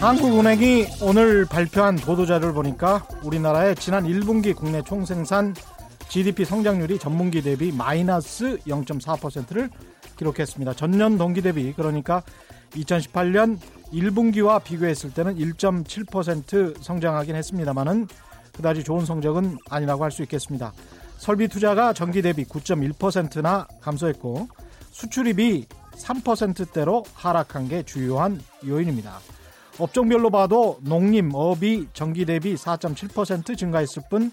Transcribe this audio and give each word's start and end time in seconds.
한국은행이 0.00 0.86
오늘 1.02 1.44
발표한 1.44 1.94
보도자료를 1.96 2.54
보니까 2.54 3.06
우리나라의 3.22 3.76
지난 3.76 4.04
1분기 4.04 4.56
국내 4.56 4.80
총생산 4.80 5.54
GDP 6.08 6.46
성장률이 6.46 6.98
전분기 6.98 7.42
대비 7.42 7.70
마이너스 7.70 8.56
0.4%를 8.66 9.68
기록했습니다. 10.16 10.72
전년 10.72 11.18
동기 11.18 11.42
대비 11.42 11.74
그러니까 11.74 12.22
2018년 12.70 13.58
1분기와 13.92 14.62
비교했을 14.62 15.12
때는 15.12 15.36
1.7% 15.36 16.82
성장하긴 16.82 17.34
했습니다만은 17.36 18.08
그다지 18.52 18.84
좋은 18.84 19.04
성적은 19.04 19.58
아니라고 19.68 20.04
할 20.04 20.10
수 20.10 20.22
있겠습니다. 20.22 20.72
설비 21.18 21.48
투자가 21.48 21.92
전기 21.92 22.22
대비 22.22 22.44
9.1%나 22.44 23.68
감소했고 23.80 24.48
수출입이 24.90 25.66
3%대로 25.98 27.04
하락한 27.14 27.68
게 27.68 27.82
주요한 27.82 28.40
요인입니다. 28.66 29.18
업종별로 29.78 30.30
봐도 30.30 30.78
농림, 30.82 31.30
업이 31.34 31.88
전기 31.92 32.24
대비 32.24 32.54
4.7% 32.54 33.56
증가했을 33.56 34.02
뿐 34.10 34.32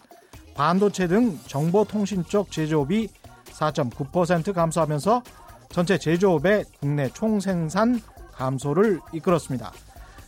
반도체 0.55 1.07
등 1.07 1.37
정보통신 1.45 2.25
쪽 2.25 2.51
제조업이 2.51 3.09
4.9% 3.51 4.53
감소하면서 4.53 5.21
전체 5.69 5.97
제조업의 5.97 6.65
국내 6.79 7.09
총생산 7.09 8.01
감소를 8.37 8.99
이끌었습니다. 9.11 9.71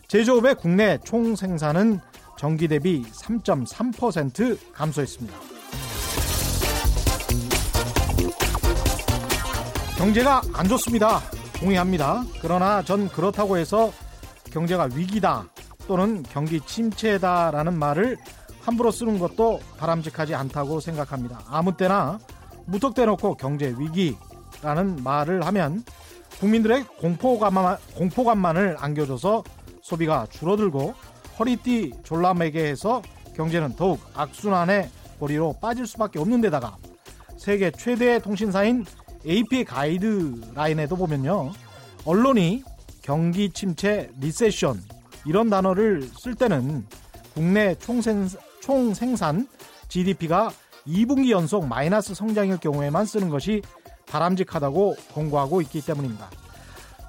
제조업의 0.07 0.55
국내 0.55 0.97
총 1.03 1.35
생산은 1.35 1.99
전기 2.37 2.67
대비 2.67 3.03
3.3% 3.03 4.57
감소했습니다. 4.73 5.37
경제가 9.97 10.41
안 10.53 10.67
좋습니다. 10.67 11.19
동의합니다. 11.59 12.23
그러나 12.41 12.81
전 12.81 13.09
그렇다고 13.09 13.57
해서 13.57 13.91
경제가 14.51 14.89
위기다 14.95 15.49
또는 15.87 16.23
경기 16.23 16.61
침체다라는 16.61 17.77
말을 17.77 18.17
함부로 18.61 18.91
쓰는 18.91 19.19
것도 19.19 19.59
바람직하지 19.77 20.35
않다고 20.35 20.79
생각합니다. 20.79 21.41
아무 21.47 21.75
때나 21.75 22.19
무턱대놓고 22.67 23.35
경제 23.35 23.73
위기라는 23.77 25.03
말을 25.03 25.45
하면 25.45 25.83
국민들의 26.39 26.85
공포감만, 26.99 27.77
공포감만을 27.95 28.77
안겨줘서 28.79 29.43
소비가 29.81 30.25
줄어들고 30.29 30.93
허리띠 31.37 31.93
졸라매게 32.03 32.65
해서 32.65 33.01
경제는 33.35 33.75
더욱 33.75 33.99
악순환의 34.13 34.89
고리로 35.19 35.55
빠질 35.61 35.85
수밖에 35.85 36.19
없는 36.19 36.41
데다가 36.41 36.77
세계 37.37 37.71
최대 37.71 38.19
통신사인 38.19 38.85
AP 39.25 39.65
가이드라인에도 39.65 40.95
보면요. 40.95 41.51
언론이 42.05 42.63
경기 43.01 43.49
침체, 43.49 44.09
리세션 44.19 44.81
이런 45.25 45.49
단어를 45.49 46.09
쓸 46.17 46.35
때는 46.35 46.85
국내 47.33 47.75
총생, 47.75 48.27
총생산 48.61 49.47
GDP가 49.89 50.51
2분기 50.87 51.31
연속 51.31 51.67
마이너스 51.67 52.13
성장일 52.13 52.57
경우에만 52.57 53.05
쓰는 53.05 53.29
것이 53.29 53.61
바람직하다고 54.09 54.95
공고하고 55.13 55.61
있기 55.61 55.81
때문입니다. 55.81 56.29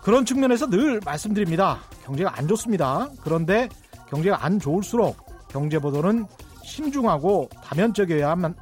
그런 0.03 0.25
측면에서 0.25 0.69
늘 0.69 1.01
말씀드립니다. 1.05 1.81
경제가 2.05 2.39
안 2.39 2.49
좋습니다. 2.49 3.09
그런데 3.23 3.69
경제가 4.09 4.45
안 4.45 4.59
좋을수록 4.59 5.17
경제 5.49 5.79
보도는 5.79 6.27
신중하고 6.65 7.49
다면적이어야만 7.65 8.55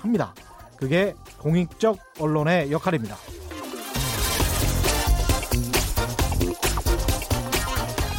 합니다. 0.00 0.34
그게 0.76 1.14
공익적 1.38 1.98
언론의 2.20 2.70
역할입니다. 2.70 3.16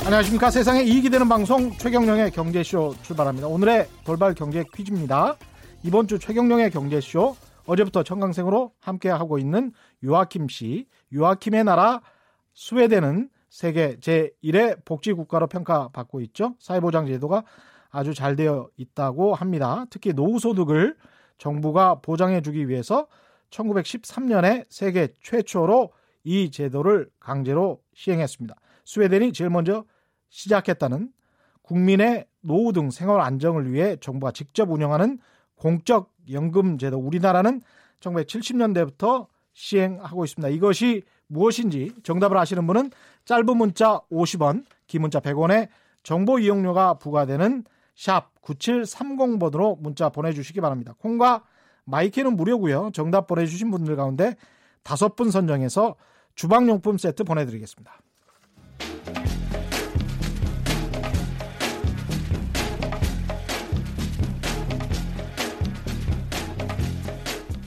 안녕하십니까. 0.06 0.51
세상에 0.51 0.84
이익이 0.84 1.09
되는 1.09 1.28
방송 1.28 1.72
최경령의 1.78 2.31
경제쇼 2.31 2.94
출발합니다. 3.01 3.47
오늘의 3.47 3.88
돌발 4.03 4.35
경제 4.35 4.63
퀴즈입니다. 4.75 5.35
이번 5.84 6.07
주 6.07 6.19
최경령의 6.19 6.69
경제쇼 6.69 7.35
어제부터 7.67 8.03
청강생으로 8.03 8.73
함께하고 8.79 9.37
있는 9.37 9.71
유아킴 10.03 10.47
씨. 10.49 10.87
유아킴의 11.11 11.63
나라 11.63 12.01
스웨덴은 12.53 13.29
세계 13.49 13.95
제1의 13.97 14.83
복지국가로 14.85 15.47
평가받고 15.47 16.21
있죠. 16.21 16.55
사회보장 16.59 17.07
제도가 17.07 17.43
아주 17.89 18.13
잘 18.13 18.35
되어 18.35 18.69
있다고 18.77 19.33
합니다. 19.33 19.85
특히 19.89 20.13
노후소득을 20.13 20.95
정부가 21.37 22.01
보장해주기 22.01 22.67
위해서 22.67 23.07
1913년에 23.49 24.65
세계 24.69 25.09
최초로 25.21 25.91
이 26.23 26.51
제도를 26.51 27.09
강제로 27.19 27.81
시행했습니다. 27.93 28.55
스웨덴이 28.85 29.31
제일 29.31 29.49
먼저 29.49 29.85
시작했다는 30.29 31.11
국민의 31.61 32.27
노후 32.41 32.73
등 32.73 32.91
생활 32.91 33.21
안정을 33.21 33.71
위해 33.71 33.95
정부가 33.97 34.31
직접 34.31 34.69
운영하는 34.69 35.19
공적 35.55 36.11
연금 36.31 36.77
제도 36.77 36.97
우리나라는 36.97 37.61
1970년대부터 37.99 39.27
시행하고 39.53 40.25
있습니다. 40.25 40.49
이것이 40.49 41.03
무엇인지 41.27 41.93
정답을 42.03 42.38
아시는 42.38 42.67
분은 42.67 42.91
짧은 43.25 43.57
문자 43.57 43.99
50원, 44.11 44.65
긴 44.88 45.01
문자 45.01 45.19
100원에 45.19 45.69
정보 46.03 46.39
이용료가 46.39 46.95
부과되는 46.95 47.63
샵 47.95 48.29
9730번으로 48.41 49.79
문자 49.79 50.09
보내주시기 50.09 50.61
바랍니다. 50.61 50.94
콩과 50.99 51.44
마이크는 51.85 52.35
무료고요. 52.35 52.91
정답 52.94 53.27
보내주신 53.27 53.71
분들 53.71 53.95
가운데 53.95 54.35
다섯 54.83 55.15
분 55.15 55.31
선정해서 55.31 55.95
주방용품 56.35 56.97
세트 56.97 57.23
보내드리겠습니다. 57.23 57.99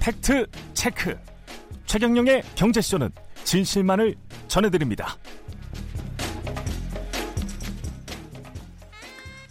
fact 0.08 0.46
check. 0.72 1.18
최경영의 1.84 2.42
경제쇼는 2.54 3.10
진실만을 3.44 4.14
전해드립니다. 4.46 5.16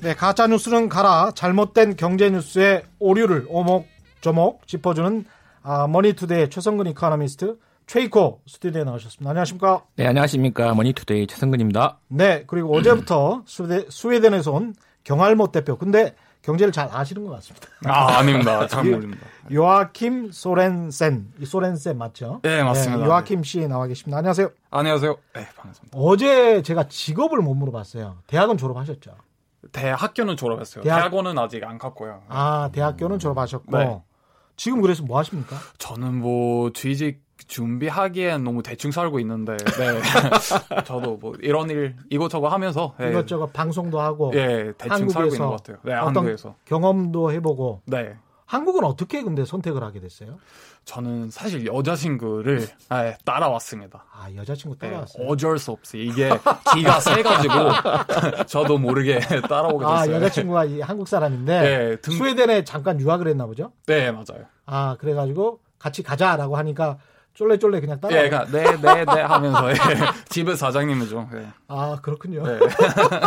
네, 0.01 0.16
가짜 0.16 0.47
뉴스는 0.47 0.90
가라. 0.90 1.31
잘못된 1.35 1.95
경제 1.95 2.31
뉴스의 2.31 2.85
오류를 2.97 3.45
오목조목 3.50 4.66
짚어주는 4.66 5.25
아, 5.62 5.85
머니투데이 5.85 6.50
최성근 6.50 6.88
이카노미스트 6.88 7.59
최이코 7.85 8.41
스튜디오에 8.47 8.84
나오셨습니다. 8.84 9.29
안녕하십니까? 9.29 9.84
네, 9.95 10.07
안녕하십니까? 10.07 10.74
머니투데이 10.74 11.28
최성근입니다. 11.28 12.00
네, 12.07 12.45
그리고 12.47 12.75
어제부터 12.75 13.44
스웨덴, 13.45 13.85
스웨덴에서 13.91 14.53
온 14.53 14.74
경알못 15.03 15.51
대표. 15.51 15.78
근데 15.78 16.16
경제를 16.47 16.71
잘 16.71 16.87
아시는 16.89 17.25
것 17.25 17.31
같습니다. 17.31 17.67
아, 17.87 18.19
아닙니다. 18.19 18.65
잘 18.67 18.85
모릅니다. 18.85 19.27
요아킴 19.51 20.31
소렌센. 20.31 21.33
이 21.41 21.45
소렌센 21.45 21.97
맞죠? 21.97 22.39
네, 22.41 22.63
맞습니다. 22.63 23.03
네, 23.03 23.05
요아킴 23.05 23.43
씨 23.43 23.67
나와 23.67 23.85
계십니다. 23.85 24.19
안녕하세요. 24.19 24.49
안녕하세요. 24.71 25.17
네, 25.33 25.45
반갑습니다. 25.57 25.97
어제 25.99 26.61
제가 26.61 26.87
직업을 26.87 27.39
못 27.39 27.53
물어봤어요. 27.53 28.19
대학은 28.27 28.55
졸업하셨죠? 28.55 29.11
대학교는 29.73 30.37
졸업했어요. 30.37 30.85
대학... 30.85 31.13
원은 31.13 31.37
아직 31.37 31.65
안 31.65 31.77
갔고요. 31.77 32.23
아, 32.29 32.69
대학교는 32.71 33.19
졸업하셨고. 33.19 33.77
네. 33.77 34.01
지금 34.55 34.81
그래서 34.81 35.03
뭐 35.03 35.19
하십니까? 35.19 35.57
저는 35.79 36.15
뭐 36.15 36.71
취직 36.71 37.26
준비하기엔 37.47 38.43
너무 38.43 38.63
대충 38.63 38.91
살고 38.91 39.19
있는데, 39.19 39.57
네. 39.57 40.01
저도 40.85 41.17
뭐 41.17 41.33
이런 41.41 41.69
일 41.69 41.95
이것저것 42.09 42.49
하면서 42.49 42.95
네. 42.99 43.09
이것저것 43.09 43.53
방송도 43.53 43.99
하고, 43.99 44.31
예, 44.35 44.73
대충 44.77 45.09
살고 45.09 45.35
있는 45.35 45.47
것 45.47 45.57
같아요. 45.57 45.77
네, 45.83 45.94
한국에서 45.94 46.56
경험도 46.65 47.31
해보고, 47.31 47.81
네. 47.85 48.15
한국은 48.47 48.85
어떻게 48.85 49.21
근데 49.21 49.44
선택을 49.44 49.83
하게 49.83 50.00
됐어요? 50.00 50.38
저는 50.85 51.29
사실 51.29 51.65
여자친구를 51.65 52.65
네, 52.89 53.17
따라왔습니다. 53.25 54.06
아 54.09 54.33
여자친구 54.33 54.77
따라왔어요? 54.77 55.21
네, 55.21 55.29
어쩔 55.29 55.59
수 55.59 55.71
없이 55.71 55.97
이게 55.97 56.29
기가 56.73 57.01
세가지고 57.01 57.53
저도 58.47 58.77
모르게 58.77 59.19
따라오게 59.19 59.85
됐어요. 59.85 59.97
아 59.97 60.07
여자친구가 60.07 60.65
한국 60.83 61.09
사람인데 61.09 61.62
네, 61.62 61.95
등... 61.97 62.13
스웨덴에 62.13 62.63
잠깐 62.63 63.01
유학을 63.01 63.27
했나 63.27 63.45
보죠? 63.45 63.73
네 63.85 64.12
맞아요. 64.13 64.45
아 64.65 64.95
그래가지고 64.97 65.59
같이 65.77 66.01
가자라고 66.01 66.56
하니까 66.56 66.97
쫄래쫄래 67.38 67.80
그냥 67.80 68.00
따라. 68.01 68.16
예, 68.18 68.30
그러니까 68.30 68.51
네네네 68.51 68.81
네, 68.81 69.06
네 69.06 69.22
하면서 69.22 69.69
예. 69.72 69.75
집에 70.28 70.56
사장님은 70.56 71.07
좀. 71.07 71.30
예. 71.36 71.48
아 71.68 72.00
그렇군요. 72.01 72.44
네. 72.44 72.57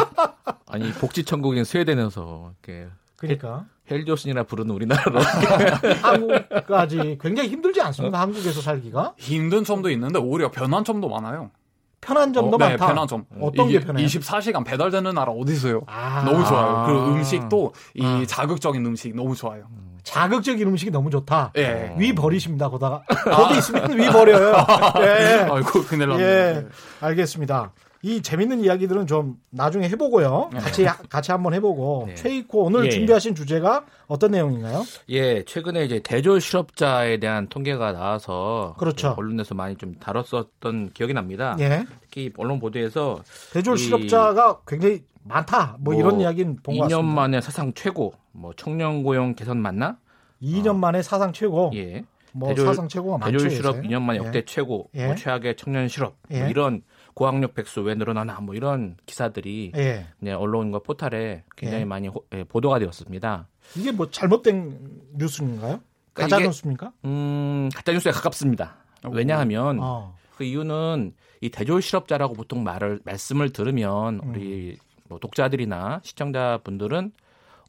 아니 0.66 0.92
복지 0.94 1.24
천국인 1.24 1.62
스웨덴에서 1.62 2.52
이렇게 2.66 2.88
그러니까 3.14 3.66
헬조신이나 3.88 4.42
부르는 4.42 4.74
우리나라로 4.74 5.20
한국까지 6.02 7.18
굉장히 7.20 7.50
힘들지 7.50 7.80
않습니까? 7.82 8.18
어? 8.18 8.20
한국에서 8.20 8.60
살기가 8.60 9.14
힘든 9.16 9.62
점도 9.62 9.90
있는데 9.90 10.18
오히려 10.18 10.50
변한 10.50 10.82
점도 10.82 11.08
많아요. 11.08 11.52
편한 12.00 12.32
점도 12.32 12.56
어, 12.56 12.58
네, 12.58 12.70
많다. 12.70 12.86
편한 12.88 13.06
점. 13.06 13.26
어떤 13.40 13.68
이게 13.68 13.78
게 13.78 13.84
편해요? 13.84 14.06
24시간 14.06 14.64
배달되는 14.64 15.14
나라 15.14 15.30
어디 15.30 15.52
있어요? 15.52 15.82
아. 15.86 16.24
너무 16.24 16.44
좋아요. 16.44 16.86
그리고 16.86 17.04
음식도 17.14 17.74
이 17.94 18.02
아. 18.04 18.24
자극적인 18.26 18.84
음식 18.86 19.14
너무 19.14 19.36
좋아요. 19.36 19.66
자극적인 20.02 20.66
음식이 20.68 20.90
너무 20.90 21.10
좋다. 21.10 21.52
예. 21.56 21.94
위 21.98 22.14
버리십니다. 22.14 22.68
거다가 22.70 23.02
거기 23.24 23.58
있으면 23.58 23.98
위 23.98 24.08
버려요. 24.08 24.54
예. 25.00 25.46
아이고 25.50 25.82
큰일 25.84 26.08
났네. 26.08 26.22
예, 26.22 26.66
알겠습니다. 27.00 27.72
이 28.02 28.22
재밌는 28.22 28.60
이야기들은 28.64 29.06
좀 29.06 29.36
나중에 29.50 29.86
해보고요. 29.90 30.48
같이 30.54 30.86
같이 31.10 31.32
한번 31.32 31.52
해보고 31.52 32.04
네. 32.08 32.14
최이코 32.14 32.64
오늘 32.64 32.86
예. 32.86 32.90
준비하신 32.90 33.34
주제가 33.34 33.84
어떤 34.06 34.30
내용인가요? 34.30 34.84
예, 35.10 35.44
최근에 35.44 35.84
이제 35.84 36.00
대졸 36.02 36.40
실업자에 36.40 37.18
대한 37.18 37.48
통계가 37.48 37.92
나와서 37.92 38.74
그렇죠. 38.78 39.14
그 39.14 39.20
언론에서 39.20 39.54
많이 39.54 39.76
좀 39.76 39.94
다뤘었던 39.96 40.92
기억이 40.94 41.12
납니다. 41.12 41.54
예, 41.60 41.84
특히 42.00 42.32
언론 42.38 42.58
보도에서 42.58 43.20
대졸 43.52 43.74
이- 43.74 43.78
실업자가 43.78 44.60
굉장히 44.66 45.02
많다. 45.22 45.76
뭐, 45.80 45.92
이런 45.92 46.18
이야기는 46.22 46.60
본것 46.62 46.86
2년 46.88 46.90
같습니다. 46.90 47.14
만에 47.14 47.40
사상 47.42 47.74
최고, 47.74 48.14
뭐 48.32 48.52
청년 48.56 49.02
고용 49.02 49.34
개선 49.34 49.58
맞나? 49.58 49.98
2년 50.42 50.76
만에 50.76 51.02
사상 51.02 51.32
최고. 51.32 51.70
예. 51.74 52.04
뭐 52.32 52.50
대졸- 52.54 52.66
사상 52.66 52.88
최고가 52.88 53.18
많죠. 53.18 53.38
대졸 53.38 53.50
실업 53.50 53.76
요새. 53.78 53.88
2년 53.88 54.02
만에 54.02 54.20
예. 54.20 54.24
역대 54.24 54.44
최고, 54.44 54.88
예. 54.94 55.06
뭐 55.06 55.14
최악의 55.16 55.56
청년 55.56 55.88
실업, 55.88 56.16
예. 56.30 56.40
뭐 56.40 56.48
이런 56.48 56.82
고학력 57.14 57.54
백수 57.54 57.80
왜 57.80 57.94
늘어나나 57.96 58.40
뭐 58.40 58.54
이런 58.54 58.96
기사들이 59.04 59.72
예. 59.76 60.06
언론과 60.32 60.78
포탈에 60.80 61.42
굉장히 61.56 61.80
예. 61.82 61.84
많이 61.84 62.06
호- 62.08 62.24
예, 62.32 62.44
보도가 62.44 62.78
되었습니다. 62.78 63.48
이게 63.76 63.90
뭐 63.90 64.08
잘못된 64.10 64.78
뉴스인가요? 65.16 65.80
그러니까 66.12 66.22
가짜 66.22 66.36
이게- 66.36 66.46
뉴스입니까? 66.46 66.92
음, 67.04 67.68
가짜 67.74 67.92
뉴스에 67.92 68.12
가깝습니다. 68.12 68.76
왜냐하면 69.10 69.78
어. 69.80 70.14
그 70.36 70.44
이유는 70.44 71.14
이 71.40 71.50
대졸 71.50 71.82
실업자라고 71.82 72.34
보통 72.34 72.62
말을 72.62 73.00
말씀을 73.04 73.50
들으면 73.52 74.20
음. 74.22 74.30
우리 74.30 74.78
뭐 75.08 75.18
독자들이나 75.18 76.00
시청자분들은 76.04 77.10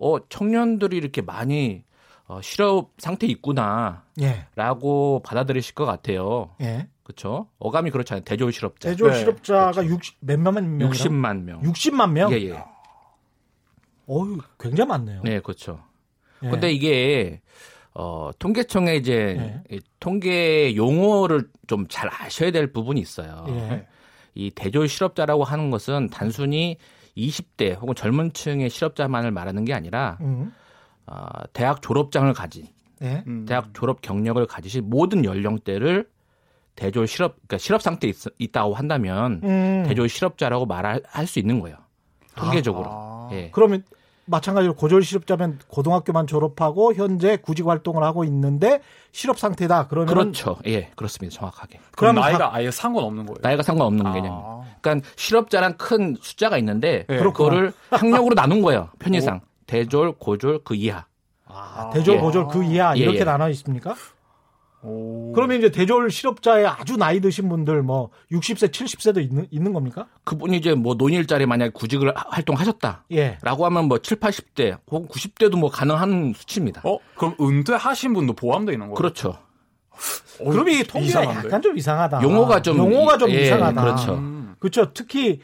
어 0.01 0.17
청년들이 0.27 0.97
이렇게 0.97 1.21
많이 1.21 1.83
어, 2.27 2.41
실업 2.41 2.91
상태 2.97 3.27
있구나라고 3.27 4.01
예. 4.21 5.27
받아들이실 5.27 5.75
것 5.75 5.85
같아요. 5.85 6.55
예. 6.61 6.87
그렇죠? 7.03 7.47
어감이 7.59 7.91
그렇잖아요. 7.91 8.23
대졸 8.23 8.51
실업자. 8.53 8.89
대졸 8.89 9.11
네, 9.11 9.19
실업자가 9.19 9.85
60 9.85 10.17
몇만 10.21 10.77
명? 10.77 10.89
60만 10.89 11.41
명. 11.43 11.61
60만 11.61 12.11
명? 12.11 12.31
예, 12.31 12.37
예. 12.37 12.63
어휴, 14.07 14.39
굉장히 14.59 14.87
많네요. 14.89 15.21
네, 15.23 15.39
그렇죠. 15.39 15.79
예. 16.43 16.49
근데 16.49 16.71
이게 16.71 17.41
어 17.93 18.31
통계청에 18.39 18.95
이제 18.95 19.35
네. 19.37 19.75
이 19.77 19.81
통계 19.99 20.75
용어를 20.75 21.49
좀 21.67 21.85
잘 21.89 22.09
아셔야 22.11 22.51
될 22.51 22.71
부분이 22.71 22.99
있어요. 23.01 23.45
예. 23.49 23.87
이 24.35 24.49
대졸 24.51 24.87
실업자라고 24.87 25.43
하는 25.43 25.69
것은 25.69 26.09
단순히 26.09 26.77
20대 27.17 27.79
혹은 27.79 27.95
젊은 27.95 28.33
층의 28.33 28.69
실업자만을 28.69 29.31
말하는 29.31 29.65
게 29.65 29.73
아니라 29.73 30.17
음. 30.21 30.53
어, 31.07 31.25
대학 31.53 31.81
졸업장을 31.81 32.31
가진 32.33 32.67
예. 33.01 33.23
음. 33.27 33.45
대학 33.45 33.73
졸업 33.73 34.01
경력을 34.01 34.45
가지신 34.45 34.89
모든 34.89 35.25
연령대를 35.25 36.07
대졸 36.75 37.07
실업 37.07 37.35
그러니까 37.35 37.57
실업 37.57 37.81
상태에 37.81 38.09
있, 38.09 38.15
있다고 38.37 38.75
한다면 38.75 39.41
음. 39.43 39.83
대졸 39.87 40.07
실업자라고 40.09 40.65
말할 40.65 41.01
할수 41.05 41.39
있는 41.39 41.59
거예요. 41.59 41.77
통계적으로. 42.35 42.85
아. 42.89 43.29
예. 43.33 43.49
그러면 43.51 43.83
마찬가지로 44.25 44.75
고졸 44.75 45.03
실업자면 45.03 45.59
고등학교만 45.67 46.27
졸업하고 46.27 46.93
현재 46.93 47.37
구직 47.37 47.67
활동을 47.67 48.03
하고 48.03 48.23
있는데 48.23 48.81
실업 49.11 49.39
상태다. 49.39 49.87
그러면 49.87 50.13
그렇죠. 50.13 50.57
예, 50.67 50.91
그렇습니다. 50.95 51.35
정확하게. 51.35 51.79
그럼 51.91 52.15
나이가 52.15 52.55
아예 52.55 52.71
상관없는 52.71 53.25
거예요. 53.25 53.37
나이가 53.41 53.63
상관없는 53.63 54.05
아. 54.05 54.13
개념이에요. 54.13 54.65
그러니까 54.81 55.07
실업자란 55.15 55.77
큰 55.77 56.15
숫자가 56.21 56.57
있는데 56.57 57.05
예. 57.09 57.17
그거를 57.17 57.73
학력으로 57.89 58.35
나눈 58.35 58.61
거예요. 58.61 58.89
편의상 58.99 59.41
대졸, 59.67 60.13
고졸 60.13 60.63
그 60.63 60.75
이하. 60.75 61.05
아, 61.47 61.89
대졸 61.93 62.15
예. 62.15 62.19
고졸 62.19 62.47
그 62.47 62.63
이하 62.63 62.95
예, 62.97 63.01
이렇게 63.01 63.19
예. 63.19 63.23
나눠 63.23 63.49
있습니까? 63.49 63.95
오. 64.83 65.31
그러면 65.33 65.59
이제 65.59 65.69
대졸 65.69 66.09
실업자의 66.09 66.65
아주 66.65 66.97
나이 66.97 67.19
드신 67.21 67.47
분들 67.49 67.83
뭐 67.83 68.09
60세, 68.31 68.71
70세도 68.71 69.21
있는 69.21 69.45
있는 69.51 69.73
겁니까? 69.73 70.07
그분이 70.23 70.57
이제 70.57 70.73
뭐 70.73 70.95
논일자리 70.95 71.45
만약에 71.45 71.71
구직을 71.71 72.15
하- 72.17 72.25
활동하셨다. 72.29 73.05
예. 73.11 73.37
라고 73.43 73.65
하면 73.65 73.85
뭐 73.87 73.99
7, 73.99 74.19
80대 74.19 74.79
혹은 74.89 75.07
90대도 75.07 75.57
뭐 75.57 75.69
가능한 75.69 76.33
수치입니다. 76.35 76.81
어? 76.83 76.97
그럼 77.15 77.35
은퇴하신 77.39 78.13
분도 78.13 78.33
포함되어 78.33 78.73
있는 78.73 78.87
거예요? 78.87 78.95
그렇죠. 78.95 79.37
어, 80.39 80.49
그럼 80.49 80.69
이 80.69 80.83
통계가 80.83 81.21
이상한데? 81.21 81.47
약간 81.47 81.61
좀 81.61 81.77
이상하다. 81.77 82.21
용어가 82.23 82.61
좀 82.61 82.77
용어가 82.77 83.17
좀 83.17 83.29
예, 83.29 83.43
이상하다. 83.43 83.81
그렇죠. 83.81 84.15
음. 84.15 84.55
그렇죠. 84.57 84.91
특히 84.93 85.41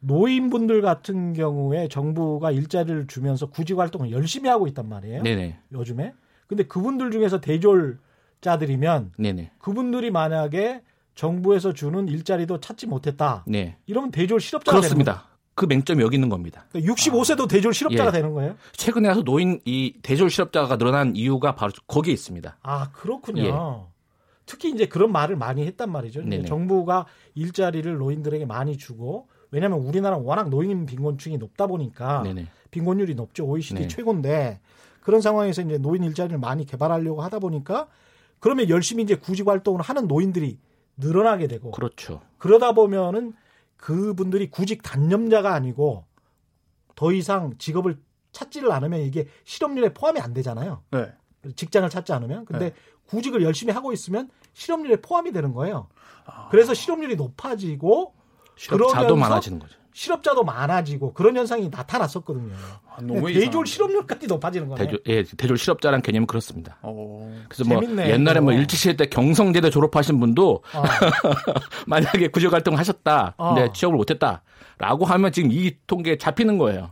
노인분들 0.00 0.82
같은 0.82 1.32
경우에 1.32 1.88
정부가 1.88 2.50
일자리를 2.50 3.06
주면서 3.06 3.46
구직 3.46 3.78
활동을 3.78 4.10
열심히 4.10 4.48
하고 4.48 4.66
있단 4.66 4.88
말이에요. 4.88 5.22
네네. 5.22 5.58
요즘에. 5.72 6.12
근데 6.46 6.64
그분들 6.64 7.10
중에서 7.10 7.40
대졸 7.40 7.98
자들이면 8.40 9.12
네네. 9.18 9.52
그분들이 9.58 10.10
만약에 10.10 10.82
정부에서 11.14 11.72
주는 11.72 12.08
일자리도 12.08 12.60
찾지 12.60 12.86
못했다. 12.86 13.44
네. 13.46 13.76
이러면 13.86 14.10
대졸 14.10 14.40
실업자가 14.40 14.78
그렇습니다. 14.78 15.24
그 15.54 15.66
맹점이 15.66 16.02
여기 16.02 16.16
있는 16.16 16.28
겁니다. 16.28 16.66
거예요. 16.72 16.92
65세도 16.92 17.48
대졸 17.48 17.72
실업자가 17.72 18.08
예. 18.08 18.12
되는 18.12 18.32
거예요? 18.32 18.56
최근에 18.72 19.08
와서 19.08 19.22
노인 19.22 19.60
이 19.64 19.94
대졸 20.02 20.28
실업자가 20.28 20.76
늘어난 20.76 21.14
이유가 21.14 21.54
바로 21.54 21.72
거기에 21.86 22.12
있습니다. 22.12 22.58
아, 22.62 22.90
그렇군요. 22.90 23.42
예. 23.44 23.52
특히 24.46 24.70
이제 24.70 24.86
그런 24.86 25.12
말을 25.12 25.36
많이 25.36 25.64
했단 25.64 25.90
말이죠. 25.90 26.22
정부가 26.46 27.06
일자리를 27.34 27.96
노인들에게 27.96 28.44
많이 28.44 28.76
주고 28.76 29.28
왜냐하면 29.50 29.78
우리나라는 29.78 30.24
워낙 30.24 30.50
노인 30.50 30.84
빈곤층이 30.84 31.38
높다 31.38 31.68
보니까 31.68 32.22
네네. 32.24 32.48
빈곤율이 32.72 33.14
높죠. 33.14 33.46
OECD 33.46 33.82
네. 33.82 33.88
최고인데 33.88 34.60
그런 35.00 35.20
상황에서 35.20 35.62
이제 35.62 35.78
노인 35.78 36.02
일자리를 36.02 36.36
많이 36.38 36.66
개발하려고 36.66 37.22
하다 37.22 37.38
보니까 37.38 37.86
그러면 38.44 38.68
열심히 38.68 39.02
이제 39.02 39.14
구직 39.14 39.48
활동을 39.48 39.80
하는 39.80 40.06
노인들이 40.06 40.58
늘어나게 40.98 41.46
되고 41.46 41.70
그렇죠. 41.70 42.20
그러다 42.36 42.72
보면은 42.72 43.32
그분들이 43.78 44.50
구직 44.50 44.82
단념자가 44.82 45.54
아니고 45.54 46.04
더 46.94 47.10
이상 47.12 47.56
직업을 47.56 47.98
찾지를 48.32 48.70
않으면 48.70 49.00
이게 49.00 49.28
실업률에 49.44 49.94
포함이 49.94 50.20
안 50.20 50.34
되잖아요. 50.34 50.82
네. 50.90 51.10
직장을 51.56 51.88
찾지 51.88 52.12
않으면. 52.12 52.44
근데 52.44 52.68
네. 52.68 52.74
구직을 53.06 53.42
열심히 53.42 53.72
하고 53.72 53.94
있으면 53.94 54.28
실업률에 54.52 54.96
포함이 54.96 55.32
되는 55.32 55.54
거예요. 55.54 55.88
아. 56.26 56.48
그래서 56.50 56.74
실업률이 56.74 57.16
높아지고 57.16 58.12
실업자도 58.56 59.06
그러면서 59.06 59.16
많아지는 59.16 59.58
거죠. 59.58 59.78
실업자도 59.94 60.42
많아지고 60.42 61.14
그런 61.14 61.36
현상이 61.36 61.68
나타났었거든요. 61.68 62.52
아, 62.90 62.96
근데 62.96 63.14
너무 63.14 63.28
대졸 63.28 63.42
이상한데. 63.46 63.70
실업률까지 63.70 64.26
높아지는 64.26 64.68
거네. 64.68 64.84
대졸, 64.84 65.02
예, 65.06 65.22
대졸 65.22 65.56
실업자라는 65.56 66.02
개념이 66.02 66.26
그렇습니다. 66.26 66.78
어. 66.82 67.32
그래서 67.48 67.64
뭐 67.64 67.80
재밌네, 67.80 68.10
옛날에 68.10 68.40
뭐. 68.40 68.52
일제시대 68.52 68.96
때 68.96 69.06
경성대대 69.06 69.70
졸업하신 69.70 70.18
분도 70.18 70.64
어. 70.74 70.82
만약에 71.86 72.26
구직 72.28 72.52
활동을 72.52 72.76
하셨다. 72.78 73.34
어. 73.36 73.54
근데 73.54 73.72
취업을 73.72 73.96
못 73.96 74.10
했다라고 74.10 75.04
하면 75.04 75.30
지금 75.30 75.52
이 75.52 75.76
통계에 75.86 76.18
잡히는 76.18 76.58
거예요. 76.58 76.90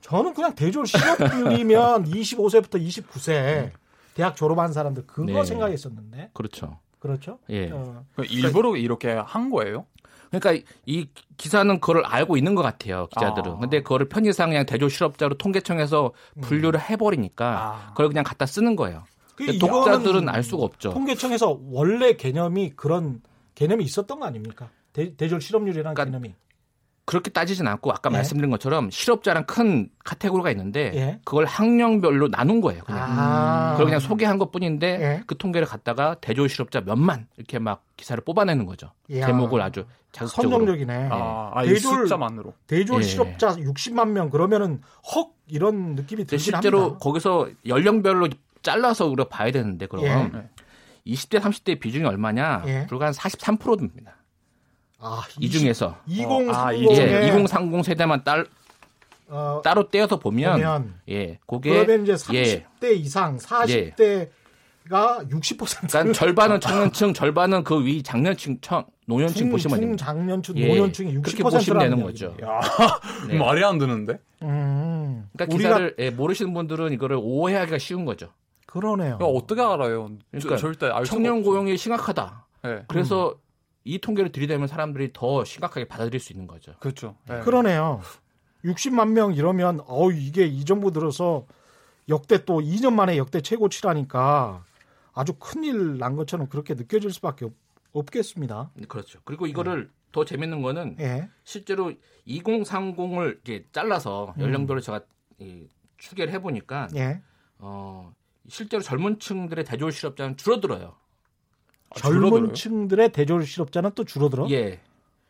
저는 0.00 0.32
그냥 0.32 0.54
대졸 0.54 0.86
실업률이면 0.86 2.04
25세부터 2.14 2.80
29세 2.80 3.72
대학 4.14 4.36
졸업한 4.36 4.72
사람들 4.72 5.04
그거 5.08 5.24
네. 5.32 5.44
생각했었는데 5.44 6.30
그렇죠. 6.32 6.78
그렇죠? 7.00 7.38
예. 7.48 7.70
어, 7.70 8.04
그러니까 8.14 8.34
일부러 8.34 8.76
이렇게 8.76 9.10
한 9.12 9.50
거예요? 9.50 9.86
그러니까 10.30 10.64
이 10.86 11.08
기사는 11.36 11.80
그걸 11.80 12.04
알고 12.04 12.36
있는 12.36 12.54
것 12.54 12.62
같아요 12.62 13.08
기자들은. 13.08 13.52
아. 13.52 13.58
근데 13.58 13.82
그거를 13.82 14.08
편의상 14.08 14.50
그냥 14.50 14.64
대졸 14.64 14.90
실업자로 14.90 15.36
통계청에서 15.36 16.12
분류를 16.40 16.80
해버리니까 16.80 17.46
아. 17.46 17.88
그걸 17.90 18.08
그냥 18.08 18.24
갖다 18.24 18.46
쓰는 18.46 18.76
거예요. 18.76 19.04
그 19.34 19.58
독자들은 19.58 20.28
알 20.28 20.42
수가 20.42 20.64
없죠. 20.64 20.90
통계청에서 20.90 21.60
원래 21.70 22.14
개념이 22.14 22.70
그런 22.76 23.22
개념이 23.54 23.84
있었던 23.84 24.20
거 24.20 24.26
아닙니까? 24.26 24.70
대, 24.92 25.16
대졸 25.16 25.40
실업률이라는 25.40 25.94
그러니까 25.94 26.04
개념이. 26.04 26.34
그렇게 27.10 27.28
따지진 27.28 27.66
않고 27.66 27.90
아까 27.90 28.08
예. 28.10 28.14
말씀드린 28.14 28.50
것처럼 28.52 28.88
실업자랑 28.88 29.44
큰 29.46 29.88
카테고리가 30.04 30.48
있는데 30.52 30.92
예. 30.94 31.20
그걸 31.24 31.44
학년별로 31.44 32.28
나눈 32.28 32.60
거예요. 32.60 32.84
그냥. 32.84 33.02
아. 33.04 33.70
그걸 33.72 33.86
그냥 33.86 33.98
소개한 33.98 34.38
것 34.38 34.52
뿐인데 34.52 34.86
예. 35.00 35.22
그 35.26 35.36
통계를 35.36 35.66
갖다가 35.66 36.14
대졸 36.20 36.48
실업자 36.48 36.80
몇만 36.80 37.26
이렇게 37.36 37.58
막 37.58 37.82
기사를 37.96 38.22
뽑아내는 38.22 38.64
거죠. 38.64 38.92
이야. 39.08 39.26
제목을 39.26 39.60
아주 39.60 39.86
자극적으로. 40.12 40.50
선정적이네. 40.58 41.08
아, 41.10 41.50
아, 41.52 41.64
이 41.64 41.70
대졸- 41.70 42.02
숫자만으로. 42.04 42.54
대졸 42.68 43.00
예. 43.02 43.02
실업자 43.04 43.56
60만 43.56 44.10
명 44.10 44.30
그러면은 44.30 44.80
헉 45.16 45.34
이런 45.48 45.96
느낌이 45.96 46.26
들긴 46.26 46.38
실제로 46.38 46.78
합니다. 46.80 46.98
거기서 47.00 47.48
연령별로 47.66 48.28
잘라서 48.62 49.06
우리가 49.08 49.28
봐야 49.28 49.50
되는데 49.50 49.86
그럼 49.86 50.04
예. 50.04 50.14
네. 50.32 50.48
20대 51.08 51.40
30대 51.40 51.80
비중이 51.80 52.04
얼마냐? 52.04 52.62
예. 52.68 52.86
불과 52.88 53.06
한 53.06 53.12
43%입니다. 53.14 54.12
아, 55.00 55.22
이 55.38 55.48
중에서 55.50 55.96
2030에 56.08 56.54
아, 56.54 56.74
예, 56.74 57.28
2030 57.28 57.84
세대만 57.84 58.22
딸, 58.24 58.46
어, 59.28 59.60
따로 59.64 59.88
떼어서 59.88 60.18
보면, 60.18 60.52
보면 60.54 60.94
예, 61.08 61.38
그게 61.46 61.70
그러면 61.70 62.02
이제 62.02 62.12
예. 62.34 62.64
30대 62.80 62.96
이상 62.96 63.36
40대 63.38 64.28
60%. 64.88 65.88
그러니까 65.88 66.12
절반은 66.12 66.60
청년층, 66.60 67.14
절반은 67.14 67.62
그 67.64 67.78
위 67.78 68.02
장년층, 68.02 68.58
청, 68.60 68.84
노년층 69.06 69.36
중, 69.36 69.50
보시면 69.50 69.76
중 69.76 69.80
됩니다. 69.80 70.04
장년층, 70.06 70.58
예, 70.58 70.66
노년층이 70.68 71.12
그렇게 71.22 71.42
60%라는 71.42 71.50
보시면 71.58 71.78
되는 71.80 72.02
거죠. 72.02 72.36
야, 72.42 72.60
네. 73.28 73.38
말이 73.38 73.64
안 73.64 73.78
되는데? 73.78 74.18
음, 74.42 75.28
그러니까 75.32 75.54
우리가 75.54 75.68
기사를 75.70 75.94
예, 76.00 76.10
모르시는 76.10 76.52
분들은 76.52 76.92
이거를 76.92 77.18
오해하기가 77.20 77.78
쉬운 77.78 78.04
거죠. 78.04 78.28
그러네요. 78.66 79.16
어떻게 79.20 79.60
알아요? 79.60 80.10
그러니까 80.30 80.56
저, 80.56 80.56
절대 80.56 80.90
청년. 81.06 81.42
고용이 81.42 81.76
심각하다. 81.76 82.46
네. 82.64 82.82
그래서 82.88 83.34
이 83.84 83.98
통계를 83.98 84.32
들이대면 84.32 84.68
사람들이 84.68 85.10
더 85.12 85.44
심각하게 85.44 85.88
받아들일 85.88 86.20
수 86.20 86.32
있는 86.32 86.46
거죠. 86.46 86.74
그렇죠. 86.80 87.16
네. 87.26 87.40
그러네요. 87.40 88.00
60만 88.64 89.12
명 89.12 89.34
이러면 89.34 89.80
어 89.86 90.10
이게 90.10 90.46
이 90.46 90.64
정부 90.64 90.92
들어서 90.92 91.46
역대 92.08 92.44
또 92.44 92.60
2년 92.60 92.92
만에 92.92 93.16
역대 93.16 93.40
최고치라니까 93.40 94.64
아주 95.12 95.34
큰일 95.34 95.98
난 95.98 96.16
것처럼 96.16 96.48
그렇게 96.48 96.74
느껴질 96.74 97.12
수밖에 97.12 97.46
없, 97.46 97.52
없겠습니다. 97.92 98.70
그렇죠. 98.88 99.20
그리고 99.24 99.46
이거를 99.46 99.90
더 100.12 100.24
재밌는 100.24 100.62
거는 100.62 100.96
예. 101.00 101.30
실제로 101.44 101.92
2030을 102.26 103.30
이렇게 103.30 103.64
잘라서 103.72 104.34
음. 104.36 104.42
연령도를 104.42 104.82
제가 104.82 105.00
이, 105.38 105.66
추계를 105.98 106.32
해보니까 106.34 106.88
예. 106.96 107.22
어, 107.58 108.12
실제로 108.48 108.82
젊은 108.82 109.18
층들의 109.18 109.64
대졸 109.64 109.92
실업자는 109.92 110.36
줄어들어요. 110.36 110.96
아, 111.90 111.98
젊은? 111.98 112.54
층들의 112.54 113.12
대졸 113.12 113.44
실업자는 113.46 113.90
또 113.94 114.04
줄어들어? 114.04 114.48
예. 114.50 114.80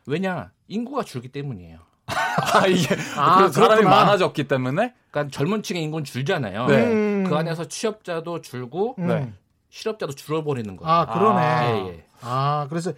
왜냐 0.06 0.50
인구가 0.68 1.02
줄기 1.04 1.28
때문이에요. 1.28 1.78
아, 2.06 2.66
이게 2.66 2.96
아, 3.16 3.46
그 3.46 3.52
사람이. 3.52 3.82
많아졌기 3.82 4.48
때문에? 4.48 4.94
그러니까 5.10 5.36
젊은 5.36 5.62
층의 5.62 5.82
인구는 5.82 6.04
줄잖아요. 6.04 6.66
네. 6.66 6.92
음. 6.92 7.24
그 7.24 7.34
안에서 7.34 7.66
취업자도 7.66 8.40
줄고 8.42 8.96
음. 8.98 9.06
네. 9.06 9.32
실업자도 9.70 10.14
줄어버리는 10.14 10.76
거예요. 10.76 10.92
아, 10.92 11.06
그러네. 11.06 11.40
아, 11.40 11.76
예, 11.76 11.86
예. 11.88 12.04
아, 12.20 12.66
그래서 12.68 12.92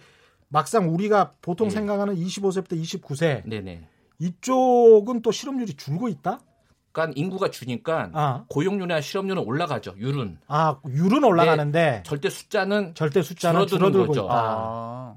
막상 0.47 0.93
우리가 0.93 1.33
보통 1.41 1.67
예. 1.67 1.71
생각하는 1.71 2.15
25세부터 2.15 2.73
29세 2.81 3.47
네네. 3.47 3.87
이쪽은 4.19 5.21
또 5.21 5.31
실업률이 5.31 5.75
줄고 5.75 6.07
있다? 6.07 6.39
그러니까 6.93 7.19
인구가 7.19 7.49
주니까 7.49 8.09
아, 8.13 8.45
고용률이나 8.47 9.01
실업률은 9.01 9.43
올라가죠. 9.43 9.95
율은 9.97 10.37
아, 10.47 10.77
율은 10.87 11.23
올라가는데 11.23 12.03
절대 12.05 12.29
숫자는 12.29 12.93
절대 12.95 13.21
숫자는 13.21 13.67
줄어드는 13.67 14.07
거죠. 14.07 14.25
있다. 14.25 14.33
아. 14.33 15.15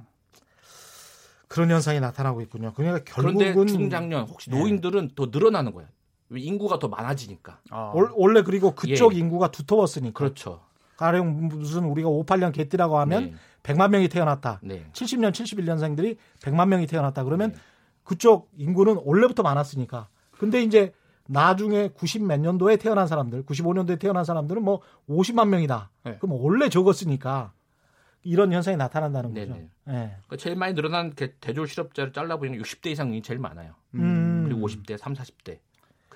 그런 1.48 1.70
현상이 1.70 2.00
나타나고 2.00 2.40
있군요. 2.42 2.72
그러니까 2.74 3.04
그런데 3.14 3.44
결국은 3.46 3.66
중장년 3.68 4.26
혹시 4.26 4.50
네. 4.50 4.58
노인들은 4.58 5.10
더 5.14 5.26
늘어나는 5.30 5.72
거예요. 5.72 5.88
왜 6.30 6.40
인구가 6.40 6.78
더 6.78 6.88
많아지니까. 6.88 7.60
아. 7.70 7.92
올- 7.94 8.10
원래 8.16 8.42
그리고 8.42 8.74
그쪽 8.74 9.14
예. 9.14 9.18
인구가 9.18 9.50
두터웠으니까. 9.50 10.18
그렇죠. 10.18 10.60
가령 10.96 11.48
무슨 11.48 11.84
우리가 11.84 12.08
58년 12.08 12.52
개띠라고 12.54 12.98
하면 13.00 13.24
네. 13.24 13.34
100만 13.62 13.90
명이 13.90 14.08
태어났다. 14.08 14.60
네. 14.62 14.86
70년, 14.92 15.30
71년생들이 15.30 16.16
100만 16.40 16.68
명이 16.68 16.86
태어났다. 16.86 17.22
그러면 17.22 17.52
네. 17.52 17.58
그쪽 18.02 18.50
인구는 18.56 19.00
원래부터 19.04 19.42
많았으니까. 19.42 20.08
근데 20.38 20.62
이제 20.62 20.92
나중에 21.28 21.88
90 21.88 22.24
몇 22.24 22.38
년도에 22.40 22.76
태어난 22.76 23.06
사람들, 23.06 23.44
95년도에 23.44 23.98
태어난 23.98 24.24
사람들은 24.24 24.62
뭐 24.62 24.80
50만 25.08 25.48
명이다. 25.48 25.90
네. 26.04 26.18
그럼 26.18 26.40
원래 26.40 26.68
적었으니까 26.68 27.52
이런 28.22 28.52
현상이 28.52 28.76
나타난다는 28.76 29.34
거죠. 29.34 29.52
네네. 29.52 29.68
예. 29.88 29.92
그러니까 29.92 30.36
제일 30.36 30.56
많이 30.56 30.74
늘어난 30.74 31.14
게 31.14 31.34
대졸 31.40 31.68
실업자를 31.68 32.12
잘라보면 32.12 32.60
60대 32.60 32.90
이상이 32.90 33.22
제일 33.22 33.38
많아요. 33.38 33.74
음. 33.94 34.44
그리고 34.44 34.66
50대, 34.66 34.98
3, 34.98 35.14
40대. 35.14 35.58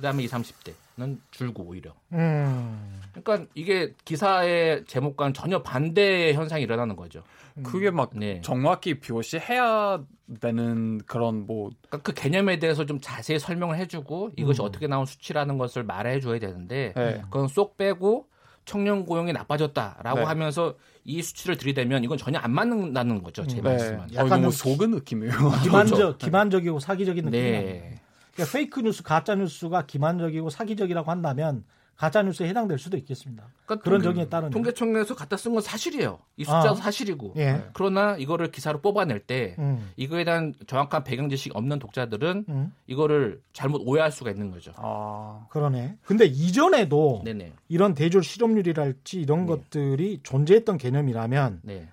그다음에 0.01 0.23
20, 0.23 0.33
30대는 0.33 1.19
줄고 1.31 1.65
오히려. 1.65 1.93
음. 2.13 3.01
그러니까 3.13 3.47
이게 3.55 3.93
기사의 4.05 4.85
제목과는 4.87 5.35
전혀 5.35 5.63
반대의 5.63 6.35
현상이 6.35 6.63
일어나는 6.63 6.97
거죠. 6.97 7.23
그게 7.63 7.91
막 7.91 8.11
네. 8.15 8.41
정확히 8.43 8.99
표시해야 8.99 10.03
되는 10.41 10.99
그런 11.05 11.47
뭐 11.47 11.71
그러니까 11.89 11.99
그 11.99 12.15
개념에 12.15 12.59
대해서 12.59 12.87
좀 12.87 12.99
자세히 13.01 13.39
설명을 13.39 13.77
해주고 13.77 14.31
이것이 14.37 14.63
음. 14.63 14.67
어떻게 14.67 14.87
나온 14.87 15.05
수치라는 15.05 15.59
것을 15.59 15.85
말해줘야 15.85 16.39
되는데 16.39 16.95
네. 16.97 17.21
그건 17.25 17.49
쏙 17.49 17.77
빼고 17.77 18.27
청년 18.65 19.05
고용이 19.05 19.33
나빠졌다라고 19.33 20.21
네. 20.21 20.25
하면서 20.25 20.75
이 21.05 21.21
수치를 21.21 21.57
들이대면 21.57 22.05
이건 22.05 22.17
전혀 22.17 22.39
안 22.39 22.53
맞는다는 22.53 23.23
거죠 23.23 23.47
제 23.47 23.59
음. 23.59 23.65
말씀은. 23.65 24.07
네. 24.09 24.15
약간 24.15 24.33
어, 24.33 24.37
너무 24.37 24.43
좀 24.45 24.51
속은 24.53 24.91
느낌이에요. 24.93 25.33
기만적. 25.63 26.19
기만적이고 26.19 26.79
사기적인 26.79 27.25
느낌이 27.27 27.51
나요. 27.51 27.63
네. 27.63 28.00
그러니까 28.45 28.53
페이크 28.59 28.81
뉴스, 28.81 29.03
가짜 29.03 29.35
뉴스가 29.35 29.87
기만적이고 29.87 30.51
사기적이라고 30.51 31.11
한다면 31.11 31.65
가짜 31.97 32.23
뉴스에 32.23 32.49
해당될 32.49 32.79
수도 32.79 32.97
있겠습니다. 32.97 33.45
그러니까 33.67 33.85
그런 33.85 34.01
통계- 34.01 34.05
정의에 34.15 34.29
따르면. 34.31 34.51
통계청에서 34.53 35.15
갖다 35.15 35.37
쓴 35.37 35.53
건 35.53 35.61
사실이에요. 35.61 36.19
이 36.39 36.45
숫자도 36.45 36.71
아. 36.71 36.75
사실이고. 36.75 37.35
예. 37.37 37.65
그러나 37.75 38.17
이거를 38.17 38.51
기사로 38.51 38.81
뽑아낼 38.81 39.21
때 39.21 39.55
음. 39.59 39.91
이거에 39.97 40.25
대한 40.25 40.55
정확한 40.67 41.05
배경 41.05 41.29
지식 41.29 41.55
없는 41.55 41.79
독자들은 41.79 42.47
음. 42.49 42.73
이거를 42.87 43.43
잘못 43.53 43.83
오해할 43.85 44.11
수가 44.13 44.31
있는 44.31 44.51
거죠. 44.51 44.73
아. 44.77 45.47
그러네. 45.51 45.99
근데 46.03 46.25
이전에도 46.25 47.21
네네. 47.23 47.53
이런 47.69 47.93
대졸 47.93 48.23
실업률이랄지 48.25 49.21
이런 49.21 49.41
네. 49.45 49.47
것들이 49.53 50.21
존재했던 50.23 50.79
개념이라면 50.79 51.61
네. 51.65 51.87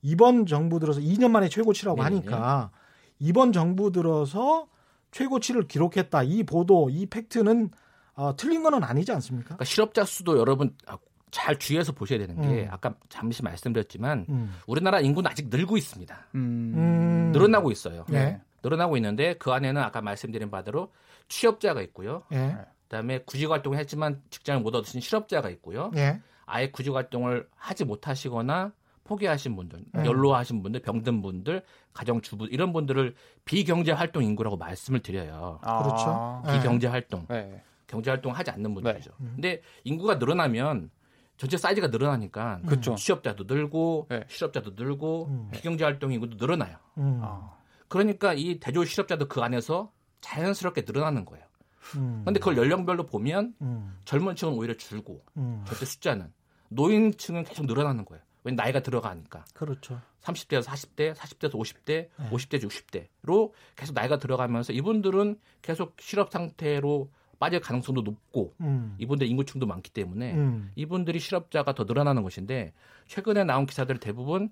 이번 0.00 0.46
정부 0.46 0.80
들어서 0.80 1.00
2년 1.00 1.30
만에 1.32 1.50
최고치라고 1.50 1.98
네, 1.98 2.02
하니까 2.04 2.70
이번 3.18 3.52
정부 3.52 3.92
들어서 3.92 4.68
최고치를 5.10 5.68
기록했다. 5.68 6.22
이 6.22 6.42
보도, 6.42 6.88
이 6.90 7.06
팩트는 7.06 7.70
어, 8.14 8.36
틀린 8.36 8.62
거는 8.62 8.84
아니지 8.84 9.12
않습니까? 9.12 9.48
그러니까 9.48 9.64
실업자 9.64 10.04
수도 10.04 10.38
여러분 10.38 10.76
아, 10.86 10.98
잘 11.30 11.58
주의해서 11.58 11.92
보셔야 11.92 12.18
되는 12.18 12.40
게 12.40 12.64
음. 12.64 12.68
아까 12.70 12.94
잠시 13.08 13.42
말씀드렸지만 13.42 14.26
음. 14.28 14.54
우리나라 14.66 15.00
인구는 15.00 15.30
아직 15.30 15.48
늘고 15.48 15.76
있습니다. 15.76 16.26
음. 16.34 16.74
음. 16.76 17.30
늘어나고 17.32 17.70
있어요. 17.70 18.04
네. 18.08 18.40
늘어나고 18.62 18.96
있는데 18.96 19.34
그 19.34 19.52
안에는 19.52 19.80
아까 19.80 20.02
말씀드린 20.02 20.50
바대로 20.50 20.92
취업자가 21.28 21.80
있고요. 21.82 22.24
예. 22.32 22.56
그다음에 22.82 23.20
구직 23.24 23.50
활동을 23.50 23.78
했지만 23.78 24.20
직장을 24.30 24.60
못 24.60 24.74
얻으신 24.74 25.00
실업자가 25.00 25.48
있고요. 25.50 25.90
예. 25.96 26.20
아예 26.44 26.70
구직 26.70 26.94
활동을 26.94 27.48
하지 27.54 27.84
못하시거나 27.84 28.72
포기하신 29.10 29.56
분들, 29.56 29.80
네. 29.92 30.04
연로하신 30.04 30.62
분들, 30.62 30.82
병든 30.82 31.20
분들, 31.20 31.64
가정주부 31.92 32.46
이런 32.46 32.72
분들을 32.72 33.16
비경제 33.44 33.90
활동 33.90 34.22
인구라고 34.22 34.56
말씀을 34.56 35.00
드려요. 35.00 35.58
아. 35.62 35.82
그렇죠. 35.82 36.42
네. 36.46 36.58
비경제 36.58 36.86
활동, 36.86 37.26
네. 37.26 37.60
경제 37.88 38.10
활동 38.10 38.32
하지 38.32 38.52
않는 38.52 38.72
분들이죠. 38.72 39.10
음. 39.18 39.32
근데 39.34 39.62
인구가 39.82 40.14
늘어나면 40.14 40.90
전체 41.36 41.56
사이즈가 41.56 41.88
늘어나니까 41.88 42.60
그렇죠. 42.64 42.94
취업자도 42.94 43.44
늘고 43.52 44.06
네. 44.10 44.24
실업자도 44.28 44.74
늘고 44.76 45.26
음. 45.26 45.48
비경제 45.50 45.82
활동 45.82 46.12
인구도 46.12 46.36
늘어나요. 46.36 46.76
음. 46.98 47.18
아. 47.20 47.56
그러니까 47.88 48.32
이 48.32 48.60
대졸 48.60 48.86
실업자도 48.86 49.26
그 49.26 49.40
안에서 49.40 49.90
자연스럽게 50.20 50.84
늘어나는 50.86 51.24
거예요. 51.24 51.44
음. 51.96 52.22
근데 52.24 52.38
그걸 52.38 52.56
연령별로 52.58 53.06
보면 53.06 53.54
음. 53.60 53.98
젊은 54.04 54.36
층은 54.36 54.52
오히려 54.52 54.76
줄고 54.76 55.24
음. 55.36 55.64
절대 55.66 55.84
숫자는 55.84 56.32
노인층은 56.68 57.42
계속 57.42 57.66
늘어나는 57.66 58.04
거예요. 58.04 58.22
왜냐 58.44 58.62
나이가 58.62 58.80
들어가니까 58.80 59.44
그렇죠. 59.54 60.00
30대에서 60.22 60.64
40대, 60.64 61.14
40대에서 61.14 61.52
50대, 61.52 61.86
네. 61.86 62.30
50대에서 62.30 62.68
60대로 62.68 63.52
계속 63.76 63.94
나이가 63.94 64.18
들어가면서 64.18 64.72
이분들은 64.72 65.38
계속 65.62 65.96
실업 65.98 66.30
상태로 66.30 67.10
빠질 67.38 67.60
가능성도 67.60 68.02
높고 68.02 68.54
음. 68.60 68.94
이분들 68.98 69.26
인구층도 69.26 69.66
많기 69.66 69.90
때문에 69.90 70.34
음. 70.34 70.70
이분들이 70.76 71.18
실업자가 71.18 71.74
더 71.74 71.84
늘어나는 71.84 72.22
것인데 72.22 72.74
최근에 73.06 73.44
나온 73.44 73.64
기사들 73.64 73.98
대부분 73.98 74.50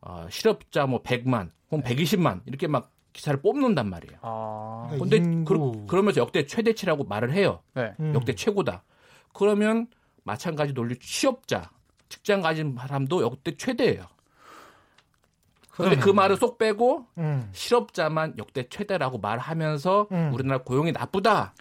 어, 0.00 0.26
실업자 0.30 0.86
뭐 0.86 1.02
100만 1.02 1.50
혹은 1.70 1.84
120만 1.84 2.40
이렇게 2.46 2.66
막 2.66 2.90
기사를 3.12 3.40
뽑는단 3.40 3.88
말이에요. 3.88 4.18
아. 4.22 4.88
그러니까 4.90 5.04
근데 5.04 5.16
인구. 5.16 5.86
그, 5.86 5.94
러 5.94 6.02
면서 6.02 6.20
역대 6.20 6.46
최대치라고 6.46 7.04
말을 7.04 7.32
해요. 7.32 7.60
네. 7.74 7.94
음. 8.00 8.12
역대 8.14 8.34
최고다. 8.34 8.84
그러면 9.32 9.86
마찬가지 10.24 10.72
논리 10.72 10.96
취업자, 10.98 11.70
직장 12.14 12.42
가진 12.42 12.76
사람도 12.78 13.22
역대 13.22 13.56
최대예요. 13.56 14.04
그런데 15.72 15.96
그 15.96 16.10
말을 16.10 16.36
쏙 16.36 16.58
빼고 16.58 17.06
음. 17.18 17.48
실업자만 17.50 18.34
역대 18.38 18.68
최대라고 18.68 19.18
말하면서 19.18 20.06
음. 20.12 20.30
우리나라 20.32 20.62
고용이 20.62 20.92
나쁘다 20.92 21.54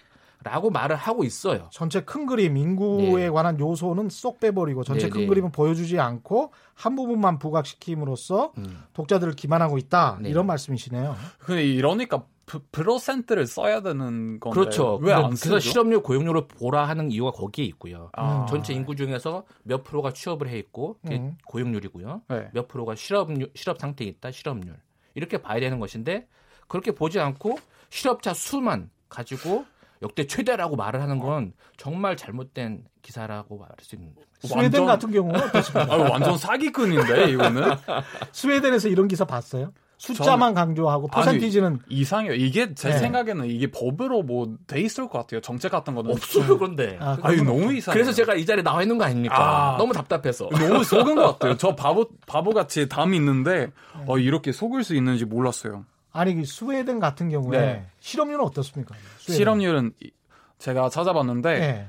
라고 0.44 0.70
말을 0.70 0.96
하고 0.96 1.24
있어요. 1.24 1.70
전체 1.72 2.02
큰 2.02 2.28
그림 2.28 2.56
인구에 2.58 3.24
네. 3.24 3.30
관한 3.32 3.60
요소는 3.60 4.10
쏙 4.10 4.40
빼버리고 4.40 4.84
전체 4.84 5.08
네, 5.08 5.10
큰 5.10 5.22
네. 5.22 5.28
그림은 5.28 5.52
보여주지 5.52 6.00
않고 6.00 6.52
한 6.76 6.96
부분만 6.96 7.40
부각시킴으로써 7.40 8.52
음. 8.60 8.84
독자들을 8.94 9.34
기만하고 9.34 9.80
있다 9.80 10.20
네. 10.22 10.30
이런 10.30 10.46
말씀이시네요. 10.46 11.16
근데 11.40 11.66
이러니까 11.66 12.26
프, 12.46 12.60
프로센트를 12.72 13.48
써야 13.48 13.82
되는 13.82 14.40
건데 14.40 14.60
그렇죠. 14.60 14.96
왜안 15.02 15.30
그래서? 15.30 15.60
실업률 15.60 16.02
고용률을 16.04 16.48
보라 16.48 16.88
하는 16.88 17.12
이유가 17.12 17.32
거기에 17.32 17.66
있고요. 17.66 18.10
아. 18.14 18.46
전체 18.50 18.74
인구 18.74 18.96
중에서 18.96 19.46
몇 19.64 19.84
프로가 19.84 20.12
취업을 20.12 20.50
해 20.50 20.58
있고 20.60 20.98
그게 21.04 21.18
음. 21.18 21.38
고용률이고요. 21.48 22.24
네. 22.30 22.50
몇 22.54 22.68
프로가 22.68 22.96
실업률, 22.96 23.50
실업 23.56 23.80
상태에 23.80 24.08
있다 24.08 24.32
실업률 24.32 24.76
이렇게 25.16 25.38
봐야 25.42 25.60
되는 25.60 25.80
것인데 25.80 26.28
그렇게 26.68 26.92
보지 26.92 27.20
않고 27.20 27.58
실업자 27.90 28.34
수만 28.34 28.90
가지고 29.08 29.66
역대 30.02 30.28
최대라고 30.28 30.76
말을 30.76 31.02
하는 31.02 31.20
건 31.20 31.54
정말 31.78 32.18
잘못된 32.18 32.84
기사라고 33.02 33.58
말할 33.58 33.76
수 33.80 33.96
있는. 33.96 34.14
스웨덴 34.42 34.82
완전- 34.82 34.86
같은 34.86 35.12
경우는 35.12 35.40
어떻습니까? 35.44 35.94
아, 35.94 35.98
완전 35.98 36.38
사기꾼인데 36.38 37.30
이거는 37.32 37.64
스웨덴에서 38.34 38.90
이런 38.90 39.08
기사 39.08 39.24
봤어요? 39.24 39.72
숫자만 40.08 40.54
강조하고 40.54 41.08
퍼센티지는 41.08 41.80
이상해요. 41.88 42.34
이게 42.34 42.74
제 42.76 42.90
네. 42.90 42.98
생각에는 42.98 43.46
이게 43.46 43.72
법으로 43.72 44.24
뭐 44.24 44.58
돼 44.68 44.82
있을 44.82 45.08
것 45.08 45.18
같아요. 45.20 45.40
정책 45.40 45.72
같은 45.72 45.96
거는 45.96 46.12
없어요 46.12 46.58
그런데. 46.58 46.98
아, 47.00 47.18
아니 47.22 47.38
너무 47.42 47.72
이상해. 47.74 47.94
그래서 47.94 48.12
제가 48.12 48.36
이 48.36 48.46
자리에 48.46 48.64
나와 48.64 48.82
있는 48.82 48.98
거 48.98 49.06
아닙니까? 49.06 49.36
아. 49.74 49.78
너무 49.78 49.94
답답해서. 49.94 50.50
너무 50.50 50.84
속은 50.84 51.16
것 51.16 51.24
같아요. 51.34 51.56
저 51.56 51.74
바보 51.76 52.10
바보 52.28 52.52
같이 52.52 52.90
담이 52.90 53.16
있는데 53.16 53.72
어, 54.06 54.18
이렇게 54.18 54.52
속을 54.52 54.84
수 54.84 54.94
있는지 54.94 55.24
몰랐어요. 55.24 55.86
아니 56.12 56.36
그 56.36 56.44
스웨덴 56.46 57.00
같은 57.00 57.30
경우에 57.30 57.58
네. 57.60 57.86
실업률은 58.02 58.44
어떻습니까? 58.44 58.94
스웨덴. 59.20 59.36
실업률은 59.38 59.94
이- 60.04 60.12
제가 60.60 60.90
찾아봤는데 60.90 61.60
네. 61.60 61.88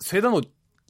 스웨덴은 0.00 0.40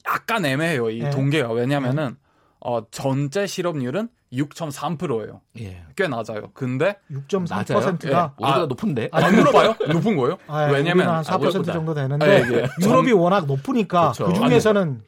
약간 0.07 0.43
애매해요. 0.45 0.89
이 0.89 0.99
네. 1.03 1.09
동계가 1.11 1.51
왜냐면은 1.51 2.17
어, 2.59 2.81
전체 2.89 3.45
실업률은 3.45 4.09
6.3%예요. 4.33 5.41
예. 5.59 5.83
꽤 5.95 6.07
낮아요. 6.07 6.51
근데 6.53 6.97
6.3%가 7.11 8.33
우리보다 8.37 8.61
아. 8.61 8.65
높은데. 8.65 9.09
아, 9.11 9.25
안 9.25 9.35
높아요? 9.35 9.75
높은 9.91 10.15
거예요? 10.15 10.37
아, 10.47 10.65
왜냐면 10.65 11.07
우리는 11.07 11.21
한4% 11.21 11.41
우리보다. 11.41 11.73
정도 11.73 11.91
아, 11.91 11.95
되는데 11.95 12.25
예, 12.27 12.57
예. 12.57 12.67
유럽이 12.81 13.11
워낙 13.13 13.45
높으니까 13.45 14.11
그렇죠. 14.11 14.27
그 14.27 14.33
중에서는 14.33 15.01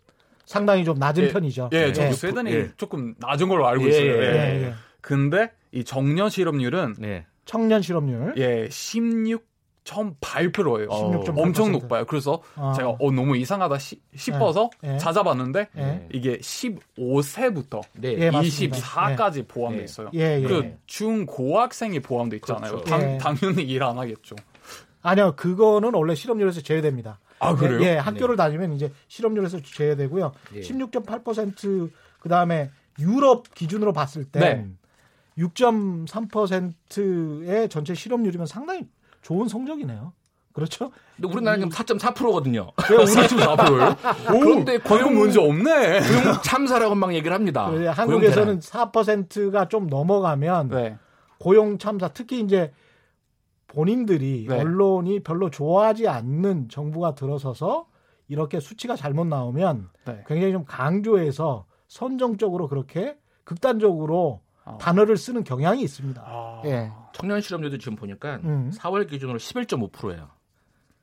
상당히 0.45 0.86
좀 0.86 0.97
낮은 0.97 1.24
예, 1.25 1.27
편이죠. 1.29 1.69
예, 1.74 1.91
저 1.91 2.03
예. 2.03 2.12
스웨덴이 2.12 2.51
예. 2.51 2.71
조금 2.77 3.15
낮은 3.19 3.50
걸로 3.50 3.67
알고 3.67 3.83
예, 3.86 3.89
있어요. 3.89 4.12
예, 4.12 4.17
예. 4.17 4.33
예, 4.33 4.63
예. 4.67 4.74
근데 5.01 5.51
이 5.71 5.83
정년 5.83 6.29
실업률은 6.29 6.95
네. 7.00 7.25
청년 7.45 7.81
실업률 7.81 8.33
예, 8.38 8.67
16.8%예요. 9.88 10.88
어, 10.89 11.12
16.8%. 11.24 11.38
엄청 11.39 11.72
높아요. 11.72 12.06
그래서 12.06 12.41
아. 12.56 12.74
제가 12.75 12.89
어, 12.89 13.12
너무 13.12 13.38
이상하다 13.38 13.77
시- 13.79 14.01
싶어서 14.15 14.70
예. 14.84 14.96
예. 14.96 14.98
찾아봤는데 14.98 15.70
예. 15.77 16.08
이게 16.13 16.38
15세부터 16.39 17.82
네. 17.94 18.15
예, 18.20 18.32
맞습니다. 18.32 18.77
24까지 18.77 19.48
포함돼 19.48 19.79
예. 19.79 19.84
있어요. 19.84 20.10
예, 20.13 20.41
예. 20.41 20.48
그 20.48 20.77
중고학생이 20.86 22.00
포함돼 22.01 22.36
있잖아요. 22.38 22.72
그렇죠. 22.72 22.86
당, 22.89 23.01
예. 23.01 23.17
당연히 23.17 23.63
일 23.63 23.84
안 23.84 23.98
하겠죠. 23.98 24.36
아니요, 25.01 25.34
그거는 25.38 25.94
원래 25.94 26.15
실업률에서 26.15 26.62
제외됩니다. 26.62 27.20
아, 27.39 27.56
그래요? 27.56 27.79
예, 27.84 27.94
예, 27.94 27.98
학교를 27.98 28.36
다니면 28.36 28.74
이제 28.74 28.91
실업률에서 29.08 29.60
제외되고요. 29.62 30.32
예. 30.56 30.62
16.8% 30.62 31.89
그 32.20 32.29
다음에 32.29 32.72
유럽 33.00 33.53
기준으로 33.53 33.94
봤을 33.94 34.25
때 34.25 34.39
네. 34.39 34.65
6.3%의 35.38 37.70
전체 37.70 37.94
실업률이면 37.94 38.48
상당히 38.48 38.88
좋은 39.27 39.50
성적이네요. 39.50 40.13
그렇죠? 40.53 40.89
근데 41.17 41.27
우리나라는 41.27 41.69
지금 41.69 41.98
4.4%거든요. 41.98 42.72
왜 42.89 42.96
우리 42.96 43.05
44%예요? 43.05 43.96
그런데 44.25 44.77
고용 44.79 45.15
문제 45.15 45.39
없네. 45.39 46.00
고용 46.00 46.41
참사라고 46.41 46.96
막 46.96 47.13
얘기를 47.13 47.34
합니다. 47.34 47.67
예, 47.74 47.75
고용 47.75 47.91
한국에서는 47.91 48.60
4%가 48.60 49.67
좀 49.67 49.88
넘어가면 49.88 50.69
네. 50.69 50.98
고용 51.39 51.77
참사 51.77 52.07
특히 52.07 52.39
이제 52.39 52.72
본인들이 53.67 54.48
네. 54.48 54.62
언론이 54.62 55.19
별로 55.24 55.50
좋아하지 55.50 56.07
않는 56.07 56.69
정부가 56.69 57.13
들어서서 57.13 57.86
이렇게 58.29 58.62
수치가 58.62 58.96
잘못 58.96 59.27
나오면 59.27 59.89
네. 60.05 60.24
굉장히 60.25 60.53
좀 60.53 60.63
강조해서 60.65 61.65
선정적으로 61.89 62.69
그렇게 62.69 63.17
극단적으로 63.43 64.39
아. 64.63 64.77
단어를 64.77 65.17
쓰는 65.17 65.43
경향이 65.43 65.81
있습니다. 65.81 66.24
아. 66.25 66.62
예. 66.65 66.91
청년 67.17 67.41
실업률도 67.41 67.77
지금 67.79 67.95
보니까 67.95 68.36
음. 68.43 68.71
4월 68.75 69.09
기준으로 69.09 69.39
11.5%예요. 69.39 70.29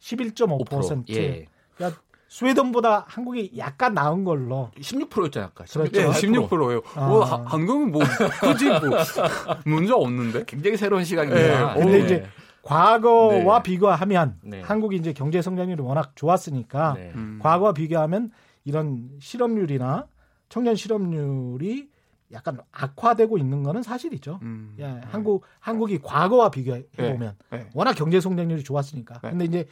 11.5%. 0.00 1.08
예. 1.10 1.46
그러니까 1.76 2.00
스웨덴보다 2.28 3.04
한국이 3.08 3.52
약간 3.58 3.94
나은 3.94 4.24
걸로. 4.24 4.70
16%였잖아요, 4.80 5.50
아까. 5.52 5.64
그렇죠. 5.64 5.84
예, 6.00 6.06
16.8%. 6.06 6.48
16%예요. 6.48 6.82
아. 6.94 7.08
뭐 7.08 7.24
하- 7.24 7.42
한국은 7.44 7.90
뭐 7.92 8.02
굳이 8.40 8.68
뭐 8.68 8.80
문제 9.66 9.92
없는데. 9.92 10.44
굉장히 10.46 10.76
새로운 10.76 11.04
시각입니다. 11.04 11.76
예, 11.76 11.80
근데 11.80 11.98
네. 11.98 12.04
이제 12.04 12.26
과거와 12.62 13.58
네. 13.58 13.62
비교하면 13.62 14.38
네. 14.42 14.60
한국이 14.62 14.96
이제 14.96 15.12
경제 15.12 15.42
성장률이 15.42 15.82
워낙 15.82 16.12
좋았으니까 16.16 16.94
네. 16.94 17.12
음. 17.14 17.38
과거와 17.42 17.72
비교하면 17.72 18.30
이런 18.64 19.10
실업률이나 19.20 20.06
청년 20.48 20.74
실업률이 20.74 21.88
약간 22.32 22.58
악화되고 22.72 23.38
있는 23.38 23.62
거는 23.62 23.82
사실이죠. 23.82 24.38
음. 24.42 24.74
예, 24.78 24.84
한국 24.84 25.44
한국이 25.60 25.98
과거와 26.00 26.50
비교해 26.50 26.84
보면 26.96 27.36
네. 27.50 27.68
워낙 27.74 27.94
경제 27.94 28.20
성장률이 28.20 28.64
좋았으니까. 28.64 29.20
네. 29.20 29.30
근데 29.30 29.44
이제 29.44 29.66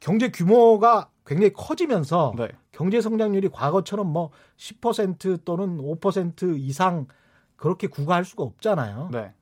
경제 0.00 0.30
규모가 0.30 1.10
굉장히 1.24 1.52
커지면서 1.52 2.34
네. 2.36 2.48
경제 2.72 3.00
성장률이 3.00 3.50
과거처럼 3.50 4.12
뭐 4.12 4.30
10% 4.56 5.44
또는 5.44 5.78
5% 5.78 6.58
이상 6.58 7.06
그렇게 7.56 7.86
구가할 7.86 8.24
수가 8.24 8.42
없잖아요. 8.42 9.10
네. 9.12 9.32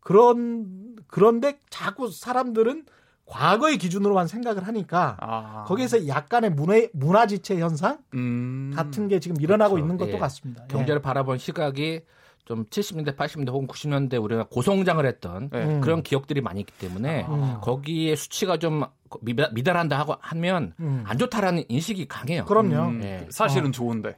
그런 0.00 0.96
그런데 1.08 1.58
자꾸 1.68 2.10
사람들은 2.10 2.86
과거의 3.26 3.76
기준으로만 3.78 4.28
생각을 4.28 4.66
하니까 4.66 5.16
아. 5.20 5.64
거기에서 5.66 6.06
약간의 6.06 6.50
문화 6.50 6.80
문화지체 6.92 7.58
현상 7.58 7.98
음. 8.14 8.72
같은 8.74 9.08
게 9.08 9.18
지금 9.20 9.40
일어나고 9.40 9.74
그렇죠. 9.74 9.84
있는 9.84 9.98
것도 9.98 10.12
예. 10.12 10.18
같습니다. 10.18 10.62
예. 10.64 10.68
경제를 10.72 11.02
바라본 11.02 11.38
시각이 11.38 12.02
좀 12.44 12.64
70년대, 12.66 13.16
80년대 13.16 13.48
혹은 13.48 13.66
90년대 13.66 14.22
우리가 14.22 14.44
고성장을 14.44 15.04
했던 15.04 15.50
네. 15.50 15.64
음. 15.64 15.80
그런 15.80 16.04
기억들이 16.04 16.40
많이 16.40 16.60
있기 16.60 16.72
때문에 16.78 17.26
음. 17.28 17.56
거기에 17.60 18.14
수치가 18.14 18.56
좀 18.58 18.84
미달- 19.20 19.50
미달한다 19.52 19.98
하고 19.98 20.14
하면 20.20 20.72
음. 20.78 21.02
안 21.04 21.18
좋다라는 21.18 21.64
인식이 21.68 22.06
강해요. 22.06 22.44
그럼요. 22.44 22.90
음, 22.90 23.00
예. 23.02 23.26
사실은 23.30 23.72
좋은데. 23.72 24.16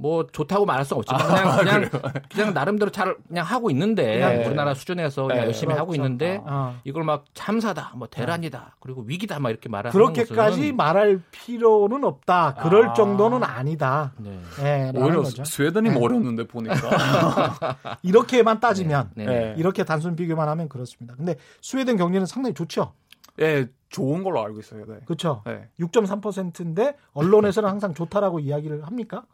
뭐 0.00 0.24
좋다고 0.30 0.64
말할 0.64 0.84
수 0.84 0.94
없지만 0.94 1.20
아, 1.22 1.56
그냥 1.56 1.58
그냥 1.90 1.90
그냥 2.30 2.54
나름대로 2.54 2.90
잘 2.90 3.16
그냥 3.26 3.44
하고 3.44 3.68
있는데 3.70 4.20
그냥 4.20 4.46
우리나라 4.46 4.74
수준에서 4.74 5.24
그냥 5.24 5.40
네. 5.40 5.46
열심히 5.46 5.74
하고 5.74 5.88
그렇죠. 5.88 6.04
있는데 6.04 6.40
어. 6.44 6.78
이걸 6.84 7.02
막 7.02 7.24
참사다, 7.34 7.94
뭐 7.96 8.06
대란이다, 8.08 8.76
그리고 8.78 9.02
위기다 9.02 9.40
막 9.40 9.50
이렇게 9.50 9.68
말하는 9.68 9.92
그렇게까지 9.92 10.60
것은 10.60 10.76
말할 10.76 11.20
필요는 11.32 12.04
없다. 12.04 12.54
그럴 12.62 12.90
아. 12.90 12.92
정도는 12.92 13.42
아니다. 13.42 14.12
네. 14.18 14.38
예, 14.60 14.92
라는 14.92 15.02
오히려 15.02 15.22
거죠. 15.22 15.44
스웨덴이 15.44 15.90
네. 15.90 16.00
어렸는데 16.00 16.46
보니까. 16.46 16.76
이렇게만 18.02 18.60
따지면 18.60 19.10
네. 19.14 19.26
네. 19.26 19.32
네. 19.32 19.54
이렇게 19.58 19.82
단순 19.84 20.14
비교만 20.14 20.48
하면 20.48 20.68
그렇습니다. 20.68 21.16
근데 21.16 21.36
스웨덴 21.60 21.96
경제는 21.96 22.26
상당히 22.26 22.54
좋죠. 22.54 22.92
예, 23.40 23.66
좋은 23.88 24.22
걸로 24.22 24.44
알고 24.44 24.60
있어요. 24.60 24.84
네. 24.86 24.98
그렇죠. 25.04 25.42
네. 25.46 25.68
6.3%인데 25.80 26.96
언론에서는 27.12 27.68
항상 27.68 27.94
좋다라고 27.94 28.40
이야기를 28.40 28.84
합니까? 28.84 29.24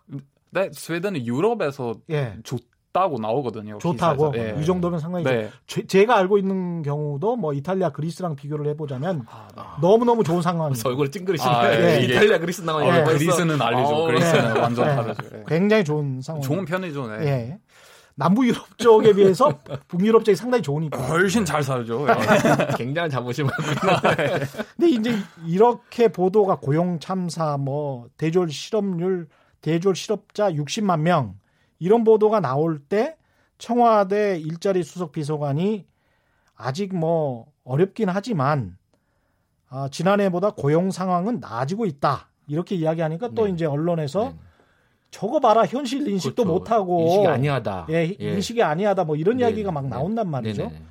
네, 0.54 0.70
스웨덴은 0.72 1.26
유럽에서 1.26 1.94
예. 2.10 2.36
좋다고 2.44 3.18
나오거든요. 3.18 3.78
좋다고. 3.78 4.32
예. 4.36 4.56
이 4.60 4.64
정도면 4.64 5.00
상당히 5.00 5.24
네. 5.24 5.50
제, 5.66 5.84
제가 5.84 6.16
알고 6.16 6.38
있는 6.38 6.82
경우도 6.82 7.34
뭐 7.36 7.52
이탈리아 7.52 7.90
그리스랑 7.90 8.36
비교를 8.36 8.68
해보자면 8.68 9.24
아, 9.28 9.48
네. 9.56 9.62
너무 9.80 10.04
너무 10.04 10.22
좋은 10.22 10.40
상황입니다. 10.42 10.88
얼굴 10.88 11.10
찡그리시네. 11.10 11.50
아, 11.50 11.72
예, 11.96 12.00
이게- 12.02 12.14
이탈리아 12.14 12.38
그리스 12.38 12.62
나와 12.62 12.84
예. 12.86 13.00
어, 13.00 13.04
그리스는 13.04 13.60
알려줘. 13.60 13.94
어, 13.94 14.06
그리스는 14.06 14.54
네. 14.54 14.60
완전 14.60 14.86
네. 14.86 14.94
다르죠. 14.94 15.36
예. 15.38 15.44
굉장히 15.48 15.84
좋은 15.84 16.20
상황. 16.22 16.40
좋은 16.40 16.64
편이죠. 16.64 17.08
네. 17.08 17.26
예. 17.26 17.58
남부 18.16 18.46
유럽 18.46 18.78
쪽에 18.78 19.12
비해서 19.12 19.58
북유럽 19.88 20.24
쪽이 20.24 20.36
상당히 20.36 20.62
좋으니까. 20.62 20.96
훨씬 21.08 21.44
잘 21.44 21.64
살죠. 21.64 22.06
예. 22.08 22.14
굉장한 22.78 23.10
자부심을 23.10 23.50
근데 24.76 24.88
이제 24.90 25.16
이렇게 25.46 26.06
보도가 26.06 26.58
고용 26.60 27.00
참사, 27.00 27.56
뭐 27.56 28.06
대졸 28.16 28.50
실업률, 28.50 29.26
대졸 29.64 29.96
실업자 29.96 30.52
60만 30.52 31.00
명 31.00 31.38
이런 31.78 32.04
보도가 32.04 32.40
나올 32.40 32.78
때 32.78 33.16
청와대 33.56 34.38
일자리 34.38 34.82
수석 34.82 35.12
비서관이 35.12 35.86
아직 36.54 36.94
뭐 36.94 37.46
어렵긴 37.64 38.10
하지만 38.10 38.76
아, 39.70 39.88
지난해보다 39.90 40.50
고용 40.50 40.90
상황은 40.90 41.40
나아지고 41.40 41.86
있다 41.86 42.28
이렇게 42.46 42.74
이야기하니까 42.74 43.30
또 43.34 43.46
네. 43.46 43.52
이제 43.52 43.64
언론에서 43.64 44.24
네. 44.24 44.36
저거 45.10 45.40
봐라 45.40 45.64
현실 45.64 46.06
인식도 46.06 46.44
그렇죠. 46.44 46.58
못하고 46.58 47.00
인식이 47.06 47.26
아니하다. 47.26 47.86
예, 47.88 48.16
인식이 48.18 48.62
아니하다 48.62 49.04
뭐 49.04 49.16
이런 49.16 49.38
네, 49.38 49.44
이야기가 49.44 49.72
막 49.72 49.84
네, 49.84 49.88
나온단 49.88 50.28
말이죠. 50.28 50.64
네, 50.64 50.68
네, 50.68 50.78
네. 50.78 50.84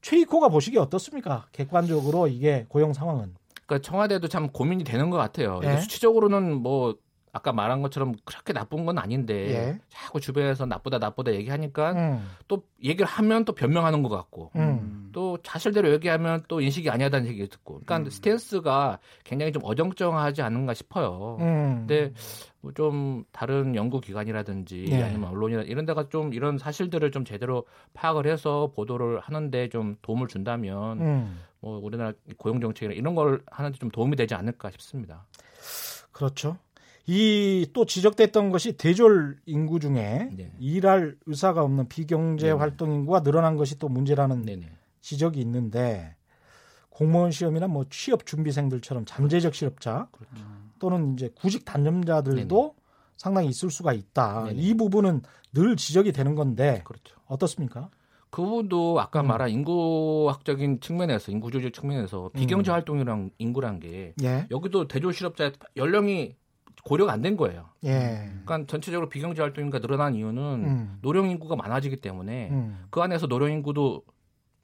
최이코가 0.00 0.48
보시기에 0.48 0.80
어떻습니까? 0.80 1.46
객관적으로 1.52 2.26
이게 2.28 2.64
고용 2.68 2.94
상황은. 2.94 3.34
그러니까 3.66 3.86
청와대도 3.86 4.28
참 4.28 4.48
고민이 4.48 4.84
되는 4.84 5.10
것 5.10 5.18
같아요. 5.18 5.60
예. 5.64 5.76
수치적으로는 5.78 6.62
뭐 6.62 6.96
아까 7.34 7.52
말한 7.52 7.82
것처럼 7.82 8.14
그렇게 8.24 8.52
나쁜 8.52 8.86
건 8.86 8.96
아닌데 8.98 9.50
예. 9.50 9.80
자꾸 9.88 10.20
주변에서 10.20 10.66
나쁘다 10.66 10.98
나쁘다 10.98 11.34
얘기하니까 11.34 11.92
음, 11.92 12.30
또 12.48 12.62
얘기를 12.82 13.04
하면 13.06 13.44
또 13.44 13.52
변명하는 13.52 14.02
것 14.02 14.08
같고 14.08 14.52
음. 14.56 15.10
또 15.12 15.36
사실대로 15.44 15.90
얘기하면 15.92 16.44
또 16.48 16.60
인식이 16.60 16.88
아니하다는 16.88 17.28
얘기 17.28 17.46
듣고 17.48 17.80
그러니까 17.84 18.10
스탠스가 18.10 19.00
굉장히 19.24 19.52
좀 19.52 19.62
어정쩡하지 19.64 20.42
않은가 20.42 20.74
싶어요. 20.74 21.36
음. 21.40 21.84
근데 21.86 22.12
뭐 22.60 22.72
좀 22.74 23.24
다른 23.30 23.74
연구 23.74 24.00
기관이라든지 24.00 24.86
네. 24.88 25.02
아니면 25.02 25.30
언론이나 25.30 25.62
이런 25.62 25.84
데가 25.84 26.08
좀 26.08 26.32
이런 26.32 26.56
사실들을 26.56 27.10
좀 27.10 27.24
제대로 27.24 27.66
파악을 27.92 28.26
해서 28.26 28.72
보도를 28.74 29.20
하는데 29.20 29.68
좀 29.68 29.96
도움을 30.00 30.28
준다면 30.28 31.00
음. 31.00 31.40
뭐 31.60 31.78
우리나라 31.78 32.12
고용 32.38 32.60
정책이나 32.60 32.94
이런 32.94 33.14
걸 33.14 33.42
하는데 33.50 33.78
좀 33.78 33.90
도움이 33.90 34.16
되지 34.16 34.34
않을까 34.34 34.70
싶습니다. 34.70 35.26
그렇죠. 36.12 36.56
이 37.06 37.66
또 37.74 37.84
지적됐던 37.84 38.50
것이 38.50 38.76
대졸 38.76 39.38
인구 39.46 39.78
중에 39.80 40.30
네. 40.32 40.52
일할 40.58 41.16
의사가 41.26 41.62
없는 41.62 41.88
비경제 41.88 42.46
네네. 42.46 42.58
활동 42.58 42.92
인구가 42.92 43.22
늘어난 43.22 43.56
것이 43.56 43.78
또 43.78 43.88
문제라는 43.88 44.42
네네. 44.42 44.70
지적이 45.00 45.40
있는데 45.40 46.16
공무원 46.88 47.30
시험이나 47.30 47.66
뭐 47.66 47.84
취업 47.90 48.24
준비생들처럼 48.24 49.04
잠재적 49.04 49.54
실업자 49.54 50.08
또는 50.78 51.14
이제 51.14 51.30
구직 51.34 51.64
단념자들도 51.64 52.56
네네. 52.56 52.72
상당히 53.16 53.48
있을 53.48 53.70
수가 53.70 53.92
있다. 53.92 54.44
네네. 54.44 54.60
이 54.60 54.74
부분은 54.74 55.22
늘 55.52 55.76
지적이 55.76 56.12
되는 56.12 56.34
건데 56.34 56.82
그렇죠. 56.84 57.16
어떻습니까? 57.26 57.90
그분도 58.30 59.00
아까 59.00 59.20
음. 59.20 59.28
말한 59.28 59.50
인구학적인 59.50 60.80
측면에서 60.80 61.30
인구조직 61.30 61.72
측면에서 61.72 62.30
비경제 62.34 62.70
활동이랑 62.70 63.30
인구란 63.38 63.78
게 63.78 64.14
예. 64.22 64.46
여기도 64.50 64.88
대졸 64.88 65.12
실업자 65.12 65.52
연령이 65.76 66.34
고려가 66.84 67.12
안 67.12 67.22
된 67.22 67.36
거예요. 67.36 67.70
예. 67.84 68.30
그러니까 68.44 68.66
전체적으로 68.66 69.08
비경제 69.08 69.40
활동 69.40 69.64
인구가 69.64 69.80
늘어난 69.80 70.14
이유는 70.14 70.42
음. 70.42 70.98
노령 71.00 71.30
인구가 71.30 71.56
많아지기 71.56 71.96
때문에 72.02 72.50
음. 72.50 72.84
그 72.90 73.00
안에서 73.00 73.26
노령 73.26 73.50
인구도 73.50 74.02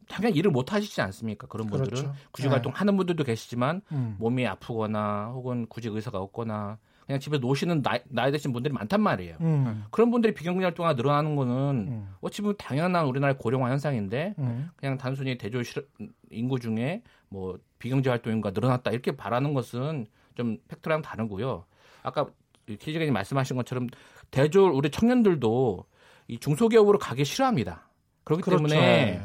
당연히 0.08 0.36
일을 0.36 0.50
못 0.50 0.72
하시지 0.72 1.00
않습니까? 1.00 1.46
그런 1.46 1.66
분들은 1.68 1.90
그렇죠. 1.90 2.14
구직 2.32 2.48
네. 2.48 2.54
활동 2.54 2.72
하는 2.74 2.96
분들도 2.96 3.24
계시지만 3.24 3.80
음. 3.92 4.16
몸이 4.18 4.46
아프거나 4.46 5.30
혹은 5.32 5.66
구직 5.68 5.94
의사가 5.94 6.18
없거나 6.18 6.78
그냥 7.06 7.18
집에 7.20 7.38
노시는 7.38 7.80
나이, 7.82 8.00
나이 8.08 8.30
드신 8.30 8.52
분들이 8.52 8.74
많단 8.74 9.00
말이에요. 9.00 9.36
음. 9.40 9.84
그런 9.90 10.10
분들이 10.10 10.34
비경제 10.34 10.62
활동가 10.64 10.92
늘어나는 10.92 11.36
거는 11.36 11.54
음. 11.88 12.14
어찌 12.20 12.42
보면 12.42 12.56
당연한 12.58 13.06
우리나라의 13.06 13.38
고령화 13.38 13.70
현상인데 13.70 14.34
음. 14.38 14.68
그냥 14.76 14.98
단순히 14.98 15.38
대졸 15.38 15.64
실업 15.64 15.86
인구 16.30 16.60
중에 16.60 17.02
뭐 17.30 17.58
비경제 17.78 18.10
활동 18.10 18.34
인구가 18.34 18.50
늘어났다 18.52 18.90
이렇게 18.90 19.16
바라는 19.16 19.54
것은 19.54 20.06
좀 20.34 20.58
팩트랑 20.68 21.02
다르고요. 21.02 21.64
아까 22.02 22.26
키 22.66 22.76
기자님 22.76 23.12
말씀하신 23.12 23.56
것처럼 23.56 23.88
대졸 24.30 24.70
우리 24.72 24.90
청년들도 24.90 25.84
이 26.28 26.38
중소기업으로 26.38 26.98
가기 26.98 27.24
싫어합니다. 27.24 27.88
그렇기 28.24 28.42
그렇죠. 28.42 28.66
때문에 28.68 29.20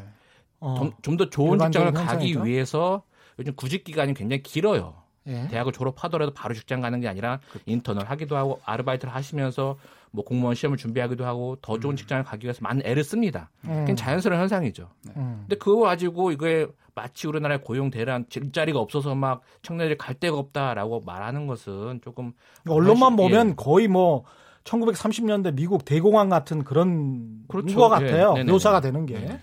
어. 0.59 0.89
좀더 1.01 1.29
좋은 1.29 1.59
직장을 1.59 1.91
가기. 1.93 2.43
위해서 2.43 3.03
요즘 3.37 3.53
구직 3.55 3.83
기간이 3.83 4.13
굉장히 4.13 4.41
길어요. 4.41 5.04
예. 5.27 5.47
대학을 5.49 5.71
졸업하더라도 5.71 6.33
바로 6.33 6.53
직장 6.53 6.81
가는 6.81 6.99
게 7.01 7.07
아니라 7.07 7.39
인턴을 7.65 8.09
하기도 8.09 8.35
하고 8.37 8.59
아르바이트를 8.65 9.13
하시면서 9.13 9.77
뭐 10.11 10.23
공무원 10.23 10.55
시험을 10.55 10.77
준비하기도 10.77 11.25
하고 11.25 11.57
더 11.61 11.79
좋은 11.79 11.95
직장을 11.95 12.23
가기 12.23 12.45
위해서 12.45 12.59
많은 12.61 12.81
애를 12.85 13.03
씁니다. 13.03 13.49
음. 13.65 13.81
그건 13.81 13.95
자연스러운 13.95 14.39
현상이죠. 14.41 14.89
음. 15.17 15.37
근데 15.41 15.55
그거 15.57 15.81
가지고 15.81 16.31
이게 16.31 16.67
마치 16.93 17.27
우리나라의 17.27 17.61
고용 17.61 17.89
대란 17.89 18.25
일자리가 18.33 18.79
없어서 18.79 19.15
막 19.15 19.41
청년들이 19.63 19.97
갈 19.97 20.15
데가 20.15 20.37
없다라고 20.37 21.01
말하는 21.05 21.45
것은 21.47 21.99
조금 22.01 22.31
언론만 22.69 23.11
사실- 23.11 23.15
보면 23.17 23.49
예. 23.49 23.53
거의 23.57 23.87
뭐 23.89 24.23
1930년대 24.63 25.53
미국 25.55 25.85
대공황 25.85 26.29
같은 26.29 26.63
그런 26.63 27.43
그렇죠. 27.47 27.75
것 27.75 27.89
같아요. 27.89 28.29
예. 28.31 28.33
네네네. 28.39 28.51
묘사가 28.51 28.79
되는 28.81 29.05
게. 29.05 29.19
네. 29.19 29.39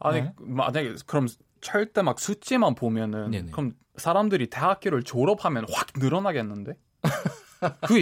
아니 0.00 0.22
네. 0.22 0.32
만약에 0.38 0.94
그럼 1.06 1.28
철대 1.64 2.02
막 2.02 2.20
수치만 2.20 2.74
보면은 2.74 3.30
네네. 3.30 3.50
그럼 3.50 3.72
사람들이 3.96 4.48
대학교를 4.48 5.02
졸업하면 5.02 5.64
확 5.72 5.88
늘어나겠는데? 5.96 6.74
그 7.88 7.98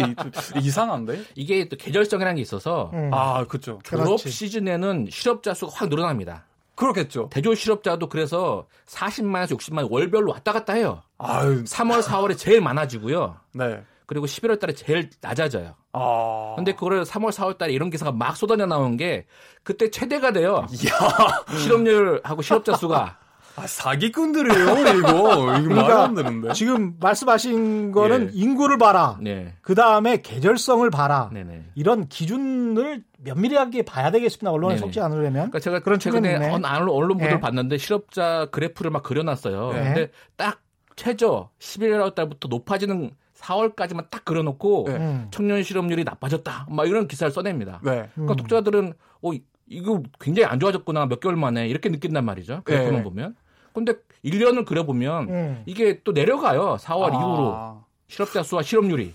이상한데? 0.60 1.22
이게 1.36 1.68
또 1.68 1.76
계절성이라는 1.76 2.36
게 2.36 2.42
있어서 2.42 2.90
음. 2.92 3.10
아 3.14 3.44
그죠. 3.46 3.78
졸업 3.84 4.04
그렇지. 4.04 4.30
시즌에는 4.30 5.06
실업자 5.10 5.54
수가 5.54 5.72
확 5.74 5.88
늘어납니다. 5.88 6.44
그렇겠죠. 6.74 7.28
대졸 7.30 7.54
실업자도 7.54 8.08
그래서 8.08 8.66
40만에서 8.86 9.56
60만 9.56 9.88
월별로 9.90 10.32
왔다 10.32 10.52
갔다 10.52 10.72
해요. 10.72 11.02
아유 11.18 11.62
3월, 11.62 12.02
4월에 12.02 12.36
제일 12.36 12.60
많아지고요. 12.60 13.36
네. 13.54 13.82
그리고 14.06 14.26
11월 14.26 14.58
달에 14.58 14.72
제일 14.74 15.08
낮아져요. 15.20 15.74
아 15.92 16.54
근데 16.56 16.72
그거를 16.72 17.04
3월, 17.04 17.30
4월 17.30 17.56
달에 17.58 17.72
이런 17.72 17.90
기사가 17.90 18.10
막 18.10 18.36
쏟아져 18.36 18.66
나온 18.66 18.96
게 18.96 19.26
그때 19.62 19.88
최대가 19.90 20.32
돼요. 20.32 20.66
이야 20.82 21.58
실업률하고 21.58 22.42
실업자 22.42 22.76
수가. 22.76 23.21
아, 23.56 23.66
사기꾼들이에요 23.66 24.78
이거 24.96 25.58
이거 25.58 25.74
말이 25.74 25.92
안 25.92 26.14
되는데. 26.14 26.52
지금 26.54 26.96
말씀하신 27.00 27.92
거는 27.92 28.28
예. 28.28 28.30
인구를 28.32 28.78
봐라. 28.78 29.18
네. 29.20 29.54
그 29.60 29.74
다음에 29.74 30.22
계절성을 30.22 30.88
봐라. 30.90 31.28
네네. 31.32 31.66
이런 31.74 32.08
기준을 32.08 33.04
면밀하게 33.18 33.82
봐야 33.82 34.10
되겠습니다. 34.10 34.50
언론에 34.50 34.74
네네. 34.74 34.80
속지 34.86 35.00
않으려면. 35.00 35.32
그러니까 35.32 35.60
제가 35.60 35.80
그런 35.80 35.98
최근에 35.98 36.32
있네. 36.34 36.50
언- 36.50 36.64
언론 36.64 36.88
언론 36.96 37.08
보도를 37.18 37.34
예. 37.36 37.40
봤는데 37.40 37.78
실업자 37.78 38.46
그래프를 38.50 38.90
막 38.90 39.02
그려놨어요. 39.02 39.72
네. 39.72 39.82
근데 39.84 40.10
딱 40.36 40.60
최저 40.96 41.50
11월 41.58 42.14
달부터 42.14 42.48
높아지는 42.48 43.10
4월까지만 43.38 44.06
딱 44.10 44.24
그려놓고 44.24 44.84
네. 44.88 44.96
음. 44.96 45.28
청년 45.30 45.62
실업률이 45.62 46.04
나빠졌다. 46.04 46.66
막 46.70 46.88
이런 46.88 47.06
기사를 47.08 47.30
써냅니다. 47.32 47.80
네. 47.84 48.08
그러니까 48.14 48.32
음. 48.32 48.36
독자들은 48.36 48.92
어 49.22 49.32
이- 49.32 49.42
이거 49.68 50.02
굉장히 50.20 50.46
안 50.46 50.60
좋아졌구나 50.60 51.06
몇 51.06 51.18
개월 51.20 51.36
만에 51.36 51.66
이렇게 51.66 51.88
느낀단 51.88 52.24
말이죠. 52.24 52.60
그래프만 52.64 52.96
네. 52.96 53.02
보면. 53.02 53.34
근데 53.72 53.94
1년을 54.24 54.64
그려보면 54.64 55.28
음. 55.28 55.62
이게 55.66 56.00
또 56.04 56.12
내려가요. 56.12 56.76
4월 56.80 57.04
아. 57.04 57.18
이후로 57.18 57.82
실업자 58.08 58.42
수와 58.42 58.62
실업률이. 58.62 59.14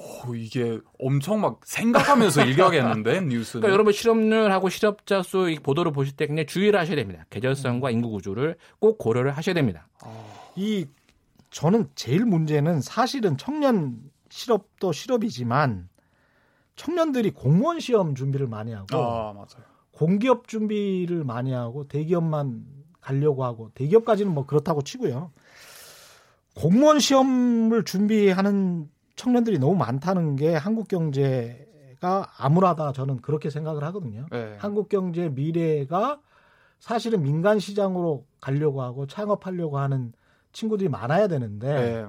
오, 0.00 0.34
이게 0.34 0.78
엄청 1.00 1.40
막 1.40 1.60
생각하면서 1.64 2.44
읽어야겠는데 2.44 3.20
뉴스는. 3.26 3.62
그러니까 3.62 3.72
여러분 3.72 3.92
실업률하고 3.92 4.68
실업자 4.68 5.22
수이 5.22 5.58
보도를 5.58 5.92
보실 5.92 6.14
때 6.16 6.26
굉장히 6.26 6.46
주의를 6.46 6.78
하셔야 6.78 6.96
됩니다. 6.96 7.24
계절성과 7.30 7.90
인구 7.90 8.10
구조를 8.10 8.56
꼭 8.78 8.98
고려를 8.98 9.32
하셔야 9.32 9.54
됩니다. 9.54 9.88
이 10.54 10.86
저는 11.50 11.88
제일 11.94 12.26
문제는 12.26 12.80
사실은 12.80 13.36
청년 13.36 13.98
실업도 14.28 14.92
실업이지만 14.92 15.88
청년들이 16.76 17.32
공무원 17.32 17.80
시험 17.80 18.14
준비를 18.14 18.46
많이 18.46 18.72
하고 18.72 18.86
아 18.96 19.32
맞아요. 19.32 19.66
공기업 19.90 20.46
준비를 20.46 21.24
많이 21.24 21.52
하고 21.52 21.88
대기업만 21.88 22.64
가려고 23.08 23.42
하고 23.44 23.70
대기업까지는 23.74 24.32
뭐 24.34 24.44
그렇다고 24.44 24.82
치고요. 24.82 25.30
공무원 26.54 26.98
시험을 26.98 27.84
준비하는 27.84 28.90
청년들이 29.16 29.58
너무 29.58 29.74
많다는 29.76 30.36
게 30.36 30.54
한국 30.54 30.88
경제가 30.88 32.28
암울하다 32.36 32.92
저는 32.92 33.22
그렇게 33.22 33.48
생각을 33.48 33.82
하거든요. 33.84 34.26
네. 34.30 34.56
한국 34.58 34.90
경제 34.90 35.30
미래가 35.30 36.20
사실은 36.80 37.22
민간 37.22 37.58
시장으로 37.58 38.26
가려고 38.40 38.82
하고 38.82 39.06
창업하려고 39.06 39.78
하는 39.78 40.12
친구들이 40.52 40.90
많아야 40.90 41.28
되는데 41.28 41.66
네. 42.02 42.06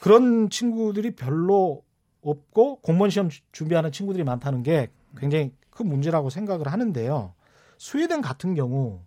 그런 0.00 0.48
친구들이 0.48 1.14
별로 1.14 1.82
없고 2.22 2.76
공무원 2.80 3.10
시험 3.10 3.28
주- 3.28 3.42
준비하는 3.52 3.92
친구들이 3.92 4.24
많다는 4.24 4.62
게 4.62 4.88
굉장히 5.18 5.52
큰 5.70 5.86
문제라고 5.86 6.30
생각을 6.30 6.68
하는데요. 6.68 7.34
스웨덴 7.78 8.22
같은 8.22 8.54
경우 8.54 9.00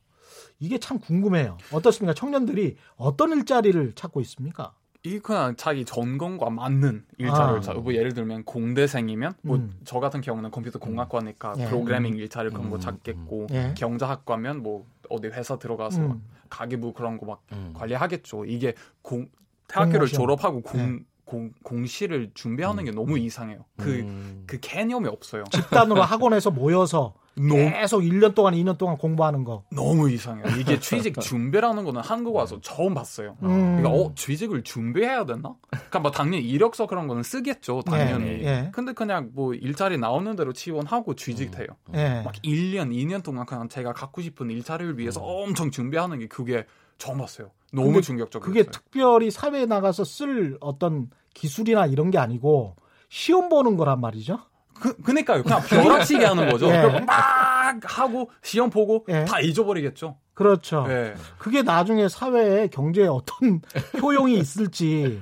이게 0.60 0.78
참 0.78 1.00
궁금해요. 1.00 1.58
어떻습니까? 1.72 2.14
청년들이 2.14 2.78
어떤 2.96 3.32
일자리를 3.32 3.94
찾고 3.94 4.22
있습니까? 4.22 4.74
이 5.04 5.20
그냥 5.20 5.56
자기 5.56 5.86
전공과 5.86 6.50
맞는 6.50 7.06
일자리를 7.20 7.58
아. 7.60 7.62
찾고 7.62 7.82
뭐 7.82 7.94
예를 7.94 8.14
들면 8.14 8.44
공대생이면 8.44 9.34
뭐 9.44 9.58
음. 9.58 9.78
저 9.86 10.00
같은 10.00 10.22
경우는 10.22 10.50
컴퓨터 10.50 10.80
공학과니까 10.80 11.54
예. 11.60 11.66
프로그래밍 11.66 12.16
일자리 12.18 12.50
그런 12.50 12.72
거 12.72 12.78
음, 12.78 12.80
찾겠고 12.80 13.48
예. 13.52 13.76
경제학과면 13.78 14.64
뭐 14.64 14.86
어디 15.10 15.28
회사 15.28 15.60
들어가서 15.60 16.02
막 16.02 16.12
음. 16.14 16.24
가계부 16.50 16.94
그런 16.94 17.20
거막 17.20 17.44
음. 17.52 17.74
관리하겠죠. 17.76 18.46
이게 18.46 18.74
공 19.04 19.30
대학교를 19.68 20.08
공무원 20.08 20.14
졸업하고 20.14 20.62
공, 20.62 20.82
예. 20.82 21.00
공 21.24 21.52
공시를 21.62 22.32
준비하는 22.34 22.86
게 22.86 22.92
너무 22.92 23.20
이상해요. 23.20 23.66
그그 23.78 24.00
음. 24.00 24.48
개념이 24.60 25.08
없어요. 25.08 25.44
집단으로 25.52 26.02
학원에서 26.04 26.50
모여서 26.50 27.14
너무 27.38 27.70
계속 27.72 28.02
1년 28.02 28.34
동안 28.34 28.54
2년 28.54 28.78
동안 28.78 28.98
공부하는 28.98 29.44
거. 29.44 29.64
너무 29.72 30.10
이상해요. 30.10 30.58
이게 30.60 30.80
취직 30.80 31.20
준비라는 31.20 31.84
거는 31.84 32.02
한국 32.02 32.36
와서 32.36 32.60
처음 32.62 32.94
봤어요. 32.94 33.38
음. 33.44 33.78
그러니까 33.78 33.90
어 33.90 34.14
취직을 34.16 34.64
준비해야 34.64 35.26
되나? 35.26 35.56
그러니까 35.70 36.00
뭐 36.00 36.12
당연히 36.12 36.44
이력서 36.48 36.88
그런 36.88 37.08
거는 37.08 37.24
쓰겠죠, 37.24 37.82
당연히. 37.86 38.28
예, 38.28 38.46
예. 38.46 38.70
근데 38.72 38.94
그냥 38.94 39.32
뭐 39.34 39.54
일자리 39.54 39.98
나오는 39.98 40.36
대로 40.36 40.54
지원하고 40.54 41.16
취직돼요. 41.16 41.68
예. 41.94 42.22
막 42.24 42.34
1년, 42.44 42.92
2년 42.92 43.24
동안 43.24 43.46
그냥 43.46 43.68
제가 43.68 43.94
갖고 43.94 44.22
싶은 44.22 44.50
일자리를 44.50 44.98
위해서 44.98 45.22
엄청 45.22 45.72
준비하는 45.72 46.20
게 46.20 46.28
그게 46.28 46.66
처음 46.98 47.18
봤어요. 47.18 47.52
너무 47.74 48.02
충격적이었어요. 48.02 48.54
그게 48.54 48.70
특별히 48.70 49.30
사회에 49.30 49.66
나가서 49.66 50.06
쓸 50.06 50.58
어떤 50.62 51.10
기술이나 51.34 51.86
이런 51.88 52.10
게 52.10 52.18
아니고 52.18 52.78
시험 53.10 53.50
보는 53.50 53.76
거란 53.76 54.00
말이죠. 54.00 54.40
그, 54.80 54.96
그니까요. 54.98 55.44
그냥 55.44 55.62
벼락치기 55.62 56.24
하는 56.24 56.50
거죠. 56.50 56.68
예. 56.74 56.82
그리고 56.82 57.06
막 57.06 57.80
하고 57.84 58.30
시험 58.44 58.70
보고 58.70 59.06
예. 59.10 59.26
다 59.26 59.40
잊어버리겠죠. 59.40 60.18
그렇죠. 60.34 60.86
예. 60.90 61.16
그게 61.38 61.62
나중에 61.62 62.10
사회에 62.10 62.68
경제에 62.68 63.08
어떤 63.08 63.62
효용이 64.02 64.38
있을지 64.38 65.22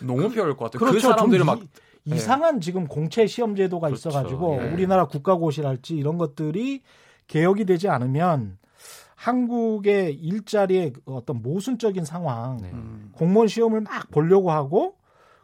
너무 0.00 0.28
피할 0.30 0.56
것 0.56 0.70
같아요. 0.70 0.78
그렇죠. 0.78 0.94
그 0.94 1.00
사람들이 1.00 1.38
좀막 1.40 1.60
이, 1.60 2.14
이상한 2.14 2.60
지금 2.60 2.86
공채 2.86 3.26
시험 3.26 3.56
제도가 3.56 3.88
그렇죠. 3.88 4.08
있어가지고 4.08 4.60
예. 4.62 4.72
우리나라 4.72 5.06
국가고시랄지 5.06 5.96
이런 5.96 6.18
것들이 6.18 6.82
개혁이 7.26 7.64
되지 7.64 7.88
않으면 7.88 8.58
한국의 9.16 10.14
일자리의 10.14 10.92
그 10.92 11.00
어떤 11.06 11.40
모순적인 11.40 12.04
상황, 12.04 12.58
네. 12.58 12.70
음. 12.72 13.10
공무원 13.12 13.48
시험을 13.48 13.80
막 13.80 14.10
보려고 14.10 14.50
하고 14.50 14.96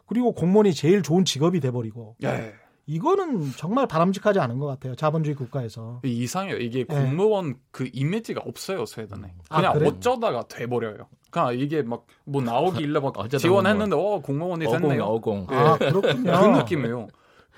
그리고 0.05 0.33
공무원이 0.33 0.73
제일 0.73 1.01
좋은 1.01 1.25
직업이 1.25 1.59
돼버리고 1.59 2.15
예. 2.23 2.53
이거는 2.85 3.51
정말 3.57 3.87
바람직하지 3.87 4.39
않은 4.39 4.59
것 4.59 4.65
같아요. 4.67 4.95
자본주의 4.95 5.35
국가에서. 5.35 6.01
이상해요. 6.03 6.57
이게 6.57 6.83
공무원 6.83 7.55
그 7.71 7.89
이미지가 7.93 8.41
없어요 8.45 8.85
스웨덴에. 8.85 9.33
아, 9.49 9.55
그냥 9.57 9.73
그래? 9.73 9.87
어쩌다가 9.87 10.47
돼버려요. 10.47 11.07
그냥 11.29 11.57
이게 11.57 11.81
막 11.81 12.05
뭐 12.25 12.41
나오길래 12.41 12.99
막 12.99 13.17
어쩌다 13.17 13.37
지원했는데 13.37 13.95
어 13.95 14.19
공무원이 14.21 14.65
어공 14.65 14.81
됐네요. 14.81 15.03
어공. 15.03 15.47
예. 15.51 15.55
아 15.55 15.77
그렇군요. 15.77 16.31
그 16.31 16.57
느낌이에요. 16.59 17.07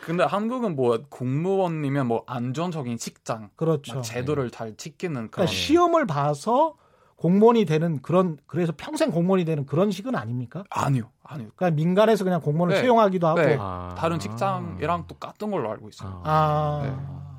근데 0.05 0.23
한국은 0.23 0.75
뭐 0.75 0.99
공무원이면 1.09 2.07
뭐 2.07 2.23
안정적인 2.27 2.97
직장, 2.97 3.49
그렇죠. 3.55 3.95
막 3.95 4.01
제도를 4.01 4.49
잘 4.51 4.75
지키는 4.75 5.13
그런 5.13 5.29
그러니까 5.29 5.51
시험을 5.53 6.05
봐서 6.05 6.75
공무원이 7.23 7.63
되는 7.63 8.01
그런 8.01 8.37
그래서 8.47 8.73
평생 8.75 9.09
공무원이 9.09 9.45
되는 9.45 9.65
그런 9.65 9.91
식은 9.91 10.13
아닙니까? 10.13 10.65
아니요, 10.69 11.09
아니요. 11.23 11.51
그러니까 11.55 11.73
민간에서 11.73 12.25
그냥 12.25 12.41
공무원을 12.41 12.75
네. 12.75 12.81
채용하기도 12.81 13.25
하고 13.25 13.39
네. 13.41 13.57
아. 13.57 13.95
다른 13.97 14.19
직장이랑 14.19 15.07
똑같은 15.07 15.49
걸로 15.49 15.71
알고 15.71 15.87
있어요. 15.87 16.21
아 16.25 17.31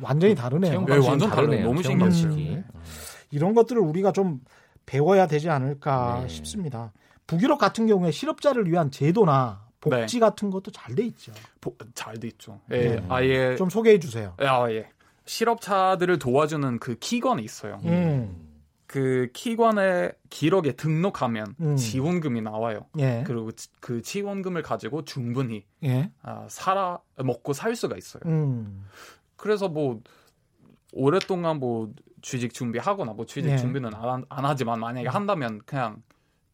완전히 0.00 0.34
다르네요. 0.34 0.86
네, 0.86 0.92
완전 1.06 1.28
다르네요. 1.28 1.28
다르네요. 1.28 1.66
너무 1.66 1.82
신기했어요. 1.82 2.30
방식이. 2.30 2.62
이런 3.30 3.52
것들을 3.54 3.78
우리가 3.78 4.12
좀 4.12 4.40
배워야 4.86 5.26
되지 5.26 5.50
않을까 5.50 6.20
네. 6.22 6.28
싶습니다. 6.28 6.94
북유럽 7.26 7.58
같은 7.58 7.86
경우에 7.86 8.12
실업자를 8.12 8.70
위한 8.70 8.90
제도나 8.90 9.66
복지 9.82 10.18
같은 10.18 10.50
것도 10.50 10.70
잘 10.70 10.94
돼 10.94 11.04
있죠. 11.04 11.32
잘 11.92 12.18
돼 12.18 12.28
있죠. 12.28 12.60
예, 12.70 12.88
네. 12.96 13.04
아예 13.10 13.56
좀 13.56 13.68
소개해 13.68 13.98
주세요. 13.98 14.32
아, 14.38 14.70
예. 14.70 14.88
실업자들을 15.26 16.18
도와주는 16.20 16.78
그 16.78 16.94
기관이 16.94 17.42
있어요. 17.42 17.80
음. 17.84 18.45
그 18.86 19.28
기관의 19.32 20.12
기록에 20.30 20.72
등록하면 20.72 21.54
음. 21.60 21.76
지원금이 21.76 22.40
나와요. 22.42 22.86
예. 22.98 23.24
그리고 23.26 23.50
지- 23.52 23.68
그 23.80 24.00
지원금을 24.02 24.62
가지고 24.62 25.04
충분히 25.04 25.66
예. 25.82 26.10
아, 26.22 26.46
살아 26.48 27.00
먹고 27.16 27.52
살 27.52 27.74
수가 27.74 27.96
있어요. 27.96 28.22
음. 28.26 28.86
그래서 29.36 29.68
뭐 29.68 30.00
오랫동안 30.92 31.58
뭐 31.58 31.92
취직 32.22 32.54
준비하거나 32.54 33.12
뭐 33.12 33.26
취직 33.26 33.48
네. 33.48 33.58
준비는 33.58 33.92
안, 33.94 34.24
안 34.28 34.44
하지만 34.44 34.80
만약에 34.80 35.08
한다면 35.08 35.60
그냥 35.66 36.02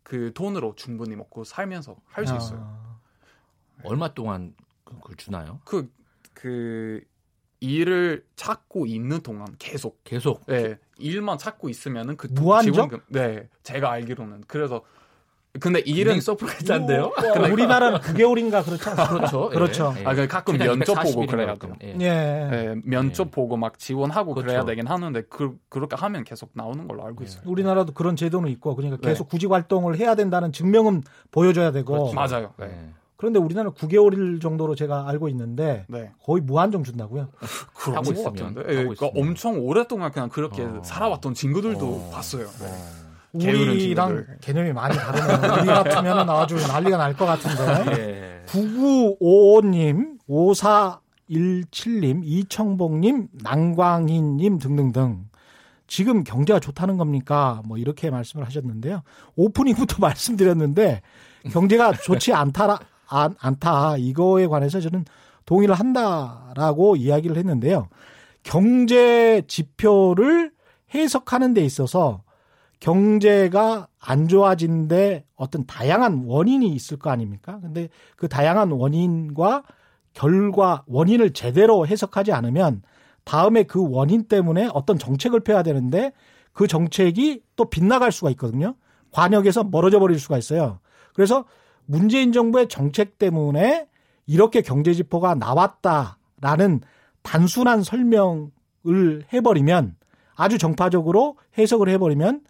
그 0.03 0.33
돈으로 0.35 0.75
충분히 0.75 1.15
먹고 1.17 1.45
살면서 1.45 1.97
할 2.07 2.27
수 2.27 2.35
있어요. 2.37 2.61
아. 2.63 2.99
얼마 3.85 4.13
동안 4.15 4.55
그- 4.85 4.95
그걸 4.95 5.17
주나요? 5.17 5.61
그 5.65 5.91
그 6.35 7.03
일을 7.63 8.25
찾고 8.35 8.87
있는 8.87 9.21
동안 9.21 9.47
계속 9.59 10.03
계속 10.03 10.45
네, 10.47 10.79
일만 10.99 11.39
찾고 11.39 11.69
있으면은 11.69 12.17
그 12.17 12.27
무한정? 12.33 12.73
지원금 12.75 13.01
네 13.09 13.49
제가 13.63 13.91
알기로는 13.93 14.43
그래서 14.49 14.83
근데 15.61 15.81
일은. 15.81 16.19
뭐, 17.37 17.49
우리나라는 17.53 17.99
9개월인가 17.99 18.65
그렇지 18.65 18.89
않습니까? 18.89 19.09
그렇죠. 19.09 19.51
예. 19.51 19.55
그렇죠. 19.55 19.95
예. 19.99 20.05
아, 20.07 20.15
그 20.15 20.27
가끔 20.27 20.57
면접 20.57 20.93
240 20.95 21.15
보고 21.15 21.27
그래야 21.27 21.47
가끔. 21.49 21.77
돼요. 21.77 21.95
예. 22.01 22.05
예. 22.05 22.49
네, 22.51 22.75
면접 22.85 23.25
네. 23.25 23.31
보고 23.31 23.59
막 23.59 23.79
지원하고 23.79 24.35
그래야 24.35 24.63
그렇죠. 24.63 24.67
되긴 24.67 24.87
하는데 24.87 25.23
그 25.29 25.59
그렇게 25.69 25.95
하면 25.95 26.25
계속 26.25 26.51
나오는 26.55 26.89
걸로 26.89 27.05
알고 27.05 27.23
있어요. 27.25 27.43
우리나라도 27.45 27.93
그런 27.93 28.17
제도는 28.17 28.51
있고 28.53 28.75
그러니까 28.75 28.99
네. 29.03 29.09
계속 29.09 29.29
구직 29.29 29.53
활동을 29.53 29.99
해야 29.99 30.15
된다는 30.15 30.53
증명은 30.53 31.03
보여줘야 31.31 31.71
되고 31.71 32.11
그렇죠. 32.11 32.15
맞아요. 32.15 32.55
예. 32.63 32.67
네. 32.67 32.91
그런데 33.23 33.39
우리나라는 33.39 33.71
9개월일 33.75 34.43
정도로 34.43 34.75
제가 34.75 35.09
알고 35.09 35.29
있는데 35.29 35.85
네. 35.89 36.11
거의 36.25 36.43
무한정 36.43 36.83
준다고요. 36.83 37.29
그런 37.73 37.99
하고 37.99 38.13
것 38.13 38.25
같은데. 38.25 38.63
예, 38.69 38.75
그러니까. 38.83 39.11
엄청 39.15 39.61
오랫동안 39.65 40.11
그냥 40.11 40.29
그렇게 40.29 40.63
어. 40.65 40.83
살아왔던 40.85 41.33
친구들도 41.35 41.87
어. 41.87 42.11
봤어요. 42.13 42.49
어. 42.49 43.39
게으른 43.39 43.61
우리랑 43.75 44.09
친구들. 44.09 44.39
개념이 44.41 44.73
많이 44.73 44.97
다르네요. 44.97 45.53
우리 45.61 45.67
같으면 45.69 46.29
아주 46.31 46.57
난리가 46.67 46.97
날 46.97 47.15
것 47.15 47.25
같은데. 47.27 47.93
예. 47.93 48.45
9955님, 48.49 50.19
5417님, 50.29 52.23
이청복님, 52.25 53.29
남광희님 53.41 54.59
등등등. 54.59 55.27
지금 55.87 56.25
경제가 56.25 56.59
좋다는 56.59 56.97
겁니까? 56.97 57.63
뭐 57.67 57.79
이렇게 57.79 58.11
말씀을 58.11 58.45
하셨는데요. 58.47 59.03
오프닝부터 59.37 59.99
말씀드렸는데 60.03 61.03
경제가 61.53 61.93
좋지 61.93 62.33
않다라 62.33 62.81
안, 63.13 63.35
않다 63.39 63.97
이거에 63.99 64.47
관해서 64.47 64.81
저는 64.81 65.05
동의를 65.45 65.75
한다라고 65.75 66.97
이야기를 66.97 67.37
했는데요. 67.37 67.89
경제 68.43 69.43
지표를 69.47 70.53
해석하는 70.95 71.55
데 71.55 71.65
있어서 71.65 72.23
경제가 72.81 73.87
안 74.01 74.27
좋아진데 74.27 75.25
어떤 75.37 75.65
다양한 75.67 76.25
원인이 76.27 76.67
있을 76.69 76.99
거 76.99 77.11
아닙니까? 77.11 77.61
근데 77.61 77.89
그 78.17 78.29
다양한 78.29 78.73
원인과 78.73 79.63
결과, 80.15 80.83
원인을 80.87 81.33
제대로 81.33 81.87
해석하지 81.87 82.33
않으면 82.33 82.83
다음에 83.25 83.63
그 83.63 83.89
원인 83.89 84.25
때문에 84.25 84.69
어떤 84.75 84.99
정책을 84.99 85.41
펴야 85.41 85.63
되는데 85.63 86.13
그 86.53 86.67
정책이 86.67 87.43
또 87.57 87.71
빗나갈 87.71 88.11
수가 88.11 88.31
있거든요. 88.31 88.75
관역에서 89.13 89.65
멀어져 89.65 90.01
버릴 90.01 90.19
수가 90.19 90.37
있어요. 90.39 90.81
그래서 91.15 91.45
문재인 91.87 92.33
정부의 92.33 92.69
정책 92.69 93.19
때문에 93.19 93.87
이렇게 94.27 94.63
경제 94.63 94.95
지표가 94.95 95.35
나왔다라는 95.35 96.81
단순한 97.23 97.83
설명을 97.83 98.51
해버리면 99.33 99.97
아주 100.35 100.59
정파적으로 100.59 101.37
해석을 101.59 101.89
해버리면 101.89 102.43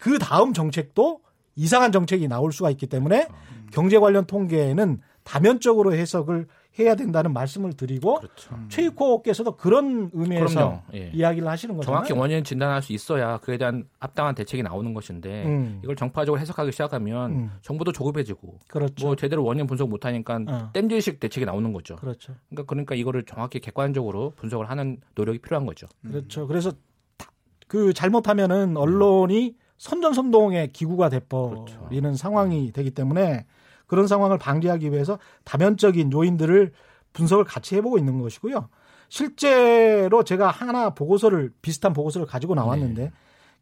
그 0.00 0.18
다음 0.18 0.52
정책도 0.52 1.20
이상한 1.54 1.92
정책이 1.92 2.28
나올 2.28 2.52
수가 2.52 2.70
있기 2.70 2.86
때문에 2.86 3.28
경제 3.72 3.98
관련 3.98 4.26
통계에는 4.26 5.00
다면적으로 5.24 5.94
해석을 5.94 6.46
해야 6.78 6.94
된다는 6.94 7.32
말씀을 7.34 7.74
드리고 7.74 8.14
그렇죠. 8.20 8.58
최익호께서도 8.70 9.56
그런 9.56 10.10
의미에서. 10.14 10.82
예. 10.94 11.10
이야기를 11.12 11.46
하시는 11.46 11.76
거잖아요. 11.76 11.96
정확히 12.04 12.12
원인을 12.18 12.44
진단할 12.44 12.80
수 12.80 12.92
있어야 12.94 13.36
그에 13.38 13.58
대한 13.58 13.84
합당한 13.98 14.34
대책이 14.34 14.62
나오는 14.62 14.94
것인데 14.94 15.44
음. 15.44 15.80
이걸 15.84 15.96
정파적으로 15.96 16.40
해석하기 16.40 16.72
시작하면 16.72 17.30
음. 17.32 17.50
정부도 17.60 17.92
조급해지고 17.92 18.58
그렇죠. 18.68 19.06
뭐 19.06 19.16
제대로 19.16 19.44
원인 19.44 19.66
분석 19.66 19.88
못 19.90 20.06
하니까 20.06 20.40
어. 20.48 20.70
땜질식 20.72 21.20
대책이 21.20 21.44
나오는 21.44 21.72
거죠. 21.74 21.96
그렇죠. 21.96 22.32
그러니까 22.48 22.66
그러니까 22.68 22.94
이거를 22.94 23.24
정확히 23.24 23.60
객관적으로 23.60 24.32
분석을 24.36 24.70
하는 24.70 24.98
노력이 25.14 25.40
필요한 25.40 25.66
거죠. 25.66 25.86
그렇죠. 26.02 26.46
그래서 26.46 26.72
다- 27.18 27.30
그 27.68 27.92
잘못하면은 27.92 28.78
언론이 28.78 29.56
선전선동의 29.76 30.72
기구가 30.72 31.08
돼버리는 31.10 31.64
그렇죠. 31.66 32.14
상황이 32.14 32.72
되기 32.72 32.90
때문에 32.92 33.44
그런 33.92 34.06
상황을 34.06 34.38
방지하기 34.38 34.90
위해서 34.90 35.18
다면적인 35.44 36.10
요인들을 36.12 36.72
분석을 37.12 37.44
같이 37.44 37.76
해보고 37.76 37.98
있는 37.98 38.22
것이고요. 38.22 38.70
실제로 39.10 40.22
제가 40.24 40.48
하나 40.48 40.88
보고서를 40.94 41.52
비슷한 41.60 41.92
보고서를 41.92 42.26
가지고 42.26 42.54
나왔는데 42.54 43.12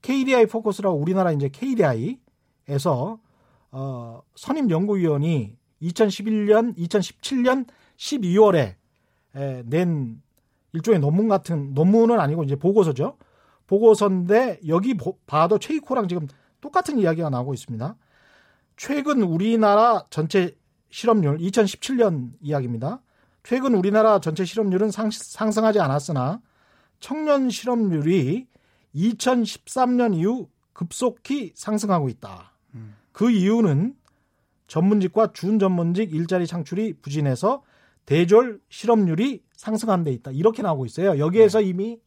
KDI 0.03 0.47
포커스라고 0.47 0.97
우리나라 0.97 1.33
이제 1.33 1.49
KDI에서 1.49 3.19
어, 3.73 4.23
선임 4.37 4.71
연구위원이 4.71 5.57
2011년, 5.83 6.77
2017년 6.77 7.67
12월에 7.97 8.75
에, 9.35 9.63
낸 9.67 10.23
일종의 10.73 11.01
논문 11.01 11.27
같은 11.27 11.75
논문은 11.75 12.21
아니고 12.21 12.45
이제 12.45 12.55
보고서죠. 12.55 13.17
보고서인데 13.67 14.61
여기 14.69 14.95
보- 14.95 15.19
봐도 15.27 15.59
최이코랑 15.59 16.07
지금 16.07 16.29
똑같은 16.61 17.01
이야기가 17.01 17.31
나오고 17.31 17.53
있습니다. 17.53 17.97
최근 18.81 19.21
우리나라 19.21 20.07
전체 20.09 20.57
실업률 20.89 21.37
2017년 21.37 22.31
이야기입니다. 22.41 23.03
최근 23.43 23.75
우리나라 23.75 24.21
전체 24.21 24.47
실업률은 24.47 24.91
상, 24.91 25.11
상승하지 25.11 25.81
않았으나 25.81 26.41
청년 26.99 27.51
실업률이 27.51 28.47
2013년 28.95 30.15
이후 30.15 30.49
급속히 30.73 31.53
상승하고 31.55 32.09
있다. 32.09 32.55
그 33.13 33.31
이유는 33.31 33.97
전문직과 34.67 35.35
준전문직 35.35 36.15
일자리 36.15 36.47
창출이 36.47 37.03
부진해서 37.03 37.63
대졸 38.07 38.63
실업률이 38.71 39.43
상승한 39.53 40.05
데 40.05 40.11
있다. 40.11 40.31
이렇게 40.31 40.63
나오고 40.63 40.87
있어요. 40.87 41.19
여기에서 41.19 41.61
이미 41.61 42.01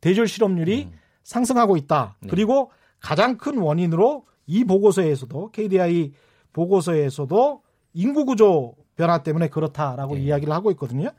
대졸 0.00 0.26
실업률이 0.26 0.90
상승하고 1.22 1.76
있다. 1.76 2.16
네. 2.18 2.28
그리고 2.28 2.72
가장 2.98 3.38
큰 3.38 3.58
원인으로 3.58 4.26
이 4.46 4.64
보고서에서도 4.64 5.50
KDI 5.50 6.12
보고서에서도 6.52 7.62
인구 7.94 8.24
구조 8.24 8.74
변화 8.96 9.22
때문에 9.22 9.48
그렇다라고 9.48 10.14
네. 10.14 10.22
이야기를 10.22 10.52
하고 10.52 10.70
있거든요. 10.72 11.10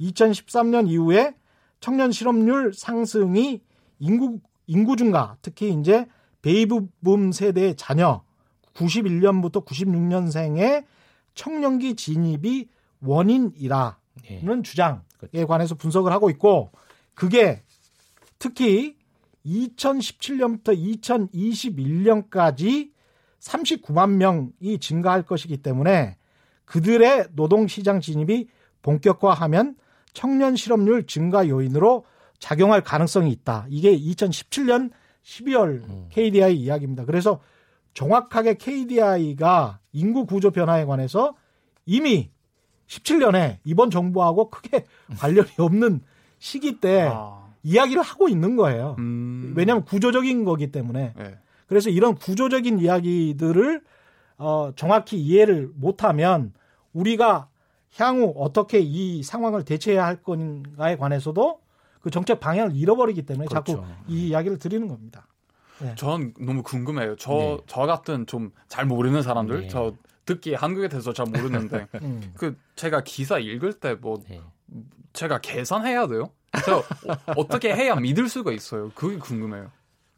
2013년 0.00 0.88
이후에 0.88 1.34
청년 1.80 2.12
실업률 2.12 2.72
상승이 2.72 3.60
인구 3.98 4.38
인구 4.66 4.96
증가, 4.96 5.36
특히 5.42 5.72
이제 5.72 6.06
베이브붐 6.42 7.32
세대의 7.32 7.76
자녀 7.76 8.22
91년부터 8.74 9.64
96년생의 9.64 10.84
청년기 11.34 11.96
진입이 11.96 12.68
원인이라는 13.00 13.94
예. 14.30 14.62
주장에 14.62 14.98
그렇죠. 15.18 15.46
관해서 15.46 15.74
분석을 15.74 16.12
하고 16.12 16.30
있고 16.30 16.70
그게 17.14 17.62
특히 18.38 18.95
2017년부터 19.46 20.76
2021년까지 21.00 22.90
39만 23.40 24.16
명이 24.16 24.78
증가할 24.80 25.22
것이기 25.22 25.58
때문에 25.58 26.16
그들의 26.64 27.28
노동시장 27.32 28.00
진입이 28.00 28.48
본격화하면 28.82 29.76
청년 30.12 30.56
실업률 30.56 31.06
증가 31.06 31.48
요인으로 31.48 32.04
작용할 32.38 32.82
가능성이 32.82 33.30
있다. 33.30 33.66
이게 33.68 33.96
2017년 33.96 34.90
12월 35.22 35.84
음. 35.88 36.06
KDI 36.10 36.56
이야기입니다. 36.56 37.04
그래서 37.04 37.40
정확하게 37.94 38.54
KDI가 38.54 39.80
인구 39.92 40.26
구조 40.26 40.50
변화에 40.50 40.84
관해서 40.84 41.34
이미 41.86 42.30
17년에 42.88 43.58
이번 43.64 43.90
정부하고 43.90 44.50
크게 44.50 44.86
관련이 45.18 45.50
없는 45.58 46.02
시기 46.38 46.78
때 46.80 47.08
아, 47.10 47.45
이야기를 47.66 48.00
하고 48.00 48.28
있는 48.28 48.54
거예요. 48.54 48.94
음. 49.00 49.52
왜냐하면 49.56 49.84
구조적인 49.84 50.44
거기 50.44 50.70
때문에. 50.70 51.14
네. 51.16 51.38
그래서 51.66 51.90
이런 51.90 52.14
구조적인 52.14 52.78
이야기들을 52.78 53.82
어, 54.38 54.70
정확히 54.76 55.18
이해를 55.18 55.70
못하면 55.74 56.52
우리가 56.92 57.48
향후 57.96 58.32
어떻게 58.36 58.78
이 58.78 59.22
상황을 59.24 59.64
대처해야 59.64 60.04
할 60.06 60.22
건가에 60.22 60.96
관해서도 60.96 61.60
그 62.00 62.10
정책 62.10 62.38
방향을 62.38 62.76
잃어버리기 62.76 63.22
때문에 63.26 63.48
자꾸 63.48 63.74
그렇죠. 63.76 63.94
이 64.06 64.28
이야기를 64.28 64.58
드리는 64.58 64.86
겁니다. 64.86 65.26
전 65.96 66.32
너무 66.40 66.62
궁금해요. 66.62 67.16
저, 67.16 67.32
네. 67.32 67.58
저 67.66 67.80
같은 67.82 68.26
좀 68.26 68.50
잘 68.68 68.86
모르는 68.86 69.22
사람들, 69.22 69.62
네. 69.62 69.68
저 69.68 69.92
듣기 70.24 70.54
한국에 70.54 70.88
대해서 70.88 71.12
잘 71.12 71.26
모르는데, 71.26 71.86
음. 72.02 72.32
그 72.36 72.56
제가 72.76 73.02
기사 73.02 73.38
읽을 73.38 73.74
때뭐 73.74 74.20
네. 74.28 74.40
제가 75.12 75.40
계산해야 75.40 76.06
돼요? 76.06 76.30
저 76.64 76.82
어, 77.26 77.46
떻게 77.46 77.74
해야 77.74 77.94
믿을 77.94 78.28
수가 78.28 78.52
있어요? 78.52 78.90
그게 78.94 79.18
궁금해요. 79.18 79.70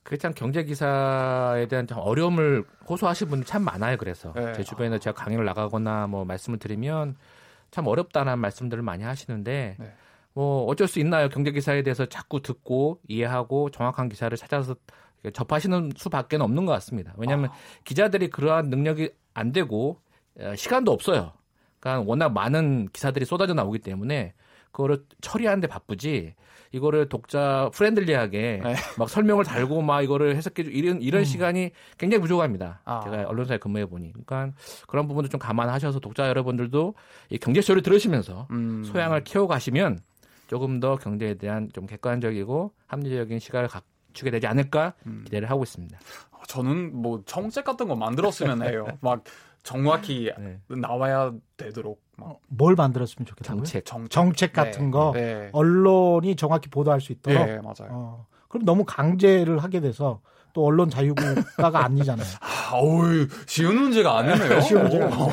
그게 0.02 0.16
참 0.16 0.32
경제 0.34 0.64
기사에 0.64 1.66
대한 1.66 1.86
참 1.86 1.98
어려움을 1.98 2.64
호소하시는 2.88 3.28
분이 3.28 3.44
참 3.44 3.62
많아요. 3.62 3.98
그래서 3.98 4.32
네. 4.32 4.54
제 4.54 4.62
주변에 4.64 4.98
제가 4.98 5.14
강의를 5.14 5.44
나가거나 5.44 6.06
뭐 6.06 6.24
말씀을 6.24 6.58
드리면 6.58 7.16
참 7.70 7.86
어렵다는 7.86 8.38
말씀들을 8.38 8.82
많이 8.82 9.04
하시는데 9.04 9.76
네. 9.78 9.92
뭐 10.32 10.64
어쩔 10.64 10.88
수 10.88 10.98
있나요? 10.98 11.28
경제 11.28 11.50
기사에 11.50 11.82
대해서 11.82 12.06
자꾸 12.06 12.40
듣고 12.40 13.00
이해하고 13.06 13.70
정확한 13.70 14.08
기사를 14.08 14.34
찾아서 14.38 14.76
접하시는 15.32 15.90
수밖에 15.96 16.36
없는 16.36 16.64
것 16.64 16.72
같습니다. 16.72 17.12
왜냐하면 17.16 17.50
기자들이 17.84 18.30
그러한 18.30 18.70
능력이 18.70 19.10
안 19.34 19.52
되고 19.52 20.00
어, 20.40 20.54
시간도 20.56 20.90
없어요. 20.90 21.32
그러니까 21.80 22.08
워낙 22.08 22.30
많은 22.30 22.88
기사들이 22.92 23.24
쏟아져 23.24 23.52
나오기 23.54 23.80
때문에 23.80 24.32
그거를 24.72 25.04
처리하는데 25.20 25.66
바쁘지 25.66 26.34
이거를 26.72 27.08
독자 27.08 27.70
friendly하게 27.72 28.60
네. 28.62 28.74
막 28.98 29.08
설명을 29.08 29.44
달고 29.44 29.82
막 29.82 30.02
이거를 30.02 30.36
해석해 30.36 30.64
주 30.64 30.70
이런 30.70 31.00
이런 31.00 31.22
음. 31.22 31.24
시간이 31.24 31.70
굉장히 31.96 32.20
부족합니다. 32.20 32.80
아. 32.84 33.00
제가 33.04 33.24
언론사에 33.28 33.58
근무해 33.58 33.86
보니 33.86 34.12
그러니까 34.12 34.52
그런 34.86 35.08
부분도 35.08 35.28
좀 35.28 35.40
감안하셔서 35.40 36.00
독자 36.00 36.28
여러분들도 36.28 36.94
이 37.30 37.38
경제 37.38 37.60
쇼를 37.60 37.82
들으시면서 37.82 38.48
음. 38.50 38.84
소양을 38.84 39.24
키워 39.24 39.46
가시면 39.46 40.00
조금 40.46 40.80
더 40.80 40.96
경제에 40.96 41.34
대한 41.34 41.70
좀 41.72 41.86
객관적이고 41.86 42.72
합리적인 42.86 43.38
시각을 43.38 43.68
갖추게 43.68 44.30
되지 44.30 44.46
않을까 44.46 44.94
음. 45.06 45.22
기대를 45.24 45.50
하고 45.50 45.62
있습니다. 45.62 45.98
저는 46.46 46.96
뭐 46.96 47.22
정책 47.26 47.64
같은 47.64 47.88
거 47.88 47.94
만들었으면 47.96 48.62
해요. 48.62 48.86
막 49.00 49.22
정확히 49.68 50.32
네. 50.38 50.58
나와야 50.68 51.30
되도록 51.58 52.02
막 52.16 52.30
어, 52.30 52.38
뭘 52.48 52.74
만들었으면 52.74 53.26
좋겠다고요? 53.26 53.64
정책. 53.64 53.84
정책, 53.84 54.10
정책 54.10 54.52
같은 54.54 54.86
네. 54.86 54.90
거 54.90 55.10
네. 55.14 55.50
언론이 55.52 56.36
정확히 56.36 56.70
보도할 56.70 57.02
수 57.02 57.12
있도록. 57.12 57.44
네, 57.44 57.56
맞아요. 57.60 57.90
어, 57.90 58.26
그럼 58.48 58.64
너무 58.64 58.84
강제를 58.86 59.58
하게 59.58 59.80
돼서 59.80 60.22
또 60.54 60.64
언론 60.64 60.88
자유국가가 60.88 61.84
아니잖아요. 61.84 62.26
아, 62.40 62.76
어우, 62.76 63.26
쉬운 63.46 63.76
문제가 63.76 64.16
아니네요. 64.18 64.58
쉬운 64.64 64.82
문제가 64.84 65.06
어. 65.06 65.28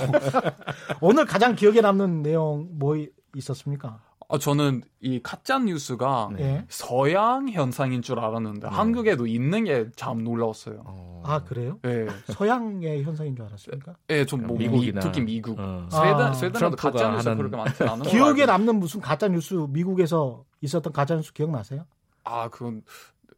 오늘 0.99 1.25
가장 1.25 1.55
기억에 1.55 1.79
남는 1.79 2.21
내용 2.21 2.67
뭐 2.73 2.97
있었습니까? 3.35 4.01
아, 4.27 4.37
저는 4.39 4.81
이 5.01 5.19
가짜 5.21 5.59
뉴스가 5.59 6.29
예. 6.39 6.65
서양 6.67 7.47
현상인 7.49 8.01
줄 8.01 8.19
알았는데 8.19 8.67
한국에도 8.67 9.27
있는 9.27 9.65
게 9.65 9.89
참 9.95 10.23
놀라웠어요. 10.23 10.81
어, 10.85 11.21
아 11.25 11.43
그래요? 11.43 11.79
예, 11.85 12.07
서양의 12.33 13.03
현상인 13.03 13.35
줄 13.35 13.45
알았습니까? 13.45 13.95
예, 14.09 14.25
좀뭐 14.25 14.57
미국이나 14.57 14.99
특히 15.01 15.21
미국, 15.21 15.59
어. 15.59 15.87
스웨덴, 15.91 16.19
아, 16.21 16.31
트럼프가 16.31 16.91
가짜 16.91 17.11
뉴스 17.11 17.29
하는- 17.29 17.37
그렇게 17.37 17.55
많지 17.57 17.83
않은 17.83 18.03
거 18.03 18.09
기억에 18.09 18.45
남는 18.45 18.79
무슨 18.79 18.99
가짜 19.01 19.27
뉴스 19.27 19.53
미국에서 19.69 20.43
있었던 20.61 20.91
가짜 20.91 21.15
뉴스 21.15 21.31
기억나세요? 21.33 21.85
아, 22.23 22.49
그건 22.49 22.81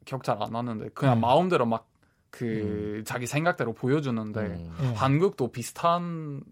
기억 0.06 0.24
잘안 0.24 0.52
나는데 0.52 0.90
그냥 0.94 1.16
네. 1.16 1.22
마음대로 1.22 1.66
막 1.66 1.88
그 2.30 3.04
자기 3.06 3.26
생각대로 3.26 3.74
보여주는데 3.74 4.40
음. 4.42 4.78
예. 4.82 4.88
한국도 4.94 5.48
비슷한 5.52 6.44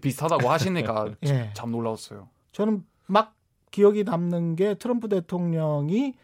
비슷하다고 0.00 0.50
하시니까 0.50 1.06
예. 1.24 1.50
참 1.54 1.70
놀라웠어요. 1.70 2.28
저는 2.50 2.84
막 3.12 3.34
기억이 3.70 4.04
남는 4.04 4.56
게 4.56 4.74
트럼프 4.74 5.08
대통령이 5.08 6.14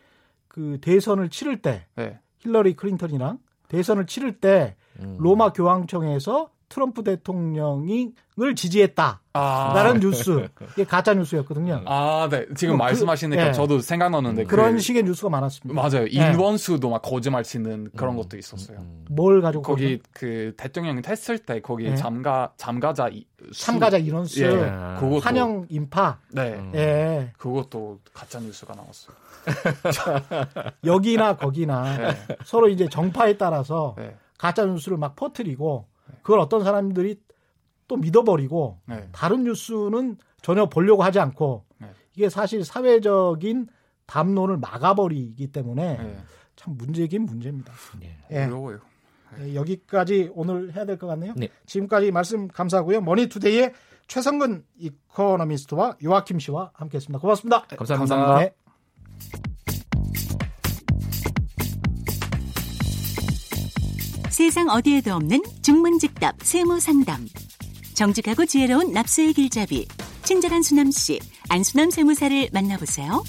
그 0.48 0.78
대선을 0.80 1.28
치를 1.28 1.60
때 1.60 1.86
네. 1.96 2.18
힐러리 2.38 2.74
클린턴이랑 2.74 3.38
대선을 3.68 4.06
치를 4.06 4.40
때 4.40 4.74
음. 5.00 5.16
로마 5.20 5.52
교황청에서 5.52 6.50
트럼프 6.68 7.02
대통령을 7.02 8.54
지지했다. 8.54 9.20
아, 9.32 9.72
라는 9.74 10.00
뉴스. 10.00 10.48
이게 10.72 10.84
가짜 10.84 11.14
뉴스였거든요. 11.14 11.82
아, 11.86 12.28
네. 12.30 12.44
지금 12.56 12.74
그- 12.74 12.78
말씀하시니까 12.78 13.48
예. 13.48 13.52
저도 13.52 13.80
생각나는데 13.80 14.44
그런 14.44 14.72
그- 14.74 14.78
식의 14.78 15.04
뉴스가 15.04 15.30
많았습니다. 15.30 15.80
맞아요. 15.80 16.04
예. 16.12 16.32
인원수도 16.32 16.90
막 16.90 17.00
거짓말 17.00 17.42
치는 17.44 17.90
그런 17.96 18.14
음, 18.14 18.16
것도 18.18 18.36
있었어요. 18.36 18.78
음. 18.78 19.04
뭘 19.08 19.40
가지고 19.40 19.62
거기 19.62 20.00
그 20.12 20.52
대통령이 20.58 21.00
했을 21.06 21.38
때 21.38 21.60
거기 21.60 21.86
예. 21.86 21.94
참가 21.94 22.52
참가자 22.56 23.08
이- 23.08 23.24
수- 23.52 23.64
참가자 23.66 23.96
인원수, 23.96 24.42
예. 24.42 24.48
아. 24.70 24.96
그것도 25.00 25.20
환영 25.20 25.66
인파, 25.70 26.18
네. 26.32 26.54
음. 26.54 26.72
예, 26.74 27.32
그것도 27.38 28.00
가짜 28.12 28.40
뉴스가 28.40 28.74
나왔어요. 28.74 29.16
여기나 30.84 31.36
거기나 31.36 31.96
네. 31.96 32.16
서로 32.44 32.68
이제 32.68 32.88
정파에 32.88 33.36
따라서 33.38 33.94
네. 33.96 34.14
가짜 34.36 34.64
뉴스를 34.66 34.98
막 34.98 35.16
퍼뜨리고 35.16 35.86
그걸 36.22 36.40
어떤 36.40 36.64
사람들이 36.64 37.20
또 37.86 37.96
믿어버리고 37.96 38.80
네. 38.86 39.08
다른 39.12 39.44
뉴스는 39.44 40.16
전혀 40.42 40.68
보려고 40.68 41.02
하지 41.02 41.18
않고 41.20 41.64
네. 41.78 41.88
이게 42.14 42.28
사실 42.28 42.64
사회적인 42.64 43.68
담론을 44.06 44.56
막아버리기 44.58 45.52
때문에 45.52 45.96
네. 45.98 46.18
참 46.56 46.76
문제긴 46.76 47.24
문제입니다. 47.24 47.72
예. 48.02 48.16
예. 48.30 48.44
어려워요. 48.44 48.80
예, 49.40 49.54
여기까지 49.54 50.30
오늘 50.34 50.74
해야 50.74 50.84
될 50.86 50.98
것 50.98 51.06
같네요. 51.06 51.34
네. 51.36 51.48
지금까지 51.66 52.10
말씀 52.10 52.48
감사하고요. 52.48 53.02
머니투데이의 53.02 53.74
최성근 54.06 54.64
이코노미스트와 54.78 55.98
요아킴 56.02 56.38
씨와 56.38 56.70
함께했습니다. 56.74 57.18
고맙습니다. 57.20 57.62
감사합니다. 57.66 58.16
감사합니다. 58.16 59.57
세상 64.38 64.68
어디에도 64.68 65.14
없는 65.14 65.42
중문직답 65.62 66.36
세무상담. 66.44 67.26
정직하고 67.94 68.46
지혜로운 68.46 68.92
납세의 68.92 69.32
길잡이. 69.32 69.88
친절한 70.22 70.62
수남씨, 70.62 71.18
안수남 71.48 71.90
세무사를 71.90 72.48
만나보세요. 72.52 73.24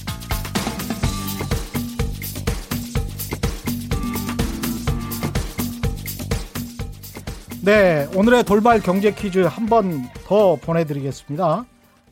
네, 7.64 8.08
오늘의 8.16 8.44
돌발 8.44 8.80
경제 8.80 9.12
퀴즈 9.12 9.40
한 9.40 9.66
번 9.66 10.04
더 10.28 10.58
보내드리겠습니다. 10.58 11.66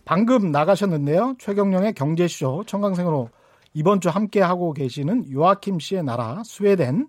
방금 0.06 0.52
나가셨는데요. 0.52 1.36
최경령의 1.38 1.94
경제쇼 1.94 2.64
청강생으로 2.66 3.30
이번 3.76 4.02
주 4.02 4.10
함께 4.10 4.42
하고 4.42 4.74
계시는 4.74 5.32
요아킴 5.32 5.78
씨의 5.80 6.04
나라 6.04 6.42
스웨덴 6.44 7.06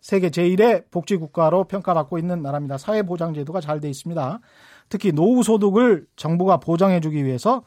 세계 0.00 0.30
제1의 0.30 0.90
복지국가로 0.90 1.64
평가받고 1.64 2.18
있는 2.18 2.42
나라입니다. 2.42 2.78
사회보장제도가 2.78 3.60
잘 3.60 3.80
돼 3.80 3.88
있습니다. 3.88 4.40
특히 4.88 5.12
노후소득을 5.12 6.06
정부가 6.16 6.58
보장해주기 6.58 7.24
위해서 7.24 7.62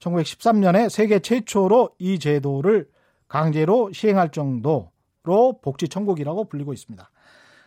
1913년에 0.00 0.88
세계 0.88 1.18
최초로 1.18 1.90
이 1.98 2.18
제도를 2.18 2.88
강제로 3.28 3.92
시행할 3.92 4.30
정도로 4.30 5.60
복지 5.62 5.88
천국이라고 5.88 6.48
불리고 6.48 6.72
있습니다. 6.72 7.10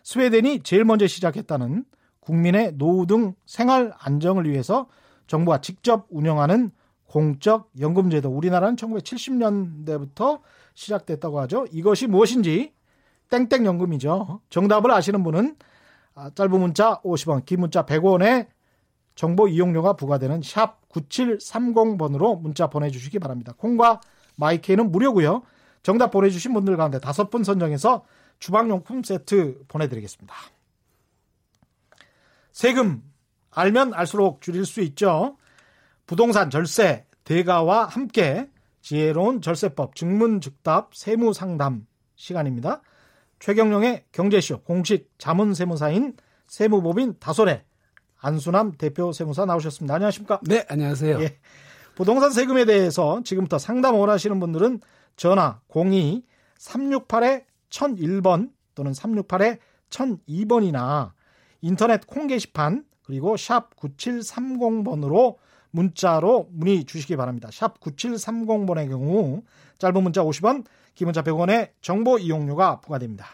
스웨덴이 0.04 0.62
제일 0.64 0.86
먼저 0.86 1.08
시작했다는 1.08 1.86
국민의 2.20 2.74
노후 2.78 3.06
등 3.06 3.34
생활 3.46 3.94
안정을 4.00 4.50
위해서 4.50 4.88
정부가 5.28 5.62
직접 5.62 6.06
운영하는 6.10 6.72
공적 7.06 7.72
연금제도 7.80 8.30
우리나라는 8.30 8.76
1970년대부터 8.76 10.42
시작됐다고 10.74 11.40
하죠. 11.42 11.66
이것이 11.72 12.08
무엇인지 12.08 12.74
땡땡 13.30 13.66
연금이죠. 13.66 14.42
정답을 14.50 14.92
아시는 14.92 15.24
분은 15.24 15.56
아, 16.16 16.32
짧은 16.34 16.60
문자 16.60 17.00
50원, 17.02 17.46
긴 17.46 17.60
문자 17.60 17.86
100원에 17.86 18.48
정보 19.16 19.48
이용료가 19.48 19.94
부과되는 19.94 20.42
샵 20.44 20.88
9730번으로 20.90 22.40
문자 22.40 22.68
보내주시기 22.68 23.20
바랍니다. 23.20 23.54
콩과 23.58 24.02
마이케이는 24.36 24.92
무료고요. 24.92 25.44
정답 25.84 26.12
보내주신 26.12 26.54
분들 26.54 26.78
가운데 26.78 27.00
다섯 27.00 27.30
분 27.30 27.44
선정해서 27.44 28.06
주방용품 28.40 29.04
세트 29.04 29.66
보내드리겠습니다. 29.68 30.36
세금 32.52 33.04
알면 33.52 33.94
알수록 33.94 34.42
줄일 34.42 34.66
수 34.66 34.82
있죠. 34.82 35.38
부동산 36.06 36.50
절세 36.50 37.06
대가와 37.24 37.86
함께 37.86 38.50
지혜로운 38.82 39.42
절세법 39.42 39.96
증문즉답 39.96 40.96
세무상담 40.96 41.86
시간입니다. 42.16 42.82
최경령의 43.40 44.06
경제쇼 44.12 44.62
공식 44.62 45.12
자문 45.18 45.54
세무사인 45.54 46.16
세무법인 46.48 47.16
다솔의 47.20 47.64
안수남 48.20 48.72
대표 48.74 49.12
세무사 49.12 49.46
나오셨습니다. 49.46 49.94
안녕하십니까? 49.96 50.40
네, 50.44 50.66
안녕하세요. 50.70 51.20
예. 51.22 51.38
부동산 51.96 52.32
세금에 52.32 52.66
대해서 52.66 53.22
지금부터 53.24 53.58
상담 53.58 53.96
원하시는 53.96 54.40
분들은 54.40 54.82
전화 55.16 55.60
02-368-1001번 55.70 58.52
또는 58.76 58.92
368-1002번이나 58.92 61.14
인터넷 61.62 62.06
콩 62.06 62.28
게시판 62.28 62.84
그리고 63.04 63.36
샵 63.38 63.76
9730번으로 63.76 65.38
문자로 65.72 66.50
문의 66.52 66.84
주시기 66.86 67.16
바랍니다. 67.16 67.50
샵 67.52 67.80
9730번의 67.80 68.90
경우 68.90 69.42
짧은 69.80 70.04
문자 70.04 70.24
50원, 70.24 70.66
긴 70.98 71.06
문자 71.06 71.22
100원의 71.22 71.70
정보 71.80 72.18
이용료가 72.18 72.82
부과됩니다. 72.82 73.28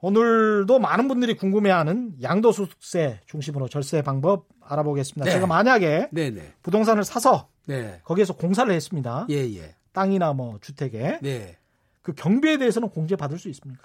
오늘도 0.00 0.78
많은 0.78 1.08
분들이 1.08 1.34
궁금해하는 1.36 2.14
양도소득세 2.22 3.20
중심으로 3.26 3.68
절세 3.68 4.02
방법 4.02 4.46
알아보겠습니다. 4.60 5.24
네. 5.24 5.32
제가 5.32 5.48
만약에 5.48 6.10
네, 6.12 6.30
네. 6.30 6.52
부동산을 6.62 7.02
사서 7.02 7.48
네. 7.66 8.00
거기에서 8.04 8.36
공사를 8.36 8.72
했습니다. 8.72 9.26
예, 9.30 9.36
예. 9.56 9.74
땅이나 9.92 10.32
뭐 10.32 10.58
주택에 10.60 11.18
네. 11.22 11.58
그 12.02 12.12
경비에 12.12 12.58
대해서는 12.58 12.90
공제 12.90 13.16
받을 13.16 13.36
수 13.36 13.48
있습니까? 13.48 13.82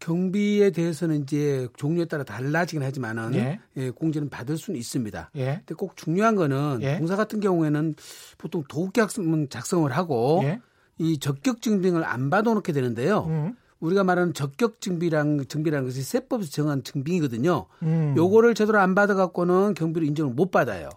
경비에 0.00 0.70
대해서는 0.70 1.22
이제 1.22 1.68
종류에 1.76 2.06
따라 2.06 2.24
달라지긴 2.24 2.82
하지만은 2.82 3.34
예. 3.36 3.60
예, 3.76 3.90
공제는 3.90 4.28
받을 4.28 4.56
수는 4.56 4.80
있습니다. 4.80 5.30
예. 5.36 5.44
근데 5.58 5.74
꼭 5.76 5.96
중요한 5.96 6.34
거는 6.34 6.80
예. 6.82 6.98
공사 6.98 7.14
같은 7.14 7.38
경우에는 7.38 7.94
보통 8.38 8.64
도급 8.68 8.94
계약서문 8.94 9.50
작성을 9.50 9.88
하고 9.92 10.40
예. 10.42 10.60
이 11.02 11.18
적격 11.18 11.60
증빙을 11.60 12.04
안 12.04 12.30
받아놓게 12.30 12.72
되는데요. 12.72 13.26
음. 13.28 13.56
우리가 13.80 14.04
말하는 14.04 14.32
적격 14.32 14.80
증비랑 14.80 15.46
증비라는 15.46 15.88
것이 15.88 16.02
세법에서 16.02 16.50
정한 16.52 16.84
증빙이거든요. 16.84 17.66
음. 17.82 18.14
요거를 18.16 18.54
제대로 18.54 18.78
안 18.78 18.94
받아 18.94 19.14
갖고는 19.14 19.74
경비를 19.74 20.06
인정을 20.06 20.32
못 20.32 20.52
받아요. 20.52 20.88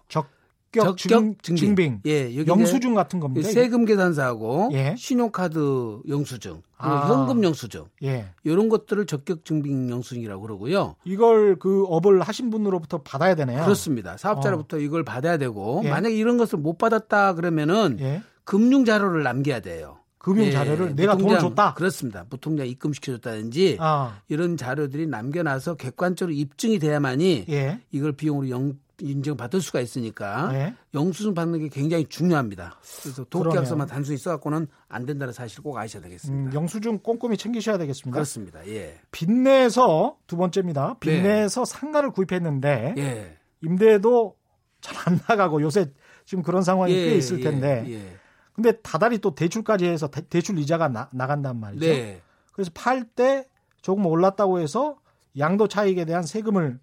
적격 0.72 0.98
증, 0.98 1.56
증빙. 1.56 2.00
예, 2.06 2.36
여기 2.36 2.50
영수증 2.50 2.94
같은 2.94 3.18
겁니다. 3.18 3.48
세금 3.48 3.86
계산서하고 3.86 4.70
예. 4.72 4.94
신용카드 4.96 6.02
영수증, 6.08 6.62
아. 6.76 7.08
현금 7.08 7.42
영수증 7.42 7.86
예. 8.02 8.26
이런 8.44 8.68
것들을 8.68 9.06
적격 9.06 9.44
증빙 9.44 9.88
영수증이라고 9.90 10.42
그러고요. 10.42 10.96
이걸 11.04 11.56
그 11.58 11.84
업을 11.88 12.20
하신 12.20 12.50
분으로부터 12.50 12.98
받아야 13.02 13.34
되네요. 13.34 13.64
그렇습니다. 13.64 14.16
사업자로부터 14.16 14.78
이걸 14.78 15.02
받아야 15.02 15.38
되고 15.38 15.80
예. 15.84 15.90
만약에 15.90 16.14
이런 16.14 16.36
것을 16.36 16.58
못 16.58 16.76
받았다 16.78 17.34
그러면은 17.34 17.96
예. 18.00 18.22
금융 18.46 18.84
자료를 18.86 19.22
남겨야 19.22 19.60
돼요. 19.60 19.98
금융 20.18 20.46
예, 20.46 20.52
자료를 20.52 20.96
내가 20.96 21.14
무통장, 21.14 21.38
돈을 21.38 21.50
줬다. 21.50 21.74
그렇습니다. 21.74 22.24
무통장 22.30 22.66
입금시켜줬다든지 22.66 23.76
아. 23.80 24.20
이런 24.28 24.56
자료들이 24.56 25.06
남겨놔서 25.08 25.74
객관적으로 25.74 26.34
입증이 26.34 26.78
돼야만이 26.78 27.46
예. 27.50 27.80
이걸 27.90 28.12
비용으로 28.12 28.48
영, 28.50 28.72
인정받을 29.00 29.60
수가 29.60 29.80
있으니까 29.80 30.50
예. 30.54 30.74
영수증 30.94 31.34
받는 31.34 31.58
게 31.58 31.68
굉장히 31.68 32.06
중요합니다. 32.08 32.78
그래서 33.02 33.24
그러네요. 33.24 33.26
도급계약서만 33.30 33.86
단순히 33.88 34.16
써갖고는 34.18 34.66
안 34.88 35.06
된다는 35.06 35.32
사실 35.34 35.62
꼭 35.62 35.76
아셔야 35.76 36.02
되겠습니다. 36.02 36.50
음, 36.50 36.54
영수증 36.54 37.00
꼼꼼히 37.00 37.36
챙기셔야 37.36 37.78
되겠습니다. 37.78 38.14
그렇습니다. 38.14 38.66
예. 38.68 38.98
빚내서 39.12 40.16
두 40.26 40.36
번째입니다. 40.36 40.96
빚내서 40.98 41.64
상가를 41.64 42.10
구입했는데 42.12 42.94
예. 42.96 43.36
임대도 43.62 44.34
잘 44.80 44.96
안 45.06 45.20
나가고 45.28 45.62
요새 45.62 45.90
지금 46.24 46.42
그런 46.42 46.62
상황이 46.62 46.92
예, 46.92 47.10
꽤 47.10 47.16
있을 47.16 47.40
예, 47.40 47.42
텐데 47.44 47.84
예. 47.88 48.16
근데 48.56 48.72
다달이 48.80 49.18
또 49.18 49.34
대출까지 49.34 49.84
해서 49.84 50.08
대, 50.08 50.40
출 50.40 50.58
이자가 50.58 50.88
나, 50.88 51.10
나간단 51.12 51.60
말이죠. 51.60 51.86
네. 51.86 52.22
그래서 52.52 52.70
팔 52.74 53.04
때 53.04 53.46
조금 53.82 54.06
올랐다고 54.06 54.58
해서 54.60 54.96
양도 55.38 55.68
차익에 55.68 56.06
대한 56.06 56.22
세금을 56.22 56.80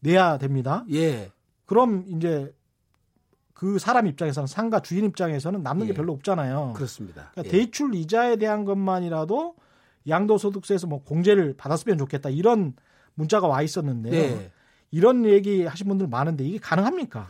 내야 0.00 0.36
됩니다. 0.36 0.84
예. 0.92 1.30
그럼 1.64 2.04
이제 2.08 2.52
그 3.54 3.78
사람 3.78 4.06
입장에서는 4.08 4.48
상가 4.48 4.80
주인 4.80 5.04
입장에서는 5.04 5.62
남는 5.62 5.86
게 5.86 5.92
예. 5.92 5.94
별로 5.94 6.12
없잖아요. 6.12 6.72
그렇습니다. 6.74 7.30
그러니까 7.32 7.44
예. 7.44 7.58
대출 7.58 7.94
이자에 7.94 8.36
대한 8.36 8.64
것만이라도 8.64 9.54
양도소득세에서 10.08 10.88
뭐 10.88 11.04
공제를 11.04 11.54
받았으면 11.56 11.98
좋겠다 11.98 12.30
이런 12.30 12.74
문자가 13.14 13.46
와 13.46 13.62
있었는데요. 13.62 14.12
네. 14.12 14.50
이런 14.90 15.24
얘기 15.24 15.64
하신 15.64 15.88
분들 15.88 16.08
많은데 16.08 16.44
이게 16.44 16.58
가능합니까? 16.58 17.28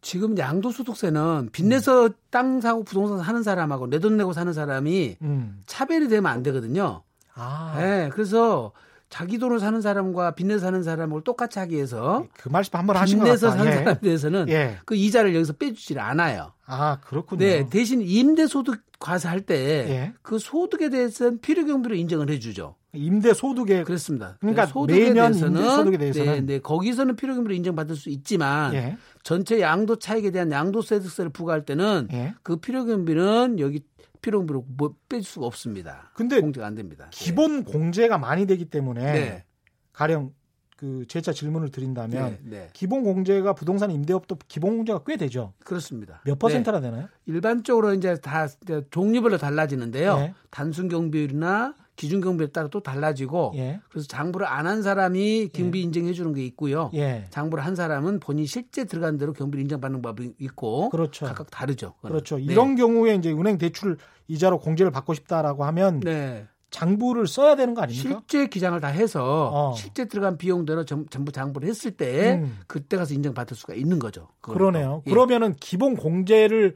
지금 0.00 0.38
양도소득세는 0.38 1.48
빚내서 1.52 2.10
땅 2.30 2.60
사고 2.60 2.84
부동산 2.84 3.18
사는 3.24 3.42
사람하고 3.42 3.88
내 3.88 3.98
돈 3.98 4.16
내고 4.16 4.32
사는 4.32 4.52
사람이 4.52 5.16
음. 5.22 5.62
차별이 5.66 6.08
되면 6.08 6.30
안 6.30 6.42
되거든요. 6.44 7.02
아, 7.34 7.76
예. 7.80 8.10
그래서 8.12 8.72
자기 9.08 9.38
돈으로 9.38 9.58
사는 9.58 9.80
사람과 9.80 10.32
빚내서 10.32 10.60
사는 10.60 10.82
사람을 10.82 11.22
똑같이 11.22 11.58
하기 11.60 11.74
위해서 11.76 12.26
그 12.36 12.48
말씀 12.48 12.78
한번 12.78 12.96
하신 12.96 13.18
것 13.18 13.24
빚내서 13.24 13.48
같다. 13.48 13.58
사는 13.58 13.72
예. 13.72 13.76
사람에 13.78 14.00
대해서는 14.00 14.48
예. 14.48 14.78
그 14.84 14.94
이자를 14.96 15.34
여기서 15.34 15.54
빼주질 15.54 15.98
않아요. 15.98 16.52
아 16.66 16.98
그렇군요. 17.00 17.38
네, 17.44 17.68
대신 17.70 18.00
임대소득 18.02 18.82
과세할 18.98 19.42
때 19.42 19.54
예. 19.88 20.12
그 20.22 20.38
소득에 20.38 20.88
대해서는 20.90 21.40
필요경비로 21.40 21.94
인정을 21.94 22.30
해주죠. 22.30 22.74
임대 22.94 23.34
소득에 23.34 23.82
그렇습니다. 23.84 24.36
그러니까 24.40 24.64
소득에 24.66 24.98
매년 25.10 25.32
대해서는 25.32 25.60
임대 25.60 25.74
소득에 25.76 25.98
대해서는 25.98 26.32
네, 26.32 26.40
네, 26.54 26.58
거기서는 26.60 27.14
필요경비로 27.16 27.54
인정받을 27.54 27.94
수 27.94 28.08
있지만 28.08 28.72
예. 28.74 28.96
전체 29.26 29.60
양도 29.60 29.98
차익에 29.98 30.30
대한 30.30 30.52
양도소득세를 30.52 31.32
부과할 31.32 31.64
때는 31.64 32.06
예. 32.12 32.34
그 32.44 32.58
필요경비는 32.58 33.58
여기 33.58 33.80
필요경비로 34.22 34.66
뭐뺄 34.68 35.24
수가 35.24 35.46
없습니다. 35.46 36.12
근데 36.14 36.40
공제가 36.40 36.64
안 36.64 36.76
됩니다. 36.76 37.08
기본 37.10 37.64
공제가 37.64 38.18
많이 38.18 38.46
되기 38.46 38.66
때문에 38.66 39.02
네, 39.02 39.44
가령 39.92 40.32
그 40.76 41.06
제차 41.08 41.32
질문을 41.32 41.70
네, 41.70 41.72
드린다면 41.72 42.30
네, 42.30 42.40
네. 42.44 42.68
기본 42.72 43.02
공제가 43.02 43.52
부동산 43.52 43.90
임대업도 43.90 44.38
기본 44.46 44.76
공제가 44.76 45.02
꽤 45.04 45.16
되죠. 45.16 45.54
그렇습니다. 45.64 46.20
몇 46.24 46.34
네. 46.34 46.38
퍼센트나 46.38 46.80
되나요? 46.80 47.08
일반적으로 47.24 47.94
이제 47.94 48.14
다 48.20 48.46
이제 48.62 48.84
종류별로 48.90 49.38
달라지는데요. 49.38 50.16
네. 50.18 50.34
단순 50.50 50.86
경비율이나 50.86 51.74
기준 51.96 52.20
경비에 52.20 52.48
따라 52.48 52.68
또 52.68 52.80
달라지고 52.82 53.52
예. 53.56 53.80
그래서 53.88 54.06
장부를 54.06 54.46
안 54.46 54.66
한 54.66 54.82
사람이 54.82 55.50
경비 55.52 55.80
인정해 55.82 56.12
주는 56.12 56.32
게 56.34 56.44
있고요. 56.46 56.90
예. 56.94 57.24
장부를 57.30 57.64
한 57.64 57.74
사람은 57.74 58.20
본인이 58.20 58.46
실제 58.46 58.84
들어간 58.84 59.16
대로 59.16 59.32
경비를 59.32 59.62
인정받는 59.62 60.02
법이 60.02 60.34
있고 60.40 60.90
그렇죠. 60.90 61.24
각각 61.26 61.50
다르죠. 61.50 61.94
그거는. 61.94 62.12
그렇죠. 62.14 62.36
네. 62.36 62.42
이런 62.44 62.74
경우에 62.76 63.14
이제 63.14 63.30
은행 63.32 63.58
대출 63.58 63.96
이자로 64.28 64.58
공제를 64.58 64.90
받고 64.92 65.14
싶다라고 65.14 65.64
하면 65.64 66.00
네. 66.00 66.46
장부를 66.70 67.28
써야 67.28 67.54
되는 67.54 67.74
거 67.74 67.82
아닙니까? 67.82 68.08
실제 68.28 68.48
기장을 68.48 68.78
다 68.80 68.88
해서 68.88 69.50
어. 69.52 69.74
실제 69.76 70.06
들어간 70.06 70.36
비용대로 70.36 70.84
전, 70.84 71.06
전부 71.08 71.30
장부를 71.30 71.68
했을 71.68 71.92
때 71.92 72.40
음. 72.42 72.58
그때 72.66 72.96
가서 72.96 73.14
인정받을 73.14 73.56
수가 73.56 73.74
있는 73.74 73.98
거죠. 74.00 74.28
그러네요. 74.40 75.02
또. 75.02 75.02
예. 75.06 75.10
그러면은 75.10 75.54
기본 75.60 75.94
공제를 75.96 76.74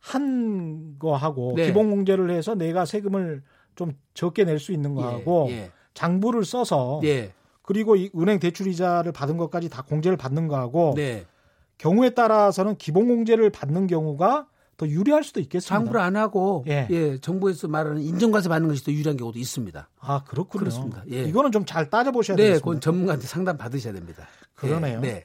한 0.00 0.98
거하고 0.98 1.52
네. 1.56 1.66
기본 1.66 1.90
공제를 1.90 2.30
해서 2.30 2.54
내가 2.54 2.84
세금을 2.84 3.42
좀 3.76 3.92
적게 4.14 4.44
낼 4.44 4.58
수 4.58 4.72
있는 4.72 4.94
거하고 4.94 5.46
예. 5.50 5.70
장부를 5.94 6.44
써서 6.44 7.00
예. 7.04 7.32
그리고 7.62 7.96
이 7.96 8.10
은행 8.16 8.38
대출 8.38 8.66
이자를 8.68 9.12
받은 9.12 9.36
것까지 9.36 9.68
다 9.68 9.82
공제를 9.82 10.16
받는 10.16 10.48
거하고 10.48 10.94
네. 10.96 11.24
경우에 11.78 12.10
따라서는 12.10 12.76
기본 12.76 13.06
공제를 13.08 13.50
받는 13.50 13.86
경우가 13.86 14.46
더 14.76 14.86
유리할 14.86 15.24
수도 15.24 15.40
있겠습니다. 15.40 15.74
장부를 15.74 16.00
안 16.00 16.16
하고 16.16 16.64
예. 16.68 16.86
예. 16.90 17.18
정부에서 17.18 17.66
말하는 17.68 18.02
인정과세 18.02 18.48
받는 18.48 18.68
것이 18.68 18.84
더 18.84 18.92
유리한 18.92 19.16
경우도 19.16 19.38
있습니다. 19.38 19.88
아 20.00 20.24
그렇군요. 20.24 20.60
그렇습니다. 20.60 21.02
예. 21.10 21.22
이거는 21.24 21.50
좀 21.52 21.64
잘 21.64 21.88
따져보셔야 21.90 22.36
네, 22.36 22.42
되겠습니다. 22.44 22.64
그건 22.64 22.80
전문가한테 22.80 23.26
상담 23.26 23.56
받으셔야 23.56 23.92
됩니다. 23.94 24.26
그러네요. 24.54 25.00
예, 25.02 25.06
네. 25.06 25.24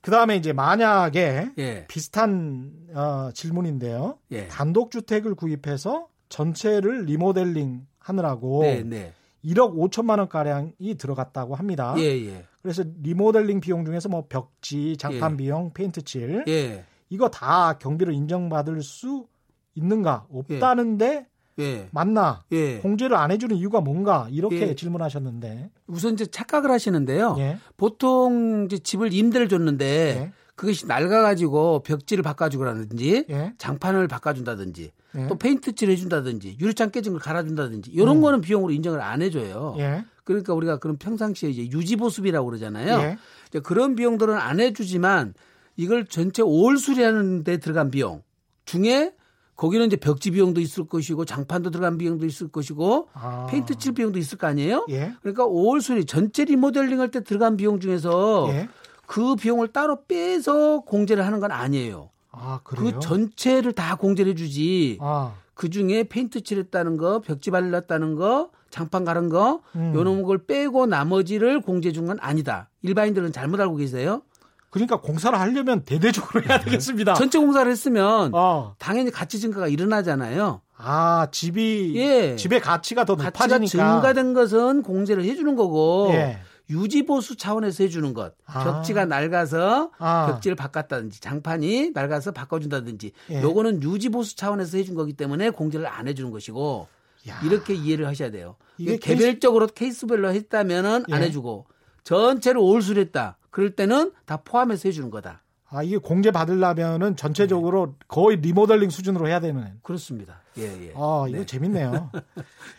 그 0.00 0.10
다음에 0.10 0.36
이제 0.36 0.52
만약에 0.52 1.50
예. 1.58 1.86
비슷한 1.86 2.72
어, 2.94 3.30
질문인데요. 3.34 4.18
예. 4.32 4.48
단독주택을 4.48 5.34
구입해서 5.36 6.08
전체를 6.32 7.04
리모델링 7.04 7.86
하느라고 7.98 8.62
네, 8.62 8.82
네. 8.82 9.12
1억 9.44 9.76
5천만 9.76 10.18
원 10.18 10.28
가량이 10.28 10.94
들어갔다고 10.98 11.54
합니다. 11.54 11.94
예, 11.98 12.02
예. 12.26 12.44
그래서 12.62 12.84
리모델링 13.02 13.60
비용 13.60 13.84
중에서 13.84 14.08
뭐 14.08 14.24
벽지, 14.28 14.96
장판 14.96 15.32
예. 15.32 15.36
비용, 15.36 15.72
페인트 15.72 16.02
칠 16.02 16.44
예. 16.48 16.84
이거 17.10 17.28
다 17.28 17.74
경비로 17.78 18.12
인정받을 18.12 18.82
수 18.82 19.26
있는가? 19.74 20.26
없다는데 20.32 21.26
예. 21.58 21.88
맞나? 21.90 22.44
예. 22.52 22.78
공제를 22.78 23.16
안 23.16 23.30
해주는 23.30 23.54
이유가 23.54 23.80
뭔가 23.80 24.26
이렇게 24.30 24.68
예. 24.68 24.74
질문하셨는데 24.74 25.70
우선 25.86 26.14
이제 26.14 26.24
착각을 26.24 26.70
하시는데요. 26.70 27.36
예. 27.38 27.58
보통 27.76 28.64
이제 28.66 28.78
집을 28.78 29.12
임대를 29.12 29.48
줬는데 29.48 29.86
예. 29.86 30.32
그것이 30.54 30.86
낡아가지고 30.86 31.82
벽지를 31.82 32.22
바꿔주라든지 32.22 33.24
예. 33.30 33.54
장판을 33.58 34.06
바꿔준다든지 34.08 34.92
예. 35.16 35.26
또 35.28 35.36
페인트 35.36 35.74
칠 35.74 35.90
해준다든지 35.90 36.58
유리창 36.60 36.90
깨진 36.90 37.12
걸 37.12 37.20
갈아준다든지 37.20 37.90
이런 37.90 38.20
거는 38.20 38.40
비용으로 38.40 38.72
인정을 38.72 39.00
안 39.00 39.22
해줘요. 39.22 39.74
음. 39.76 39.80
예. 39.80 40.04
그러니까 40.24 40.54
우리가 40.54 40.78
그런 40.78 40.96
평상시에 40.98 41.50
이제 41.50 41.62
유지보수비라고 41.62 42.46
그러잖아요. 42.46 43.00
예. 43.00 43.18
이제 43.48 43.60
그런 43.60 43.94
비용들은 43.96 44.34
안 44.36 44.60
해주지만 44.60 45.34
이걸 45.76 46.06
전체 46.06 46.42
all 46.42 46.76
수리하는 46.78 47.44
데 47.44 47.56
들어간 47.56 47.90
비용 47.90 48.22
중에 48.66 49.14
거기는 49.56 49.86
이제 49.86 49.96
벽지 49.96 50.30
비용도 50.32 50.60
있을 50.60 50.86
것이고 50.86 51.24
장판도 51.24 51.70
들어간 51.70 51.96
비용도 51.98 52.26
있을 52.26 52.48
것이고 52.48 53.08
아. 53.14 53.46
페인트 53.50 53.76
칠 53.76 53.92
비용도 53.92 54.18
있을 54.18 54.38
거 54.38 54.46
아니에요? 54.46 54.86
예. 54.90 55.14
그러니까 55.22 55.44
all 55.46 55.80
수리 55.80 56.04
전체 56.04 56.44
리모델링 56.44 57.00
할 57.00 57.08
때 57.10 57.22
들어간 57.24 57.56
비용 57.56 57.80
중에서 57.80 58.48
예. 58.50 58.68
그 59.12 59.36
비용을 59.36 59.68
따로 59.68 60.04
빼서 60.08 60.80
공제를 60.86 61.26
하는 61.26 61.38
건 61.38 61.52
아니에요. 61.52 62.08
아, 62.30 62.60
그래요? 62.64 62.92
그 62.94 62.98
전체를 62.98 63.72
다 63.72 63.94
공제를 63.96 64.32
해주지. 64.32 64.96
아. 65.02 65.34
그 65.52 65.68
중에 65.68 66.04
페인트 66.04 66.42
칠했다는 66.42 66.96
거, 66.96 67.20
벽지 67.20 67.50
발랐다는 67.50 68.14
거, 68.16 68.48
장판 68.70 69.04
가른 69.04 69.28
거, 69.28 69.60
음. 69.76 69.92
요런 69.94 70.22
걸 70.22 70.46
빼고 70.46 70.86
나머지를 70.86 71.60
공제 71.60 71.92
준 71.92 72.06
건 72.06 72.16
아니다. 72.22 72.70
일반인들은 72.80 73.32
잘못 73.32 73.60
알고 73.60 73.76
계세요. 73.76 74.22
그러니까 74.70 74.96
공사를 74.96 75.38
하려면 75.38 75.84
대대적으로 75.84 76.42
해야 76.48 76.58
되겠습니다. 76.60 77.12
전체 77.12 77.38
공사를 77.38 77.70
했으면 77.70 78.30
어. 78.32 78.74
당연히 78.78 79.10
가치 79.10 79.38
증가가 79.38 79.68
일어나잖아요. 79.68 80.62
아, 80.78 81.28
집이 81.30 81.92
예. 81.96 82.34
집의 82.36 82.62
가치가 82.62 83.04
더 83.04 83.14
가치가 83.16 83.44
높아지니까 83.58 83.70
증가된 83.70 84.32
것은 84.32 84.82
공제를 84.82 85.22
해주는 85.24 85.54
거고 85.54 86.08
예. 86.12 86.38
유지 86.72 87.04
보수 87.04 87.36
차원에서 87.36 87.84
해주는 87.84 88.14
것. 88.14 88.34
아. 88.46 88.64
벽지가 88.64 89.04
낡아서 89.04 89.90
아. 89.98 90.26
벽지를 90.26 90.56
바꿨다든지 90.56 91.20
장판이 91.20 91.90
낡아서 91.94 92.32
바꿔준다든지 92.32 93.12
예. 93.30 93.42
요거는 93.42 93.82
유지 93.82 94.08
보수 94.08 94.36
차원에서 94.36 94.78
해준 94.78 94.94
거기 94.94 95.12
때문에 95.12 95.50
공제를 95.50 95.86
안 95.86 96.08
해주는 96.08 96.30
것이고 96.30 96.88
야. 97.28 97.40
이렇게 97.44 97.74
이해를 97.74 98.06
하셔야 98.06 98.30
돼요. 98.30 98.56
이게 98.78 98.96
개별적으로 98.96 99.66
케이스 99.68 100.06
별로 100.06 100.32
했다면은 100.32 101.04
안 101.10 101.22
예. 101.22 101.26
해주고 101.26 101.66
전체를 102.04 102.58
올수했다. 102.60 103.38
그럴 103.50 103.76
때는 103.76 104.12
다 104.24 104.38
포함해서 104.38 104.88
해주는 104.88 105.10
거다. 105.10 105.42
아, 105.68 105.82
이게 105.82 105.96
공제 105.96 106.30
받으려면은 106.30 107.16
전체적으로 107.16 107.94
거의 108.06 108.36
리모델링 108.36 108.90
수준으로 108.90 109.26
해야 109.28 109.40
되는. 109.40 109.78
그렇습니다. 109.82 110.40
예, 110.58 110.64
예. 110.64 110.92
아, 110.94 111.24
이거 111.28 111.38
네. 111.38 111.46
재밌네요. 111.46 112.10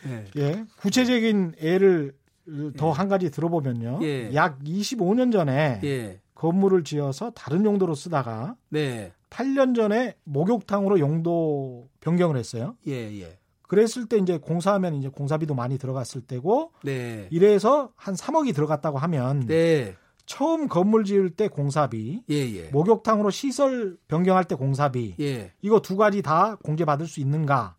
예. 0.07 0.25
예. 0.37 0.65
구체적인 0.77 1.55
예를 1.59 2.13
더한 2.77 3.07
가지 3.07 3.31
들어보면요. 3.31 3.99
예. 4.01 4.33
약 4.33 4.59
25년 4.59 5.31
전에 5.31 5.79
예. 5.83 6.19
건물을 6.35 6.83
지어서 6.83 7.31
다른 7.31 7.65
용도로 7.65 7.95
쓰다가 7.95 8.55
네. 8.69 9.13
8년 9.29 9.75
전에 9.75 10.15
목욕탕으로 10.25 10.99
용도 10.99 11.89
변경을 12.01 12.37
했어요. 12.37 12.75
예, 12.87 12.93
예. 13.21 13.39
그랬을 13.63 14.07
때 14.07 14.17
이제 14.17 14.37
공사하면 14.37 14.93
이제 14.95 15.07
공사비도 15.07 15.55
많이 15.55 15.77
들어갔을 15.77 16.21
때고 16.21 16.71
네. 16.83 17.27
이래서 17.31 17.91
한 17.95 18.13
3억이 18.13 18.53
들어갔다고 18.53 18.97
하면 18.99 19.47
네. 19.47 19.95
처음 20.25 20.67
건물 20.67 21.03
지을 21.03 21.31
때 21.31 21.47
공사비, 21.47 22.23
예, 22.29 22.35
예. 22.35 22.69
목욕탕으로 22.69 23.29
시설 23.29 23.97
변경할 24.07 24.45
때 24.45 24.55
공사비 24.55 25.15
예. 25.19 25.51
이거 25.61 25.81
두 25.81 25.97
가지 25.97 26.21
다 26.21 26.57
공제 26.63 26.85
받을 26.85 27.07
수 27.07 27.19
있는가? 27.19 27.75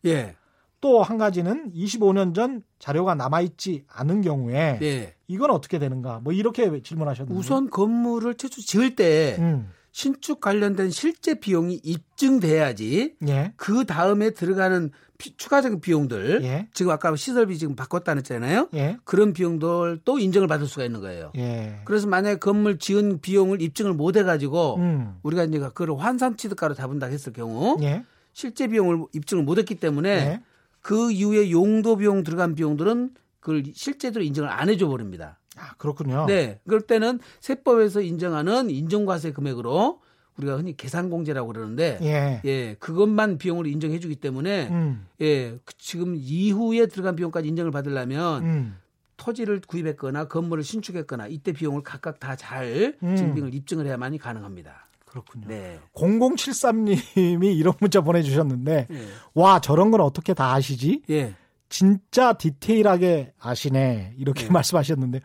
예. 0.84 0.88
또한 0.88 1.16
가지는 1.18 1.70
25년 1.74 2.34
전 2.34 2.62
자료가 2.78 3.14
남아 3.14 3.40
있지 3.40 3.84
않은 3.88 4.20
경우에 4.20 4.78
예. 4.82 5.14
이건 5.28 5.50
어떻게 5.50 5.78
되는가? 5.78 6.20
뭐 6.22 6.32
이렇게 6.32 6.82
질문하셨는데 6.82 7.38
우선 7.38 7.70
건물을 7.70 8.34
최초 8.34 8.60
지을 8.60 8.94
때 8.96 9.36
음. 9.38 9.70
신축 9.92 10.40
관련된 10.40 10.90
실제 10.90 11.34
비용이 11.38 11.80
입증돼야지 11.84 13.14
예. 13.28 13.52
그 13.56 13.84
다음에 13.86 14.30
들어가는 14.30 14.90
피- 15.18 15.36
추가적인 15.36 15.80
비용들 15.80 16.40
예. 16.42 16.68
지금 16.74 16.90
아까 16.90 17.14
시설비 17.14 17.56
지금 17.58 17.76
바꿨다는 17.76 18.18
했잖아요. 18.20 18.68
예. 18.74 18.96
그런 19.04 19.32
비용들도 19.32 20.18
인정을 20.18 20.48
받을 20.48 20.66
수가 20.66 20.84
있는 20.84 21.00
거예요. 21.00 21.30
예. 21.36 21.80
그래서 21.84 22.08
만약에 22.08 22.38
건물 22.40 22.78
지은 22.78 23.20
비용을 23.20 23.62
입증을 23.62 23.94
못 23.94 24.16
해가지고 24.16 24.76
음. 24.76 25.14
우리가 25.22 25.44
이제 25.44 25.58
그걸 25.60 25.94
환산 25.96 26.36
취득가로 26.36 26.74
잡은다 26.74 27.06
했을 27.06 27.32
경우 27.32 27.78
예. 27.82 28.02
실제 28.32 28.66
비용을 28.66 29.04
입증을 29.12 29.44
못 29.44 29.58
했기 29.58 29.76
때문에 29.76 30.10
예. 30.10 30.40
그 30.84 31.10
이후에 31.10 31.50
용도 31.50 31.96
비용 31.96 32.22
들어간 32.22 32.54
비용들은 32.54 33.14
그걸 33.40 33.62
실제대로 33.72 34.22
인정을 34.22 34.50
안 34.50 34.68
해줘 34.68 34.86
버립니다. 34.86 35.38
아, 35.56 35.72
그렇군요. 35.78 36.26
네. 36.26 36.60
그럴 36.66 36.82
때는 36.82 37.20
세법에서 37.40 38.02
인정하는 38.02 38.68
인정과세 38.68 39.32
금액으로 39.32 40.02
우리가 40.36 40.58
흔히 40.58 40.76
계산공제라고 40.76 41.48
그러는데 41.48 41.98
예. 42.02 42.42
예, 42.44 42.74
그것만 42.74 43.38
비용을 43.38 43.66
인정해 43.66 43.98
주기 43.98 44.14
때문에 44.14 44.68
음. 44.68 45.06
예, 45.22 45.52
그 45.64 45.72
지금 45.78 46.16
이후에 46.18 46.84
들어간 46.84 47.16
비용까지 47.16 47.48
인정을 47.48 47.70
받으려면 47.70 48.44
음. 48.44 48.76
토지를 49.16 49.62
구입했거나 49.66 50.28
건물을 50.28 50.64
신축했거나 50.64 51.28
이때 51.28 51.52
비용을 51.52 51.82
각각 51.82 52.20
다잘 52.20 52.98
음. 53.02 53.16
증빙을 53.16 53.54
입증을 53.54 53.86
해야만이 53.86 54.18
가능합니다. 54.18 54.86
그렇군요. 55.14 55.46
네. 55.46 55.78
0073님이 55.94 57.44
이런 57.56 57.74
문자 57.78 58.00
보내주셨는데 58.00 58.88
예. 58.90 59.06
와 59.34 59.60
저런 59.60 59.92
건 59.92 60.00
어떻게 60.00 60.34
다 60.34 60.52
아시지? 60.52 61.02
예. 61.08 61.34
진짜 61.68 62.32
디테일하게 62.32 63.32
아시네 63.38 64.14
이렇게 64.18 64.46
네. 64.46 64.50
말씀하셨는데 64.52 65.20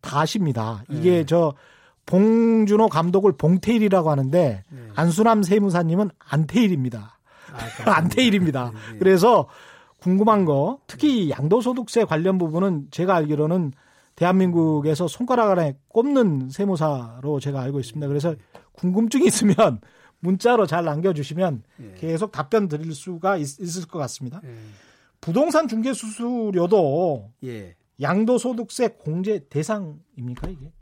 다 0.00 0.20
아십니다. 0.20 0.84
이게 0.88 1.24
저 1.26 1.54
봉준호 2.06 2.88
감독을 2.88 3.32
봉테일이라고 3.32 4.10
하는데 4.10 4.62
네. 4.68 4.88
안수남 4.94 5.42
세무사님은 5.42 6.10
안테일입니다. 6.20 7.18
안테일입니다. 7.84 8.72
그래서 9.00 9.48
궁금한 9.98 10.44
거 10.44 10.78
특히 10.86 11.30
양도소득세 11.30 12.04
관련 12.04 12.38
부분은 12.38 12.88
제가 12.92 13.16
알기로는 13.16 13.72
대한민국에서 14.14 15.08
손가락 15.08 15.50
안에 15.50 15.76
꼽는 15.88 16.50
세무사로 16.50 17.40
제가 17.40 17.60
알고 17.60 17.80
있습니다. 17.80 18.06
그래서 18.06 18.34
궁금증이 18.72 19.26
있으면 19.26 19.80
문자로 20.20 20.66
잘 20.66 20.84
남겨주시면 20.84 21.62
계속 21.98 22.30
답변 22.32 22.68
드릴 22.68 22.92
수가 22.94 23.36
있, 23.38 23.60
을것 23.60 24.00
같습니다. 24.02 24.40
부동산 25.20 25.68
중개 25.68 25.92
수수료도 25.92 27.32
예. 27.44 27.76
양도소득세 28.00 28.88
공제 28.98 29.46
대상입니까 29.48 30.48
이게? 30.48 30.72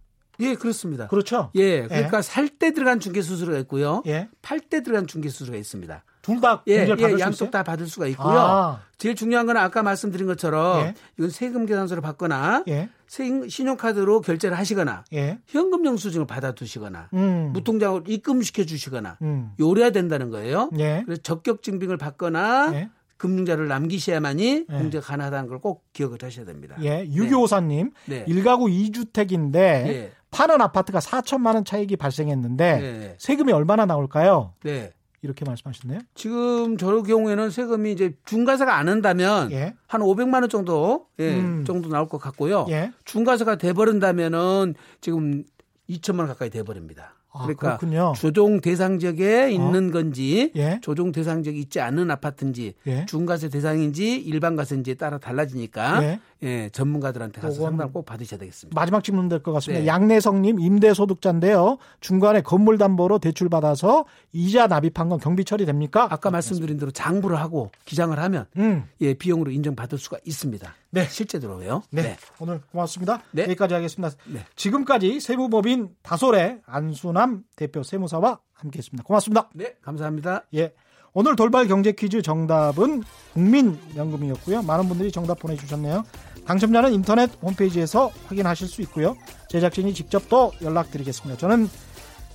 예, 0.41 0.55
그렇습니다. 0.55 1.07
그렇죠. 1.09 1.51
예, 1.55 1.83
그러니까 1.83 2.23
살 2.23 2.49
때 2.49 2.73
들어간 2.73 3.01
중개 3.01 3.21
수수료가 3.23 3.59
있고요. 3.61 4.03
예. 4.07 4.29
팔때 4.43 4.83
들어간 4.83 5.07
중개 5.07 5.29
수수료가 5.29 5.59
있습니다. 5.59 6.05
둘다 6.23 6.63
예, 6.67 6.79
공제를 6.87 6.97
받을 6.97 7.13
예, 7.13 7.17
수 7.17 7.21
양쪽 7.21 7.35
있어요? 7.45 7.51
다 7.51 7.63
받을 7.63 7.87
수가 7.87 8.07
있고요. 8.09 8.39
아. 8.39 8.81
제일 8.99 9.15
중요한 9.15 9.47
건 9.47 9.57
아까 9.57 9.83
말씀드린 9.83 10.27
것처럼 10.27 10.81
예. 10.87 10.95
이건 11.19 11.31
세금 11.31 11.65
계산서를 11.67 12.03
받거나 12.03 12.65
예. 12.69 12.91
세- 13.07 13.49
신용카드로 13.49 14.21
결제를 14.21 14.59
하시거나 14.59 15.05
예. 15.15 15.39
현금 15.47 15.85
영수증을 15.87 16.27
받아두시거나 16.27 17.09
음. 17.15 17.51
무통장으로 17.55 18.05
입금시켜 18.07 18.65
주시거나 18.65 19.17
음. 19.23 19.53
요래야 19.59 19.91
된다는 19.91 20.31
거예요. 20.31 20.71
예. 20.79 21.03
그래서 21.07 21.23
적격 21.23 21.63
증빙을 21.63 21.97
받거나 21.97 22.71
예. 22.75 22.91
금융자를 23.17 23.69
남기셔야만이 23.69 24.67
예. 24.71 24.75
공제가 24.79 25.05
가능하다는 25.07 25.49
걸 25.49 25.59
꼭 25.61 25.85
기억을 25.93 26.19
하셔야 26.23 26.45
됩니다. 26.45 26.77
예. 26.83 27.05
유교사님 27.07 27.93
네. 28.07 28.25
일가구 28.29 28.67
2주택인데 28.67 29.57
예. 29.57 30.13
파는 30.31 30.61
아파트가 30.61 31.01
4천만 31.01 31.55
원 31.55 31.65
차익이 31.65 31.97
발생했는데 31.97 32.79
네. 32.81 33.15
세금이 33.19 33.53
얼마나 33.53 33.85
나올까요? 33.85 34.55
네. 34.63 34.93
이렇게 35.23 35.45
말씀하셨네요. 35.45 36.01
지금 36.15 36.77
저런 36.77 37.03
경우에는 37.03 37.51
세금이 37.51 37.93
이제 37.93 38.17
중과세가 38.25 38.75
안 38.77 38.89
한다면 38.89 39.51
예. 39.53 39.75
한 39.87 40.01
500만 40.01 40.41
원 40.41 40.49
정도 40.49 41.09
예, 41.19 41.37
음. 41.37 41.65
정도 41.65 41.89
나올 41.89 42.09
것 42.09 42.19
같고요. 42.19 42.67
예. 42.71 42.93
중과세가 43.05 43.57
돼 43.57 43.73
버린다면은 43.73 44.75
지금 45.01 45.45
2천만 45.89 46.21
원 46.21 46.29
가까이 46.29 46.49
돼 46.49 46.63
버립니다. 46.63 47.15
아, 47.33 47.43
그러니까 47.43 47.77
그렇군요. 47.77 48.13
조종 48.17 48.61
대상 48.61 48.99
지역에 48.99 49.53
있는 49.53 49.93
건지 49.93 50.51
예. 50.57 50.81
조종 50.83 51.13
대상 51.13 51.43
지역이 51.45 51.61
있지 51.61 51.79
않은 51.81 52.11
아파트인지 52.11 52.75
예. 52.89 53.07
중과세 53.07 53.49
대상인지 53.49 54.17
일반 54.17 54.57
과세인지에 54.57 54.95
따라 54.95 55.19
달라지니까 55.19 56.03
예. 56.03 56.21
예, 56.43 56.69
전문가들한테 56.71 57.41
가서 57.41 57.63
상담을 57.63 57.93
꼭 57.93 58.05
받으셔야 58.07 58.39
되겠습니다. 58.41 58.79
마지막 58.79 59.05
질문 59.05 59.29
될 59.29 59.41
것 59.43 59.53
같습니다. 59.53 59.81
네. 59.83 59.87
양내성님 59.87 60.59
임대소득자인데요. 60.59 61.79
중간에 62.01 62.41
건물 62.43 62.79
담보로 62.79 63.19
대출 63.19 63.49
받아서 63.49 64.05
이자 64.33 64.67
납입한 64.67 65.09
건 65.09 65.19
경비 65.21 65.45
처리됩니까? 65.45 66.09
아까 66.11 66.31
말씀드린 66.31 66.79
대로 66.79 66.91
장부를 66.91 67.39
하고 67.39 67.71
기장을 67.85 68.19
하면 68.19 68.47
음. 68.57 68.85
예, 69.03 69.15
비용으로 69.15 69.51
인정받을 69.51 69.99
수가 69.99 70.19
있습니다. 70.25 70.75
네. 70.91 71.07
실제 71.09 71.39
들어오네요. 71.39 71.83
네. 71.91 72.03
네. 72.03 72.17
오늘 72.39 72.61
고맙습니다. 72.73 73.23
네. 73.31 73.45
여기까지 73.45 73.75
하겠습니다. 73.75 74.15
네. 74.27 74.45
지금까지 74.57 75.21
세무법인 75.21 75.91
다솔의 76.03 76.61
안순남 76.67 77.45
대표 77.57 77.83
세무사와 77.83 78.41
함께했습니다. 78.55 79.05
고맙습니다. 79.05 79.49
네. 79.55 79.75
감사합니다. 79.83 80.47
예. 80.55 80.73
오늘 81.13 81.35
돌발 81.35 81.67
경제 81.67 81.91
퀴즈 81.93 82.23
정답은 82.23 83.03
국민연금이었고요. 83.33 84.63
많은 84.63 84.89
분들이 84.89 85.11
정답 85.11 85.41
보내주셨네요. 85.41 86.05
당첨자는 86.47 86.93
인터넷 86.93 87.31
홈페이지에서 87.43 88.13
확인하실 88.27 88.69
수 88.69 88.83
있고요. 88.83 89.17
제작진이 89.49 89.93
직접 89.93 90.29
또 90.29 90.53
연락드리겠습니다. 90.63 91.39
저는 91.39 91.69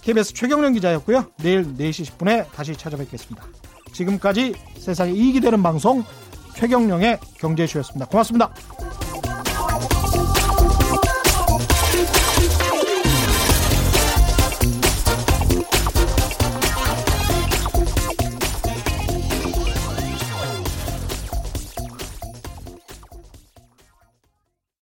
KBS 0.01 0.34
최경련 0.34 0.74
기자였고요. 0.74 1.32
내일 1.38 1.64
4시 1.64 2.18
10분에 2.18 2.51
다시 2.51 2.76
찾아뵙겠습니다. 2.76 3.45
지금까지 3.93 4.53
세상에 4.78 5.12
이익이 5.12 5.39
되는 5.39 5.64
방송 5.64 6.03
최경령의 6.56 7.20
경제쇼였습니다. 7.38 8.06
고맙습니다. 8.08 8.53